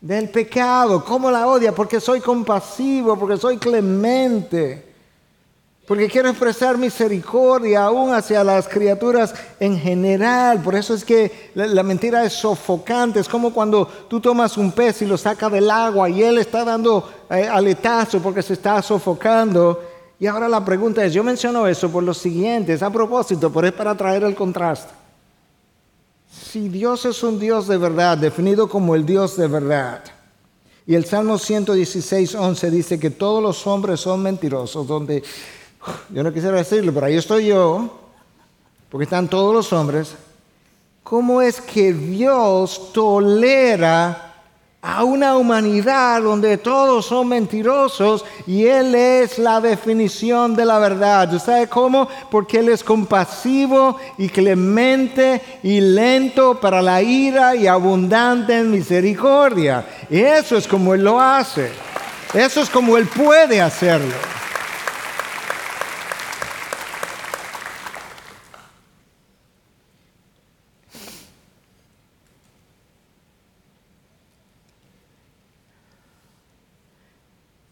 del 0.06 0.28
pecado. 0.28 1.04
¿Cómo 1.04 1.30
la 1.30 1.48
odia? 1.48 1.74
Porque 1.74 2.00
soy 2.00 2.20
compasivo, 2.20 3.18
porque 3.18 3.36
soy 3.36 3.58
clemente, 3.58 4.84
porque 5.84 6.08
quiero 6.08 6.28
expresar 6.28 6.78
misericordia 6.78 7.84
aún 7.84 8.14
hacia 8.14 8.44
las 8.44 8.68
criaturas 8.68 9.34
en 9.58 9.76
general. 9.76 10.62
Por 10.62 10.76
eso 10.76 10.94
es 10.94 11.04
que 11.04 11.50
la, 11.54 11.82
mentira 11.82 12.24
es 12.24 12.34
sofocante. 12.34 13.18
Es 13.18 13.28
como 13.28 13.52
cuando 13.52 13.86
tú 14.08 14.20
tomas 14.20 14.56
un 14.56 14.70
pez 14.70 15.02
y 15.02 15.06
lo 15.06 15.16
sacas 15.16 15.50
del 15.50 15.70
agua 15.70 16.08
y 16.08 16.22
él 16.22 16.38
está 16.38 16.64
dando 16.64 17.08
eh, 17.28 17.48
aletazo 17.48 18.20
porque 18.20 18.42
se 18.42 18.52
está 18.52 18.80
sofocando. 18.82 19.82
Y 20.20 20.26
ahora 20.26 20.48
la 20.48 20.64
pregunta 20.64 21.04
es, 21.04 21.12
yo 21.12 21.24
menciono 21.24 21.66
eso 21.66 21.90
por 21.90 22.04
lo 22.04 22.14
siguiente, 22.14 22.72
es 22.72 22.82
a 22.82 22.90
propósito, 22.90 23.52
pero 23.52 23.66
es 23.66 23.72
para 23.72 23.94
traer 23.96 24.22
el 24.22 24.36
contraste. 24.36 25.05
Si 26.30 26.68
Dios 26.68 27.04
es 27.04 27.22
un 27.22 27.38
Dios 27.38 27.66
de 27.68 27.76
verdad, 27.76 28.18
definido 28.18 28.68
como 28.68 28.94
el 28.94 29.04
Dios 29.06 29.36
de 29.36 29.48
verdad, 29.48 30.02
y 30.86 30.94
el 30.94 31.04
Salmo 31.04 31.36
116, 31.36 32.34
11 32.34 32.70
dice 32.70 33.00
que 33.00 33.10
todos 33.10 33.42
los 33.42 33.66
hombres 33.66 34.00
son 34.00 34.22
mentirosos, 34.22 34.86
donde 34.86 35.22
yo 36.10 36.22
no 36.22 36.32
quisiera 36.32 36.56
decirlo, 36.56 36.92
pero 36.94 37.06
ahí 37.06 37.16
estoy 37.16 37.46
yo, 37.46 37.98
porque 38.88 39.04
están 39.04 39.28
todos 39.28 39.52
los 39.52 39.72
hombres. 39.72 40.14
¿Cómo 41.02 41.42
es 41.42 41.60
que 41.60 41.92
Dios 41.92 42.92
tolera 42.92 44.25
a 44.86 45.02
una 45.02 45.36
humanidad 45.36 46.22
donde 46.22 46.58
todos 46.58 47.06
son 47.06 47.26
mentirosos 47.26 48.24
y 48.46 48.66
Él 48.66 48.94
es 48.94 49.36
la 49.36 49.60
definición 49.60 50.54
de 50.54 50.64
la 50.64 50.78
verdad. 50.78 51.34
¿Usted 51.34 51.68
cómo? 51.68 52.06
Porque 52.30 52.60
Él 52.60 52.68
es 52.68 52.84
compasivo 52.84 53.98
y 54.16 54.28
clemente 54.28 55.42
y 55.64 55.80
lento 55.80 56.60
para 56.60 56.80
la 56.80 57.02
ira 57.02 57.56
y 57.56 57.66
abundante 57.66 58.56
en 58.56 58.70
misericordia. 58.70 59.84
Y 60.08 60.20
eso 60.20 60.56
es 60.56 60.68
como 60.68 60.94
Él 60.94 61.02
lo 61.02 61.20
hace. 61.20 61.72
Eso 62.32 62.60
es 62.60 62.70
como 62.70 62.96
Él 62.96 63.08
puede 63.08 63.60
hacerlo. 63.60 64.14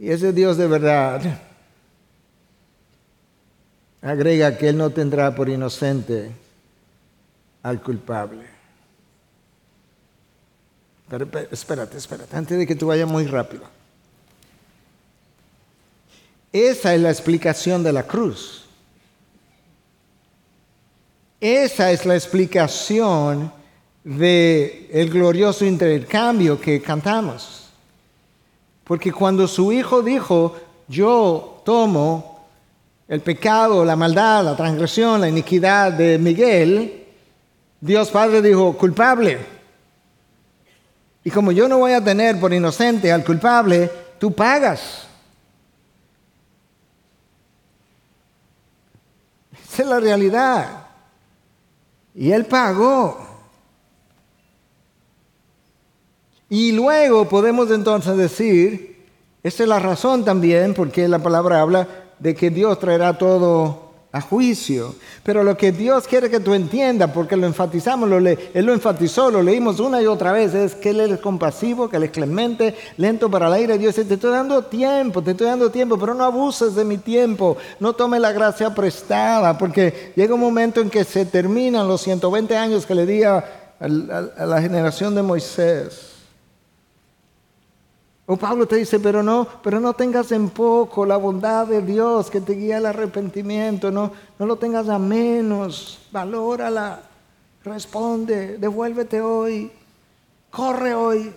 Y 0.05 0.11
ese 0.11 0.35
Dios 0.35 0.59
de 0.59 0.67
verdad 0.67 1.23
agrega 4.03 4.59
que 4.59 4.69
Él 4.69 4.77
no 4.77 4.91
tendrá 4.91 5.35
por 5.35 5.49
inocente 5.49 6.31
al 7.63 7.81
culpable. 7.81 8.45
Pero, 11.09 11.27
espérate, 11.51 11.97
espérate, 11.97 12.37
antes 12.37 12.59
de 12.59 12.67
que 12.67 12.75
tú 12.75 12.89
vayas 12.89 13.09
muy 13.09 13.25
rápido. 13.25 13.63
Esa 16.53 16.95
es 16.95 17.01
la 17.01 17.09
explicación 17.09 17.83
de 17.83 17.93
la 17.95 18.03
cruz. 18.03 18.67
Esa 21.41 21.93
es 21.93 22.05
la 22.05 22.15
explicación 22.15 23.51
de 24.05 24.87
el 24.93 25.09
glorioso 25.09 25.65
intercambio 25.65 26.61
que 26.61 26.83
cantamos. 26.83 27.64
Porque 28.85 29.13
cuando 29.13 29.49
su 29.49 29.73
hijo 29.73 30.03
dijo, 30.03 30.57
yo 30.89 31.63
tomo 31.65 32.47
el 33.09 33.21
pecado, 33.21 33.85
la 33.85 33.97
maldad, 33.97 34.45
la 34.45 34.57
transgresión, 34.57 35.21
la 35.21 35.29
iniquidad 35.29 35.93
de 35.93 36.19
Miguel, 36.19 37.07
Dios 37.81 38.11
Padre 38.11 38.43
dijo, 38.43 38.77
culpable. 38.77 39.39
Y 41.23 41.31
como 41.31 41.53
yo 41.53 41.69
no 41.69 41.79
voy 41.79 41.93
a 41.93 42.05
tener 42.05 42.39
por 42.39 42.53
inocente 42.53 43.11
al 43.11 43.25
culpable, 43.25 43.91
tú 44.19 44.33
pagas. 44.33 45.07
Esa 49.53 49.83
es 49.83 49.89
la 49.89 50.01
realidad. 50.01 50.87
Y 52.15 52.31
él 52.31 52.45
pagó. 52.45 53.34
Y 56.55 56.71
luego 56.71 57.29
podemos 57.29 57.69
entonces 57.73 58.17
decir, 58.17 59.09
esta 59.43 59.65
es 59.65 59.69
la 59.69 59.81
razón 59.81 60.25
también 60.25 60.73
porque 60.73 61.09
la 61.09 61.19
palabra 61.19 61.61
habla 61.61 61.89
de 62.21 62.33
que 62.37 62.49
Dios 62.49 62.79
traerá 62.79 63.19
todo 63.19 63.91
a 64.13 64.21
juicio. 64.21 64.95
Pero 65.25 65.43
lo 65.43 65.57
que 65.57 65.73
Dios 65.73 66.07
quiere 66.07 66.31
que 66.31 66.39
tú 66.39 66.55
entiendas, 66.55 67.11
porque 67.11 67.37
lo 67.37 67.49
enfatizamos, 67.49 68.09
lo 68.09 68.19
Él 68.19 68.39
lo 68.55 68.73
enfatizó, 68.73 69.33
lo 69.33 69.43
leímos 69.43 69.81
una 69.81 70.01
y 70.01 70.07
otra 70.07 70.31
vez, 70.31 70.55
es 70.55 70.77
que 70.77 70.91
Él 70.91 71.01
es 71.01 71.19
compasivo, 71.19 71.89
que 71.89 71.97
Él 71.97 72.05
es 72.05 72.11
clemente, 72.13 72.77
lento 72.99 73.29
para 73.29 73.49
el 73.49 73.55
aire. 73.55 73.77
Dios 73.77 73.97
dice, 73.97 74.07
te 74.07 74.15
estoy 74.15 74.31
dando 74.31 74.63
tiempo, 74.63 75.23
te 75.23 75.33
estoy 75.33 75.49
dando 75.49 75.73
tiempo, 75.73 75.99
pero 75.99 76.15
no 76.15 76.23
abuses 76.23 76.77
de 76.77 76.85
mi 76.85 76.99
tiempo, 76.99 77.57
no 77.81 77.95
tome 77.95 78.21
la 78.21 78.31
gracia 78.31 78.73
prestada, 78.73 79.59
porque 79.59 80.13
llega 80.15 80.35
un 80.35 80.41
momento 80.41 80.81
en 80.81 80.89
que 80.89 81.03
se 81.03 81.27
terminan 81.27 81.89
los 81.89 82.01
120 82.03 82.57
años 82.57 82.87
que 82.87 82.95
le 82.95 83.07
di 83.07 83.25
a 83.25 83.45
la 83.81 84.63
generación 84.63 85.17
de 85.17 85.23
Moisés. 85.23 86.14
O 88.27 88.37
Pablo 88.37 88.67
te 88.67 88.77
dice, 88.77 88.99
pero 89.01 89.23
no, 89.23 89.47
pero 89.63 89.81
no 89.81 89.93
tengas 89.93 90.33
en 90.33 90.49
poco 90.49 91.05
la 91.05 91.19
bondad 91.19 91.67
de 91.67 91.83
Dios 91.83 92.31
que 92.31 92.41
te 92.41 92.55
guía 92.55 92.79
al 92.79 92.87
arrepentimiento, 92.87 93.91
no, 93.91 94.13
no 94.39 94.47
lo 94.47 94.57
tengas 94.57 94.89
a 94.89 94.99
menos, 94.99 95.99
valórala, 96.11 97.03
responde, 97.63 98.57
devuélvete 98.57 99.21
hoy, 99.21 99.71
corre 100.51 100.95
hoy. 100.95 101.35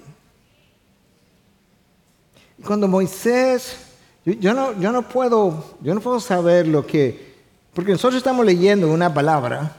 Cuando 2.66 2.88
Moisés, 2.88 3.78
yo, 4.26 4.54
no, 4.54 4.80
yo, 4.80 4.94
no 4.94 5.02
puedo, 5.02 5.76
yo 5.82 5.94
no 5.94 6.00
puedo 6.00 6.22
saber 6.22 6.70
lo 6.70 6.88
que, 6.88 7.36
porque 7.74 7.92
nosotros 7.92 8.18
estamos 8.18 8.46
leyendo 8.46 8.90
una 8.90 9.14
palabra, 9.14 9.76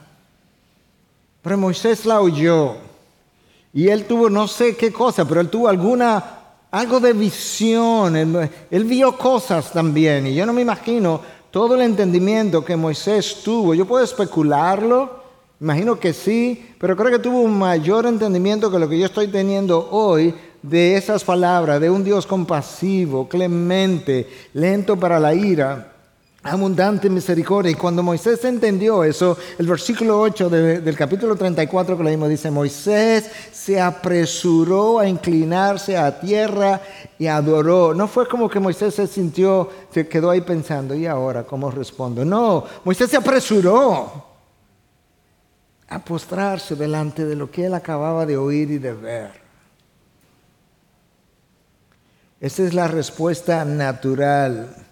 pero 1.40 1.56
Moisés 1.56 2.04
la 2.04 2.20
oyó 2.20 2.76
y 3.72 3.88
él 3.88 4.04
tuvo 4.04 4.28
no 4.28 4.46
sé 4.46 4.76
qué 4.76 4.92
cosa, 4.92 5.26
pero 5.26 5.40
él 5.40 5.48
tuvo 5.48 5.68
alguna 5.68 6.37
algo 6.70 7.00
de 7.00 7.12
visión. 7.12 8.16
Él, 8.70 8.84
vio 8.84 9.16
cosas 9.16 9.72
también. 9.72 10.26
Y 10.26 10.34
yo 10.34 10.46
no 10.46 10.52
me 10.52 10.62
imagino 10.62 11.20
todo 11.50 11.74
el 11.74 11.82
entendimiento 11.82 12.64
que 12.64 12.76
Moisés 12.76 13.42
tuvo. 13.42 13.74
Yo 13.74 13.86
puedo 13.86 14.04
especularlo, 14.04 15.22
imagino 15.60 15.98
que 15.98 16.12
sí, 16.12 16.74
pero 16.78 16.96
creo 16.96 17.10
que 17.10 17.18
tuvo 17.18 17.40
un 17.40 17.58
mayor 17.58 18.06
entendimiento 18.06 18.70
que 18.70 18.78
lo 18.78 18.88
que 18.88 18.98
yo 18.98 19.06
estoy 19.06 19.28
teniendo 19.28 19.88
hoy 19.90 20.34
de 20.62 20.96
esas 20.96 21.24
palabras, 21.24 21.80
de 21.80 21.88
un 21.88 22.04
Dios 22.04 22.26
compasivo, 22.26 23.28
clemente, 23.28 24.28
lento 24.52 24.96
para 24.96 25.20
la 25.20 25.34
ira 25.34 25.97
abundante 26.48 27.08
misericordia. 27.08 27.70
Y 27.70 27.74
cuando 27.74 28.02
Moisés 28.02 28.44
entendió 28.44 29.04
eso, 29.04 29.36
el 29.58 29.66
versículo 29.66 30.20
8 30.20 30.48
del 30.48 30.96
capítulo 30.96 31.36
34 31.36 31.96
que 31.96 32.04
leímos 32.04 32.28
dice, 32.28 32.50
Moisés 32.50 33.30
se 33.52 33.80
apresuró 33.80 34.98
a 34.98 35.08
inclinarse 35.08 35.96
a 35.96 36.18
tierra 36.18 36.80
y 37.18 37.26
adoró. 37.26 37.94
No 37.94 38.08
fue 38.08 38.28
como 38.28 38.48
que 38.48 38.60
Moisés 38.60 38.94
se 38.94 39.06
sintió, 39.06 39.68
se 39.92 40.08
quedó 40.08 40.30
ahí 40.30 40.40
pensando, 40.40 40.94
¿y 40.94 41.06
ahora 41.06 41.44
cómo 41.44 41.70
respondo? 41.70 42.24
No, 42.24 42.64
Moisés 42.84 43.10
se 43.10 43.16
apresuró 43.16 44.24
a 45.88 45.98
postrarse 45.98 46.74
delante 46.74 47.24
de 47.24 47.36
lo 47.36 47.50
que 47.50 47.66
él 47.66 47.74
acababa 47.74 48.26
de 48.26 48.36
oír 48.36 48.70
y 48.70 48.78
de 48.78 48.92
ver. 48.92 49.48
Esa 52.40 52.62
es 52.62 52.74
la 52.74 52.86
respuesta 52.86 53.64
natural 53.64 54.87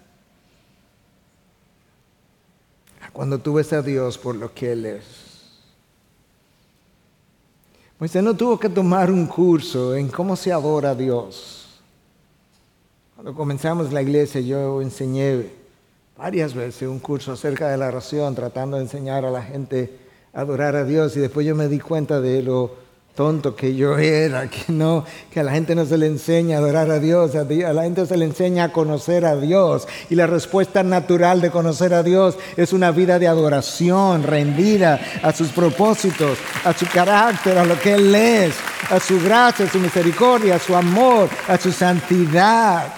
cuando 3.17 3.39
tú 3.39 3.53
ves 3.53 3.73
a 3.73 3.81
Dios 3.81 4.15
por 4.15 4.35
lo 4.35 4.53
que 4.53 4.73
Él 4.73 4.85
es. 4.85 5.03
Moisés 7.97 8.21
no 8.21 8.37
tuvo 8.37 8.59
que 8.59 8.69
tomar 8.69 9.09
un 9.09 9.25
curso 9.25 9.95
en 9.95 10.07
cómo 10.09 10.35
se 10.35 10.53
adora 10.53 10.91
a 10.91 10.95
Dios. 10.95 11.81
Cuando 13.15 13.33
comenzamos 13.33 13.91
la 13.91 14.03
iglesia 14.03 14.39
yo 14.41 14.83
enseñé 14.83 15.47
varias 16.15 16.53
veces 16.53 16.87
un 16.87 16.99
curso 16.99 17.31
acerca 17.31 17.69
de 17.69 17.77
la 17.77 17.87
oración, 17.87 18.35
tratando 18.35 18.77
de 18.77 18.83
enseñar 18.83 19.25
a 19.25 19.31
la 19.31 19.41
gente 19.41 19.97
a 20.31 20.41
adorar 20.41 20.75
a 20.75 20.83
Dios 20.83 21.17
y 21.17 21.19
después 21.19 21.43
yo 21.43 21.55
me 21.55 21.67
di 21.69 21.79
cuenta 21.79 22.21
de 22.21 22.43
lo 22.43 22.75
tonto 23.17 23.55
que 23.55 23.75
yo 23.75 23.97
era, 23.97 24.47
que 24.47 24.71
no, 24.71 25.03
que 25.31 25.39
a 25.39 25.43
la 25.43 25.51
gente 25.51 25.73
no 25.73 25.85
se 25.85 25.97
le 25.97 26.05
enseña 26.05 26.57
a 26.57 26.59
adorar 26.59 26.91
a 26.91 26.99
Dios, 26.99 27.33
a, 27.35 27.45
la 27.45 27.81
gente 27.81 28.05
se 28.05 28.15
le 28.15 28.25
enseña 28.25 28.65
a 28.65 28.71
conocer 28.71 29.25
a 29.25 29.35
Dios. 29.35 29.87
Y 30.11 30.15
la 30.15 30.27
respuesta 30.27 30.83
natural 30.83 31.41
de 31.41 31.49
conocer 31.49 31.95
a 31.95 32.03
Dios 32.03 32.37
es 32.55 32.73
una 32.73 32.91
vida 32.91 33.17
de 33.17 33.27
adoración, 33.27 34.21
rendida 34.21 35.01
a 35.23 35.33
sus 35.33 35.49
propósitos, 35.49 36.37
a 36.63 36.73
su 36.73 36.85
carácter, 36.85 37.57
a 37.57 37.65
lo 37.65 37.79
que 37.79 37.95
Él 37.95 38.13
es, 38.13 38.53
a 38.91 38.99
su 38.99 39.19
gracia, 39.19 39.65
a 39.65 39.69
su 39.69 39.79
misericordia, 39.79 40.55
a 40.55 40.59
su 40.59 40.75
amor, 40.75 41.27
a 41.47 41.57
su 41.57 41.71
santidad. 41.71 42.93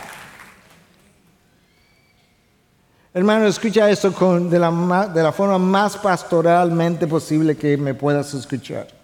Hermano, 3.13 3.47
escucha 3.47 3.89
esto 3.89 4.11
de, 4.41 4.59
la, 4.59 5.09
de 5.13 5.23
la 5.23 5.31
forma 5.31 5.57
más 5.57 5.95
pastoralmente 5.95 7.07
posible 7.07 7.55
que 7.55 7.77
me 7.77 7.93
puedas 7.93 8.33
escuchar. 8.33 8.98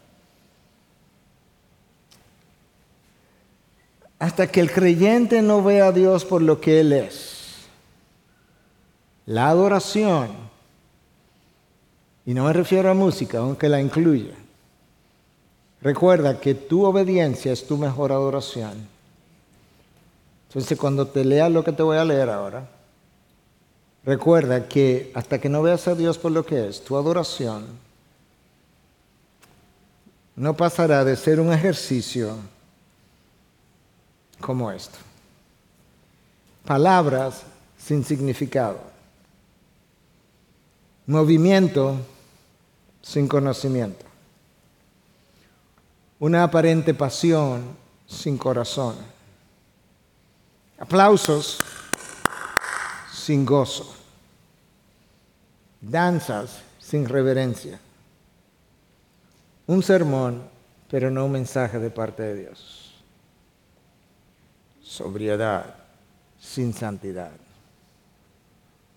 Hasta 4.19 4.47
que 4.47 4.59
el 4.59 4.71
creyente 4.71 5.41
no 5.41 5.63
vea 5.63 5.87
a 5.87 5.91
Dios 5.91 6.25
por 6.25 6.41
lo 6.41 6.61
que 6.61 6.79
Él 6.79 6.93
es. 6.93 7.65
La 9.25 9.49
adoración, 9.49 10.29
y 12.25 12.33
no 12.33 12.45
me 12.45 12.53
refiero 12.53 12.89
a 12.89 12.93
música, 12.93 13.39
aunque 13.39 13.69
la 13.69 13.81
incluya, 13.81 14.33
recuerda 15.81 16.39
que 16.39 16.55
tu 16.55 16.85
obediencia 16.85 17.51
es 17.51 17.67
tu 17.67 17.77
mejor 17.77 18.11
adoración. 18.11 18.87
Entonces 20.47 20.77
cuando 20.77 21.07
te 21.07 21.25
lea 21.25 21.49
lo 21.49 21.63
que 21.63 21.73
te 21.73 21.83
voy 21.83 21.97
a 21.97 22.05
leer 22.05 22.29
ahora, 22.29 22.69
recuerda 24.05 24.67
que 24.67 25.11
hasta 25.13 25.39
que 25.39 25.49
no 25.49 25.61
veas 25.61 25.87
a 25.87 25.95
Dios 25.95 26.17
por 26.17 26.31
lo 26.31 26.45
que 26.45 26.67
es, 26.67 26.83
tu 26.83 26.95
adoración 26.95 27.65
no 30.35 30.55
pasará 30.55 31.03
de 31.03 31.15
ser 31.15 31.39
un 31.39 31.51
ejercicio 31.51 32.37
como 34.39 34.71
esto. 34.71 34.97
Palabras 36.65 37.43
sin 37.77 38.03
significado. 38.03 38.79
Movimiento 41.07 41.97
sin 43.01 43.27
conocimiento. 43.27 44.05
Una 46.19 46.43
aparente 46.43 46.93
pasión 46.93 47.63
sin 48.07 48.37
corazón. 48.37 48.95
Aplausos 50.79 51.59
sin 53.13 53.45
gozo. 53.45 53.93
Danzas 55.81 56.61
sin 56.79 57.07
reverencia. 57.07 57.79
Un 59.67 59.83
sermón, 59.83 60.43
pero 60.89 61.11
no 61.11 61.25
un 61.25 61.31
mensaje 61.31 61.79
de 61.79 61.89
parte 61.91 62.23
de 62.23 62.35
Dios 62.41 62.84
sobriedad 64.95 65.75
sin 66.39 66.73
santidad. 66.73 67.31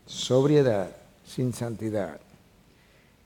Sobriedad 0.07 0.91
sin 1.27 1.53
santidad. 1.53 2.21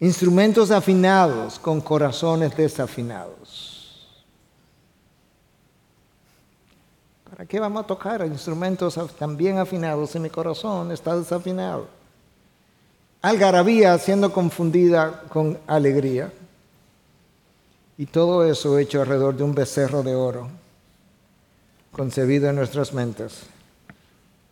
Instrumentos 0.01 0.71
afinados 0.71 1.59
con 1.59 1.81
corazones 1.81 2.57
desafinados. 2.57 4.09
¿Para 7.31 7.47
qué 7.47 7.61
vamos 7.61 7.85
a 7.85 7.87
tocar 7.87 8.27
instrumentos 8.27 8.99
tan 9.19 9.37
bien 9.37 9.59
afinados 9.59 10.11
si 10.11 10.19
mi 10.19 10.31
corazón 10.31 10.93
está 10.93 11.17
desafinado? 11.17 11.87
Algarabía 13.21 13.97
siendo 13.99 14.33
confundida 14.33 15.23
con 15.29 15.59
alegría. 15.67 16.33
Y 17.99 18.07
todo 18.07 18.45
eso 18.45 18.79
hecho 18.79 19.03
alrededor 19.03 19.37
de 19.37 19.45
un 19.45 19.55
becerro 19.55 20.03
de 20.03 20.17
oro 20.17 20.62
concebido 21.93 22.49
en 22.49 22.57
nuestras 22.57 22.93
mentes, 22.93 23.45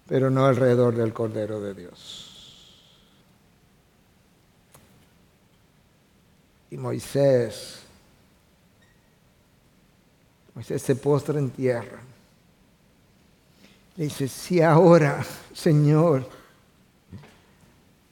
pero 0.06 0.30
no 0.30 0.46
alrededor 0.46 0.94
del 0.94 1.12
Cordero 1.12 1.60
de 1.60 1.74
Dios. 1.74 2.26
Y 6.70 6.76
Moisés 6.76 7.80
Moisés 10.54 10.82
se 10.82 10.96
postra 10.96 11.38
en 11.38 11.50
tierra. 11.50 12.00
Le 13.96 14.04
dice, 14.04 14.28
si 14.28 14.60
ahora, 14.60 15.24
Señor, 15.54 16.28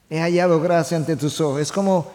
he 0.09 0.20
hallado 0.20 0.61
gracia 0.61 0.97
ante 0.97 1.16
tus 1.16 1.41
ojos. 1.41 1.61
Es 1.61 1.72
como, 1.72 2.11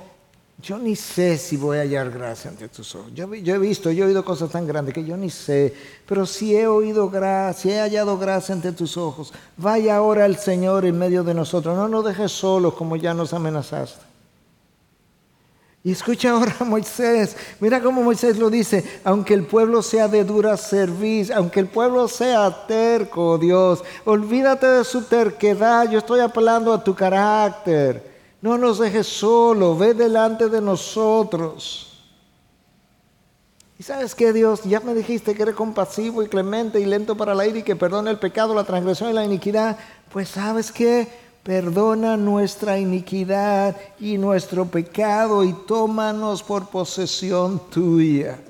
yo 0.61 0.77
ni 0.77 0.95
sé 0.95 1.37
si 1.37 1.57
voy 1.57 1.77
a 1.77 1.81
hallar 1.81 2.09
gracia 2.09 2.49
ante 2.49 2.69
tus 2.69 2.95
ojos. 2.95 3.11
Yo, 3.13 3.25
he 3.33 3.57
visto, 3.57 3.91
yo 3.91 4.05
he 4.05 4.07
oído 4.07 4.23
cosas 4.23 4.49
tan 4.49 4.65
grandes 4.65 4.93
que 4.93 5.03
yo 5.03 5.17
ni 5.17 5.29
sé, 5.29 5.73
pero 6.07 6.25
si 6.25 6.55
he 6.55 6.67
oído 6.67 7.09
gracia, 7.09 7.75
he 7.75 7.79
hallado 7.79 8.17
gracia 8.17 8.55
ante 8.55 8.71
tus 8.71 8.95
ojos, 8.95 9.33
vaya 9.57 9.97
ahora 9.97 10.25
el 10.25 10.37
Señor 10.37 10.85
en 10.85 10.97
medio 10.97 11.23
de 11.23 11.33
nosotros, 11.33 11.75
no 11.75 11.89
nos 11.89 12.05
dejes 12.05 12.31
solos 12.31 12.75
como 12.75 12.95
ya 12.95 13.13
nos 13.13 13.33
amenazaste. 13.33 14.13
Y 15.85 15.91
escucha 15.91 16.31
ahora 16.31 16.55
a 16.61 16.63
Moisés, 16.63 17.35
mira 17.59 17.81
cómo 17.81 18.01
Moisés 18.01 18.37
lo 18.37 18.49
dice, 18.49 19.01
aunque 19.03 19.33
el 19.33 19.45
pueblo 19.45 19.81
sea 19.81 20.07
de 20.07 20.23
dura 20.23 20.55
servicio, 20.55 21.35
aunque 21.35 21.59
el 21.59 21.67
pueblo 21.67 22.07
sea 22.07 22.65
terco, 22.67 23.37
Dios, 23.37 23.83
olvídate 24.05 24.65
de 24.65 24.85
su 24.85 25.01
terquedad, 25.01 25.89
yo 25.89 25.99
estoy 25.99 26.21
apelando 26.21 26.71
a 26.71 26.81
tu 26.81 26.95
carácter. 26.95 28.12
No 28.43 28.57
nos 28.57 28.77
dejes 28.77 29.07
solo, 29.07 29.77
ve 29.77 29.93
delante 29.93 30.49
de 30.49 30.59
nosotros. 30.59 31.93
Y 33.79 33.83
sabes 33.83 34.13
que 34.13 34.33
Dios, 34.33 34.63
ya 34.65 34.81
me 34.81 34.93
dijiste 34.93 35.33
que 35.33 35.43
eres 35.43 35.55
compasivo 35.55 36.21
y 36.21 36.27
clemente 36.27 36.77
y 36.81 36.85
lento 36.85 37.15
para 37.15 37.33
la 37.33 37.47
ira 37.47 37.59
y 37.59 37.63
que 37.63 37.77
perdona 37.77 38.11
el 38.11 38.19
pecado, 38.19 38.53
la 38.53 38.65
transgresión 38.65 39.11
y 39.11 39.13
la 39.13 39.23
iniquidad. 39.23 39.77
Pues 40.11 40.27
sabes 40.27 40.73
que 40.73 41.07
perdona 41.41 42.17
nuestra 42.17 42.77
iniquidad 42.77 43.77
y 43.97 44.17
nuestro 44.17 44.65
pecado 44.65 45.45
y 45.45 45.53
tómanos 45.65 46.43
por 46.43 46.67
posesión 46.67 47.61
tuya. 47.69 48.41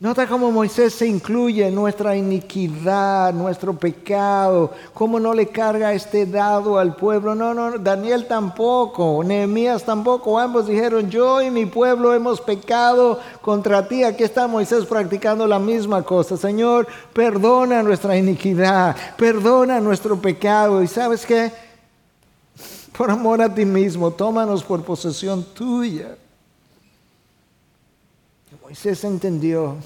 Nota 0.00 0.28
cómo 0.28 0.52
Moisés 0.52 0.94
se 0.94 1.08
incluye 1.08 1.68
nuestra 1.72 2.14
iniquidad, 2.14 3.34
nuestro 3.34 3.74
pecado, 3.74 4.70
cómo 4.94 5.18
no 5.18 5.34
le 5.34 5.48
carga 5.48 5.92
este 5.92 6.24
dado 6.24 6.78
al 6.78 6.94
pueblo. 6.94 7.34
No, 7.34 7.52
no, 7.52 7.76
Daniel 7.78 8.28
tampoco, 8.28 9.24
Nehemías 9.24 9.82
tampoco. 9.82 10.38
Ambos 10.38 10.68
dijeron, 10.68 11.10
yo 11.10 11.42
y 11.42 11.50
mi 11.50 11.66
pueblo 11.66 12.14
hemos 12.14 12.40
pecado 12.40 13.18
contra 13.40 13.88
ti. 13.88 14.04
Aquí 14.04 14.22
está 14.22 14.46
Moisés 14.46 14.86
practicando 14.86 15.48
la 15.48 15.58
misma 15.58 16.04
cosa. 16.04 16.36
Señor, 16.36 16.86
perdona 17.12 17.82
nuestra 17.82 18.16
iniquidad, 18.16 18.94
perdona 19.16 19.80
nuestro 19.80 20.16
pecado. 20.20 20.80
¿Y 20.80 20.86
sabes 20.86 21.26
qué? 21.26 21.50
Por 22.96 23.10
amor 23.10 23.42
a 23.42 23.52
ti 23.52 23.64
mismo, 23.64 24.12
tómanos 24.12 24.62
por 24.62 24.80
posesión 24.84 25.42
tuya. 25.42 26.16
Moisés 28.68 29.02
entendió, 29.04 29.78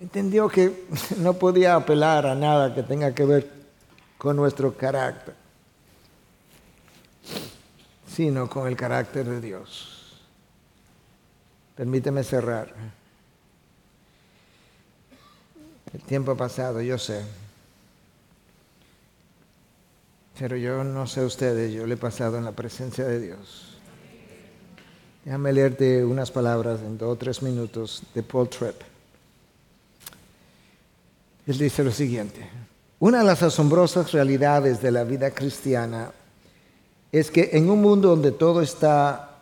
entendió 0.00 0.48
que 0.48 0.86
no 1.18 1.34
podía 1.34 1.74
apelar 1.74 2.24
a 2.26 2.34
nada 2.34 2.74
que 2.74 2.82
tenga 2.82 3.14
que 3.14 3.26
ver 3.26 3.50
con 4.16 4.34
nuestro 4.34 4.74
carácter, 4.74 5.34
sino 8.10 8.48
con 8.48 8.66
el 8.66 8.78
carácter 8.78 9.26
de 9.26 9.42
Dios. 9.42 10.22
Permíteme 11.76 12.24
cerrar. 12.24 12.72
El 15.92 16.00
tiempo 16.00 16.30
ha 16.30 16.36
pasado, 16.36 16.80
yo 16.80 16.96
sé. 16.96 17.26
Pero 20.38 20.56
yo 20.56 20.82
no 20.82 21.06
sé 21.06 21.22
ustedes, 21.22 21.74
yo 21.74 21.86
le 21.86 21.92
he 21.92 21.98
pasado 21.98 22.38
en 22.38 22.46
la 22.46 22.52
presencia 22.52 23.04
de 23.04 23.20
Dios. 23.20 23.67
Déjame 25.28 25.52
leerte 25.52 26.02
unas 26.06 26.30
palabras 26.30 26.80
en 26.80 26.96
dos 26.96 27.12
o 27.12 27.16
tres 27.16 27.42
minutos 27.42 28.02
de 28.14 28.22
Paul 28.22 28.48
Tripp. 28.48 28.80
Él 31.46 31.58
dice 31.58 31.84
lo 31.84 31.92
siguiente. 31.92 32.48
Una 32.98 33.18
de 33.18 33.24
las 33.24 33.42
asombrosas 33.42 34.10
realidades 34.12 34.80
de 34.80 34.90
la 34.90 35.04
vida 35.04 35.30
cristiana 35.32 36.12
es 37.12 37.30
que 37.30 37.50
en 37.52 37.68
un 37.68 37.82
mundo 37.82 38.08
donde 38.08 38.32
todo 38.32 38.62
está 38.62 39.36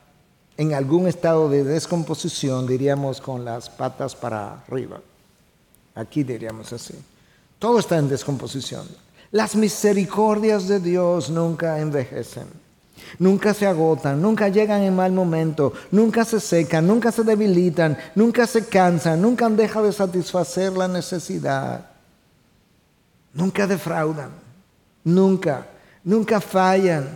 en 0.57 0.75
algún 0.75 1.07
estado 1.07 1.49
de 1.49 1.63
descomposición, 1.63 2.67
diríamos 2.67 3.21
con 3.21 3.45
las 3.45 3.71
patas 3.71 4.17
para 4.17 4.65
arriba, 4.65 5.01
aquí 5.95 6.25
diríamos 6.25 6.73
así, 6.73 6.95
todo 7.61 7.79
está 7.79 7.97
en 7.97 8.09
descomposición. 8.09 8.89
Las 9.31 9.55
misericordias 9.55 10.67
de 10.67 10.81
Dios 10.81 11.31
nunca 11.31 11.79
envejecen. 11.79 12.66
Nunca 13.19 13.55
se 13.55 13.67
agotan, 13.67 14.21
nunca 14.21 14.49
llegan 14.49 14.83
en 14.83 14.95
mal 14.95 15.13
momento, 15.13 15.73
nunca 15.91 16.25
se 16.25 16.39
secan, 16.39 16.87
nunca 16.87 17.11
se 17.11 17.23
debilitan, 17.23 17.97
nunca 18.15 18.47
se 18.47 18.67
cansan, 18.67 19.23
nunca 19.23 19.49
dejan 19.49 19.85
de 19.85 19.93
satisfacer 19.93 20.73
la 20.73 20.87
necesidad. 20.87 21.87
Nunca 23.33 23.67
defraudan, 23.67 24.31
nunca, 25.05 25.67
nunca 26.05 26.41
fallan, 26.41 27.09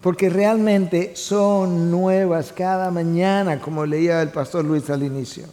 porque 0.00 0.30
realmente 0.30 1.16
son 1.16 1.90
nuevas 1.90 2.52
cada 2.52 2.90
mañana, 2.90 3.60
como 3.60 3.84
leía 3.84 4.22
el 4.22 4.30
pastor 4.30 4.64
Luis 4.64 4.88
al 4.90 5.02
inicio. 5.02 5.44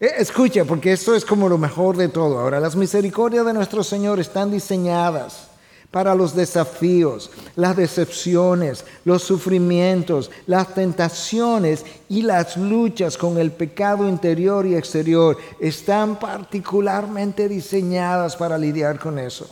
Eh, 0.00 0.12
escucha, 0.18 0.64
porque 0.64 0.92
esto 0.92 1.14
es 1.14 1.24
como 1.24 1.48
lo 1.48 1.58
mejor 1.58 1.96
de 1.96 2.08
todo. 2.08 2.38
Ahora, 2.38 2.60
las 2.60 2.76
misericordias 2.76 3.44
de 3.44 3.54
nuestro 3.54 3.82
Señor 3.82 4.20
están 4.20 4.50
diseñadas 4.50 5.48
para 5.90 6.14
los 6.14 6.34
desafíos, 6.34 7.30
las 7.56 7.76
decepciones, 7.76 8.84
los 9.04 9.22
sufrimientos, 9.22 10.30
las 10.46 10.74
tentaciones 10.74 11.84
y 12.08 12.22
las 12.22 12.56
luchas 12.58 13.16
con 13.16 13.38
el 13.38 13.50
pecado 13.50 14.06
interior 14.06 14.66
y 14.66 14.74
exterior 14.74 15.38
están 15.58 16.18
particularmente 16.18 17.48
diseñadas 17.48 18.36
para 18.36 18.58
lidiar 18.58 18.98
con 18.98 19.18
eso. 19.18 19.48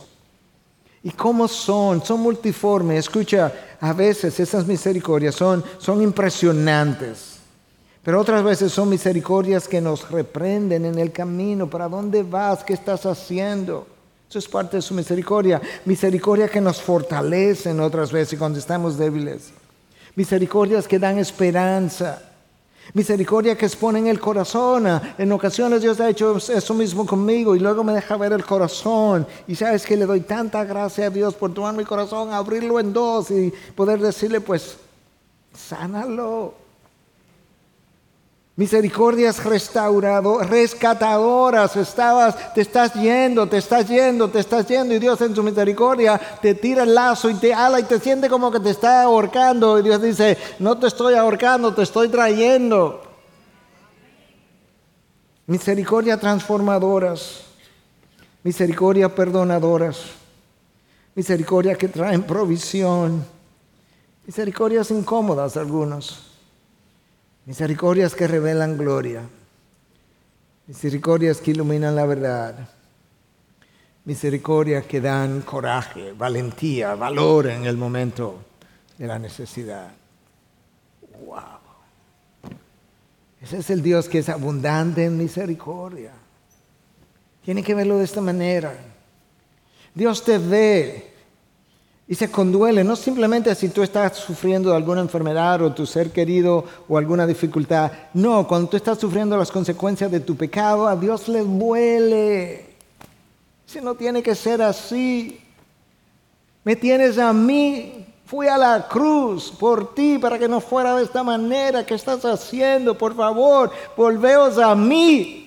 ¿Y 1.01 1.11
cómo 1.11 1.47
son? 1.47 2.03
Son 2.03 2.19
multiformes. 2.19 2.99
Escucha, 2.99 3.51
a 3.79 3.93
veces 3.93 4.39
esas 4.39 4.67
misericordias 4.67 5.35
son, 5.35 5.63
son 5.79 6.01
impresionantes. 6.01 7.37
Pero 8.03 8.21
otras 8.21 8.43
veces 8.43 8.71
son 8.71 8.89
misericordias 8.89 9.67
que 9.67 9.81
nos 9.81 10.09
reprenden 10.11 10.85
en 10.85 10.99
el 10.99 11.11
camino. 11.11 11.69
¿Para 11.69 11.89
dónde 11.89 12.23
vas? 12.23 12.63
¿Qué 12.63 12.73
estás 12.73 13.05
haciendo? 13.05 13.87
Eso 14.29 14.39
es 14.39 14.47
parte 14.47 14.77
de 14.77 14.81
su 14.81 14.93
misericordia. 14.93 15.61
Misericordia 15.85 16.49
que 16.49 16.59
nos 16.59 16.81
fortalecen 16.81 17.79
otras 17.79 18.11
veces 18.11 18.37
cuando 18.37 18.59
estamos 18.59 18.97
débiles. 18.97 19.51
Misericordias 20.15 20.87
que 20.87 20.99
dan 20.99 21.17
esperanza. 21.17 22.21
Misericordia 22.93 23.57
que 23.57 23.65
exponen 23.65 24.07
el 24.07 24.19
corazón. 24.19 24.85
En 25.17 25.31
ocasiones 25.31 25.81
Dios 25.81 25.99
ha 26.01 26.09
hecho 26.09 26.37
eso 26.37 26.73
mismo 26.73 27.05
conmigo 27.05 27.55
y 27.55 27.59
luego 27.59 27.83
me 27.83 27.93
deja 27.93 28.17
ver 28.17 28.33
el 28.33 28.45
corazón. 28.45 29.25
Y 29.47 29.55
sabes 29.55 29.85
que 29.85 29.95
le 29.95 30.05
doy 30.05 30.21
tanta 30.21 30.65
gracia 30.65 31.07
a 31.07 31.09
Dios 31.09 31.33
por 31.33 31.53
tomar 31.53 31.73
mi 31.73 31.85
corazón, 31.85 32.33
abrirlo 32.33 32.79
en 32.79 32.91
dos 32.91 33.31
y 33.31 33.53
poder 33.75 33.99
decirle, 33.99 34.41
pues, 34.41 34.77
sánalo. 35.53 36.66
Misericordias 38.57 39.43
restaurado, 39.43 40.39
rescatadoras, 40.39 41.75
estabas, 41.75 42.55
te 42.55 42.61
estás 42.61 42.91
yendo, 42.95 43.47
te 43.47 43.57
estás 43.57 43.87
yendo, 43.87 44.31
te 44.31 44.39
estás 44.39 44.67
yendo 44.67 44.95
y 44.95 44.99
Dios 44.99 45.21
en 45.21 45.35
su 45.35 45.43
misericordia 45.43 46.19
te 46.41 46.55
tira 46.55 46.81
el 46.81 46.95
lazo 46.95 47.29
y 47.29 47.35
te 47.35 47.53
ala 47.53 47.79
y 47.79 47.83
te 47.83 47.99
siente 47.99 48.27
como 48.27 48.49
que 48.49 48.59
te 48.59 48.71
está 48.71 49.03
ahorcando 49.03 49.77
y 49.77 49.83
Dios 49.83 50.01
dice, 50.01 50.39
no 50.57 50.75
te 50.75 50.87
estoy 50.87 51.13
ahorcando, 51.13 51.71
te 51.75 51.83
estoy 51.83 52.09
trayendo. 52.09 53.03
Misericordia 55.45 56.19
transformadoras, 56.19 57.41
misericordia 58.41 59.13
perdonadoras, 59.13 59.99
misericordia 61.13 61.75
que 61.75 61.89
traen 61.89 62.23
provisión, 62.23 63.23
misericordias 64.25 64.89
incómodas 64.89 65.55
algunos 65.57 66.27
Misericordias 67.47 68.13
que 68.13 68.27
revelan 68.27 68.77
gloria. 68.77 69.21
Misericordias 70.67 71.39
que 71.39 71.51
iluminan 71.51 71.95
la 71.95 72.05
verdad. 72.05 72.67
Misericordias 74.03 74.85
que 74.85 74.99
dan 74.99 75.43
coraje, 75.43 76.11
valentía, 76.11 76.93
valor 76.95 77.47
en 77.47 77.65
el 77.65 77.77
momento 77.77 78.43
de 78.97 79.07
la 79.07 79.17
necesidad. 79.17 79.91
¡Wow! 81.25 82.51
Ese 83.41 83.59
es 83.59 83.69
el 83.69 83.81
Dios 83.81 84.09
que 84.09 84.19
es 84.19 84.27
abundante 84.27 85.05
en 85.05 85.17
misericordia. 85.17 86.11
Tiene 87.45 87.63
que 87.63 87.75
verlo 87.75 87.97
de 87.97 88.03
esta 88.03 88.19
manera. 88.19 88.77
Dios 89.95 90.21
te 90.21 90.37
ve 90.37 91.13
y 92.07 92.15
se 92.15 92.31
conduele, 92.31 92.83
no 92.83 92.95
simplemente 92.95 93.53
si 93.53 93.69
tú 93.69 93.83
estás 93.83 94.15
sufriendo 94.15 94.69
de 94.69 94.77
alguna 94.77 95.01
enfermedad 95.01 95.61
o 95.61 95.73
tu 95.73 95.85
ser 95.85 96.11
querido 96.11 96.63
o 96.87 96.97
alguna 96.97 97.27
dificultad. 97.27 97.91
No, 98.13 98.47
cuando 98.47 98.69
tú 98.69 98.77
estás 98.77 98.97
sufriendo 98.97 99.35
las 99.37 99.51
consecuencias 99.51 100.09
de 100.09 100.21
tu 100.21 100.35
pecado, 100.35 100.87
a 100.87 100.95
Dios 100.95 101.27
le 101.27 101.41
duele. 101.43 102.65
Si 103.65 103.81
no 103.81 103.95
tiene 103.95 104.23
que 104.23 104.35
ser 104.35 104.61
así. 104.61 105.41
Me 106.63 106.75
tienes 106.75 107.17
a 107.17 107.33
mí 107.33 108.07
Fui 108.27 108.45
a 108.47 108.57
la 108.57 108.89
cruz 108.89 109.53
por 109.57 109.95
ti 109.95 110.17
para 110.19 110.37
que 110.37 110.49
no 110.49 110.59
fuera 110.59 110.97
de 110.97 111.03
esta 111.05 111.23
manera. 111.23 111.85
¿Qué 111.85 111.93
estás 111.93 112.25
haciendo? 112.25 112.97
Por 112.97 113.15
favor, 113.15 113.71
volveos 113.95 114.57
a 114.57 114.75
mí. 114.75 115.46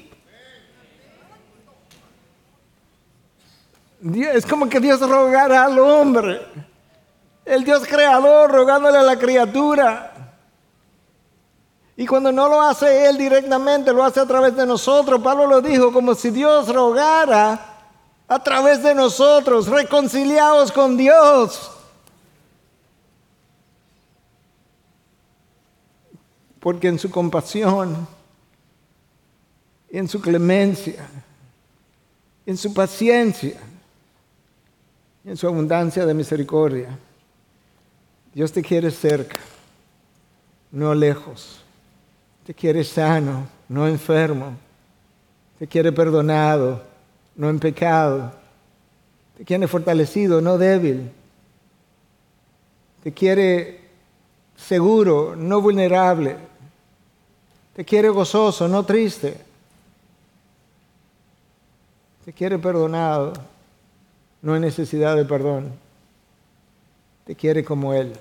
Es 4.02 4.46
como 4.46 4.68
que 4.68 4.80
Dios 4.80 5.00
rogara 5.00 5.64
al 5.64 5.78
hombre. 5.78 6.40
El 7.44 7.64
Dios 7.64 7.86
creador 7.86 8.50
rogándole 8.50 8.98
a 8.98 9.02
la 9.02 9.18
criatura. 9.18 10.36
Y 11.96 12.06
cuando 12.06 12.32
no 12.32 12.48
lo 12.48 12.62
hace 12.62 13.06
Él 13.06 13.18
directamente, 13.18 13.92
lo 13.92 14.02
hace 14.02 14.20
a 14.20 14.26
través 14.26 14.56
de 14.56 14.64
nosotros. 14.64 15.20
Pablo 15.20 15.46
lo 15.46 15.60
dijo 15.60 15.92
como 15.92 16.14
si 16.14 16.30
Dios 16.30 16.72
rogara 16.72 17.70
a 18.26 18.42
través 18.42 18.82
de 18.82 18.94
nosotros, 18.94 19.66
reconciliados 19.66 20.72
con 20.72 20.96
Dios. 20.96 21.70
Porque 26.58 26.88
en 26.88 26.98
su 26.98 27.10
compasión, 27.10 28.08
en 29.90 30.08
su 30.08 30.20
clemencia, 30.22 31.06
en 32.46 32.56
su 32.56 32.72
paciencia, 32.72 33.60
en 35.24 35.36
su 35.36 35.46
abundancia 35.46 36.06
de 36.06 36.14
misericordia, 36.14 36.98
Dios 38.32 38.52
te 38.52 38.62
quiere 38.62 38.90
cerca, 38.90 39.38
no 40.70 40.94
lejos. 40.94 41.60
Te 42.46 42.54
quiere 42.54 42.84
sano, 42.84 43.46
no 43.68 43.86
enfermo. 43.86 44.56
Te 45.58 45.66
quiere 45.66 45.92
perdonado, 45.92 46.82
no 47.36 47.50
en 47.50 47.58
pecado. 47.58 48.32
Te 49.36 49.44
quiere 49.44 49.68
fortalecido, 49.68 50.40
no 50.40 50.58
débil. 50.58 51.10
Te 53.02 53.12
quiere 53.12 53.80
seguro, 54.56 55.34
no 55.36 55.60
vulnerable. 55.60 56.36
Te 57.74 57.84
quiere 57.84 58.08
gozoso, 58.08 58.68
no 58.68 58.84
triste. 58.84 59.36
Te 62.24 62.32
quiere 62.32 62.58
perdonado, 62.58 63.32
no 64.42 64.54
hay 64.54 64.60
necesidad 64.60 65.16
de 65.16 65.24
perdón. 65.24 65.72
Te 67.24 67.34
quiere 67.34 67.64
como 67.64 67.94
Él 67.94 68.12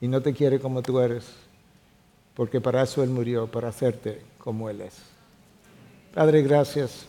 y 0.00 0.08
no 0.08 0.22
te 0.22 0.32
quiere 0.32 0.58
como 0.60 0.82
tú 0.82 0.98
eres 1.00 1.26
porque 2.40 2.58
para 2.58 2.82
eso 2.82 3.02
Él 3.02 3.10
murió, 3.10 3.46
para 3.46 3.68
hacerte 3.68 4.22
como 4.38 4.70
Él 4.70 4.80
es. 4.80 4.94
Padre, 6.14 6.42
gracias. 6.42 7.04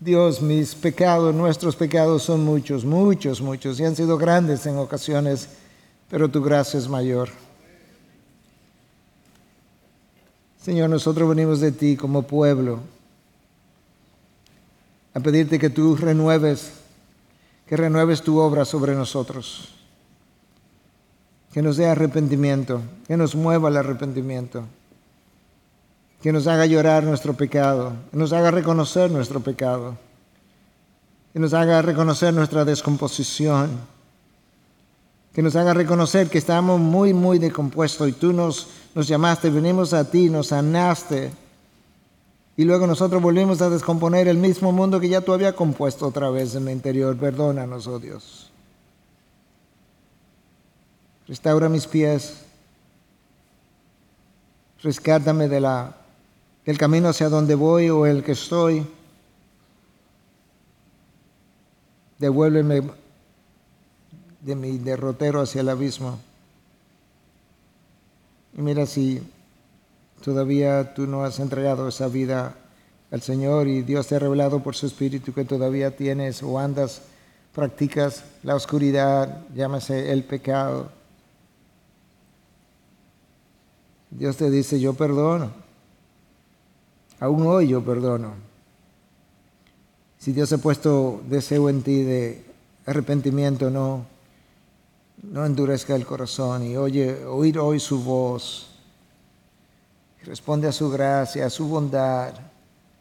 Dios, 0.00 0.40
mis 0.40 0.74
pecados, 0.74 1.34
nuestros 1.34 1.76
pecados 1.76 2.22
son 2.22 2.42
muchos, 2.42 2.86
muchos, 2.86 3.42
muchos, 3.42 3.78
y 3.78 3.84
han 3.84 3.96
sido 3.96 4.16
grandes 4.16 4.64
en 4.64 4.78
ocasiones, 4.78 5.50
pero 6.08 6.30
tu 6.30 6.42
gracia 6.42 6.78
es 6.78 6.88
mayor. 6.88 7.28
Señor, 10.62 10.88
nosotros 10.88 11.28
venimos 11.28 11.60
de 11.60 11.72
ti 11.72 11.96
como 11.96 12.22
pueblo 12.22 12.80
a 15.18 15.20
pedirte 15.20 15.58
que 15.58 15.68
tú 15.68 15.96
renueves, 15.96 16.70
que 17.66 17.76
renueves 17.76 18.22
tu 18.22 18.38
obra 18.38 18.64
sobre 18.64 18.94
nosotros. 18.94 19.74
Que 21.52 21.60
nos 21.60 21.76
dé 21.76 21.86
arrepentimiento, 21.86 22.80
que 23.08 23.16
nos 23.16 23.34
mueva 23.34 23.68
el 23.68 23.78
arrepentimiento, 23.78 24.62
que 26.22 26.30
nos 26.30 26.46
haga 26.46 26.66
llorar 26.66 27.02
nuestro 27.02 27.34
pecado, 27.34 27.94
que 28.12 28.16
nos 28.16 28.32
haga 28.32 28.52
reconocer 28.52 29.10
nuestro 29.10 29.40
pecado, 29.40 29.98
que 31.32 31.40
nos 31.40 31.52
haga 31.52 31.82
reconocer 31.82 32.32
nuestra 32.32 32.64
descomposición, 32.64 33.70
que 35.32 35.42
nos 35.42 35.56
haga 35.56 35.74
reconocer 35.74 36.28
que 36.28 36.38
estamos 36.38 36.78
muy, 36.78 37.12
muy 37.12 37.40
decompuestos 37.40 38.08
y 38.08 38.12
tú 38.12 38.32
nos, 38.32 38.68
nos 38.94 39.08
llamaste, 39.08 39.50
venimos 39.50 39.92
a 39.94 40.08
ti, 40.08 40.30
nos 40.30 40.48
sanaste. 40.48 41.32
Y 42.58 42.64
luego 42.64 42.88
nosotros 42.88 43.22
volvimos 43.22 43.62
a 43.62 43.70
descomponer 43.70 44.26
el 44.26 44.36
mismo 44.36 44.72
mundo 44.72 44.98
que 44.98 45.08
ya 45.08 45.20
tú 45.20 45.32
habías 45.32 45.54
compuesto 45.54 46.08
otra 46.08 46.28
vez 46.28 46.56
en 46.56 46.66
el 46.66 46.74
interior. 46.74 47.16
Perdónanos, 47.16 47.86
oh 47.86 48.00
Dios. 48.00 48.50
Restaura 51.28 51.68
mis 51.68 51.86
pies. 51.86 52.40
Rescátame 54.82 55.46
del 55.46 56.78
camino 56.78 57.10
hacia 57.10 57.28
donde 57.28 57.54
voy 57.54 57.90
o 57.90 58.06
el 58.06 58.24
que 58.24 58.32
estoy. 58.32 58.84
Devuélveme 62.18 62.90
de 64.40 64.56
mi 64.56 64.78
derrotero 64.78 65.42
hacia 65.42 65.60
el 65.60 65.68
abismo. 65.68 66.18
Y 68.56 68.62
mira 68.62 68.84
si 68.84 69.22
todavía 70.22 70.94
tú 70.94 71.06
no 71.06 71.24
has 71.24 71.38
entregado 71.40 71.88
esa 71.88 72.08
vida 72.08 72.54
al 73.10 73.22
Señor 73.22 73.68
y 73.68 73.82
Dios 73.82 74.06
te 74.06 74.16
ha 74.16 74.18
revelado 74.18 74.62
por 74.62 74.74
su 74.74 74.86
Espíritu 74.86 75.32
que 75.32 75.44
todavía 75.44 75.96
tienes 75.96 76.42
o 76.42 76.58
andas, 76.58 77.02
practicas 77.54 78.24
la 78.42 78.54
oscuridad, 78.54 79.46
llámase 79.54 80.12
el 80.12 80.24
pecado 80.24 80.98
Dios 84.10 84.36
te 84.36 84.50
dice, 84.50 84.80
yo 84.80 84.94
perdono. 84.94 85.50
Aún 87.20 87.46
hoy 87.46 87.68
yo 87.68 87.84
perdono. 87.84 88.32
Si 90.18 90.32
Dios 90.32 90.52
ha 90.52 90.58
puesto 90.58 91.22
deseo 91.28 91.68
en 91.68 91.82
ti 91.82 92.02
de 92.02 92.44
arrepentimiento, 92.86 93.70
no, 93.70 94.06
no 95.22 95.44
endurezca 95.44 95.94
el 95.94 96.06
corazón 96.06 96.64
y 96.64 96.76
oye, 96.76 97.24
oír 97.24 97.58
hoy 97.58 97.80
su 97.80 98.02
voz. 98.02 98.67
Responde 100.24 100.68
a 100.68 100.72
su 100.72 100.90
gracia, 100.90 101.46
a 101.46 101.50
su 101.50 101.68
bondad, 101.68 102.34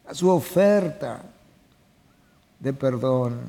a 0.08 0.14
su 0.14 0.30
oferta 0.30 1.22
de 2.60 2.74
perdón. 2.74 3.40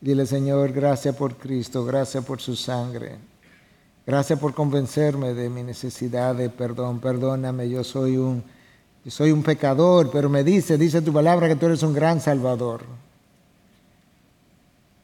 Dile, 0.00 0.26
Señor, 0.26 0.72
gracias 0.72 1.14
por 1.16 1.36
Cristo, 1.36 1.84
gracias 1.84 2.24
por 2.24 2.40
su 2.40 2.56
sangre. 2.56 3.16
Gracias 4.06 4.38
por 4.38 4.52
convencerme 4.52 5.32
de 5.32 5.48
mi 5.48 5.62
necesidad 5.62 6.34
de 6.34 6.50
perdón. 6.50 7.00
Perdóname, 7.00 7.70
yo 7.70 7.82
soy 7.82 8.18
un, 8.18 8.42
soy 9.08 9.30
un 9.30 9.42
pecador, 9.42 10.10
pero 10.10 10.28
me 10.28 10.44
dice, 10.44 10.76
dice 10.76 11.00
tu 11.00 11.12
palabra 11.12 11.48
que 11.48 11.56
tú 11.56 11.66
eres 11.66 11.82
un 11.82 11.94
gran 11.94 12.20
salvador. 12.20 12.82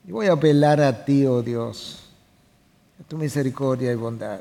Y 0.07 0.12
voy 0.12 0.27
a 0.27 0.33
apelar 0.33 0.81
a 0.83 1.05
ti, 1.05 1.25
oh 1.25 1.41
Dios, 1.41 2.11
a 3.01 3.05
tu 3.05 3.16
misericordia 3.16 3.91
y 3.93 3.95
bondad. 3.95 4.41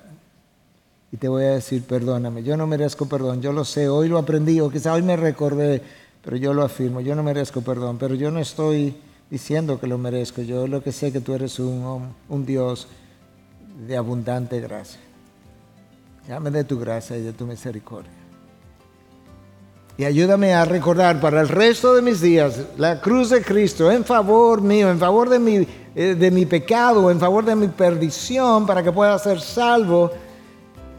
Y 1.12 1.18
te 1.18 1.28
voy 1.28 1.44
a 1.44 1.52
decir, 1.52 1.84
perdóname, 1.84 2.44
yo 2.44 2.56
no 2.56 2.68
merezco 2.68 3.08
perdón, 3.08 3.42
yo 3.42 3.52
lo 3.52 3.66
sé, 3.66 3.90
hoy 3.90 4.08
lo 4.08 4.20
aprendí, 4.20 4.60
o 4.60 4.70
quizá 4.70 4.94
hoy 4.94 5.02
me 5.02 5.18
recordé, 5.18 5.82
pero 6.24 6.38
yo 6.38 6.54
lo 6.54 6.64
afirmo, 6.64 7.02
yo 7.02 7.16
no 7.16 7.24
merezco 7.24 7.62
perdón, 7.62 7.98
pero 7.98 8.14
yo 8.14 8.30
no 8.30 8.40
estoy 8.40 8.96
diciendo 9.30 9.80
que 9.80 9.88
lo 9.88 9.98
merezco, 9.98 10.42
yo 10.42 10.68
lo 10.68 10.84
que 10.84 10.92
sé 10.92 11.12
que 11.12 11.20
tú 11.20 11.34
eres 11.34 11.60
un, 11.60 12.14
Dios 12.46 12.88
de 13.88 13.98
abundante 13.98 14.60
gracia. 14.60 15.00
Llame 16.28 16.52
de 16.52 16.64
tu 16.64 16.80
gracia 16.80 17.18
y 17.18 17.22
de 17.22 17.34
tu 17.34 17.46
misericordia. 17.48 18.12
Y 19.98 20.06
ayúdame 20.06 20.54
a 20.54 20.64
recordar 20.64 21.20
para 21.20 21.42
el 21.42 21.50
resto 21.50 21.96
de 21.96 22.02
mis 22.02 22.22
días 22.22 22.62
la 22.78 23.02
cruz 23.02 23.32
de 23.32 23.42
Cristo 23.42 23.92
en 23.92 24.06
favor 24.06 24.62
mío, 24.62 24.90
en 24.90 25.00
favor 25.00 25.28
de 25.28 25.40
mi, 25.40 25.68
eh, 25.96 26.16
de 26.16 26.32
mi 26.32 26.46
pecado, 26.46 27.10
en 27.10 27.20
favor 27.20 27.44
de 27.44 27.56
mi 27.56 27.68
perdición, 27.68 28.66
para 28.66 28.84
que 28.84 28.92
pueda 28.92 29.18
ser 29.20 29.42
salvo 29.42 30.12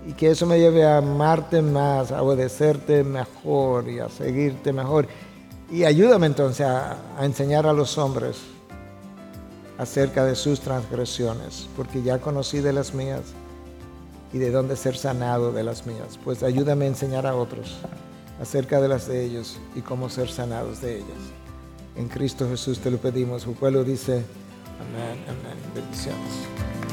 y 0.07 0.13
que 0.13 0.31
eso 0.31 0.47
me 0.47 0.59
lleve 0.59 0.85
a 0.85 0.99
amarte 0.99 1.63
más, 1.63 2.13
a 2.13 2.23
obedecerte 2.23 3.05
mejor 3.05 3.89
y 3.89 4.01
a 4.01 4.09
seguirte 4.09 4.73
mejor. 4.73 5.07
Y 5.71 5.85
ayúdame 5.85 6.27
entonces 6.27 6.67
a 6.67 6.97
enseñar 7.21 7.67
a 7.67 7.73
los 7.73 7.97
hombres 7.99 8.39
acerca 9.79 10.25
de 10.27 10.35
sus 10.35 10.61
transgresiones, 10.61 11.67
porque 11.75 12.03
ya 12.03 12.19
conocí 12.19 12.61
de 12.61 12.73
las 12.73 12.93
mías 12.93 13.23
y 14.33 14.39
de 14.39 14.51
dónde 14.51 14.77
ser 14.77 14.97
sanado 14.97 15.53
de 15.53 15.65
las 15.65 15.87
mías. 15.87 16.19
Pues 16.23 16.43
ayúdame 16.43 16.85
a 16.85 16.89
enseñar 16.89 17.27
a 17.27 17.35
otros 17.35 17.79
acerca 18.41 18.81
de 18.81 18.89
las 18.89 19.07
de 19.09 19.25
ellos 19.25 19.59
y 19.75 19.81
cómo 19.81 20.09
ser 20.09 20.31
sanados 20.31 20.81
de 20.81 20.97
ellas. 20.97 21.19
En 21.97 22.09
Cristo 22.09 22.49
Jesús 22.49 22.79
te 22.79 22.91
lo 22.91 22.99
pedimos. 22.99 23.43
Su 23.43 23.55
pueblo 23.55 23.83
dice, 23.83 24.23
amén, 24.81 25.25
amén. 25.29 25.59
Bendiciones. 25.75 26.90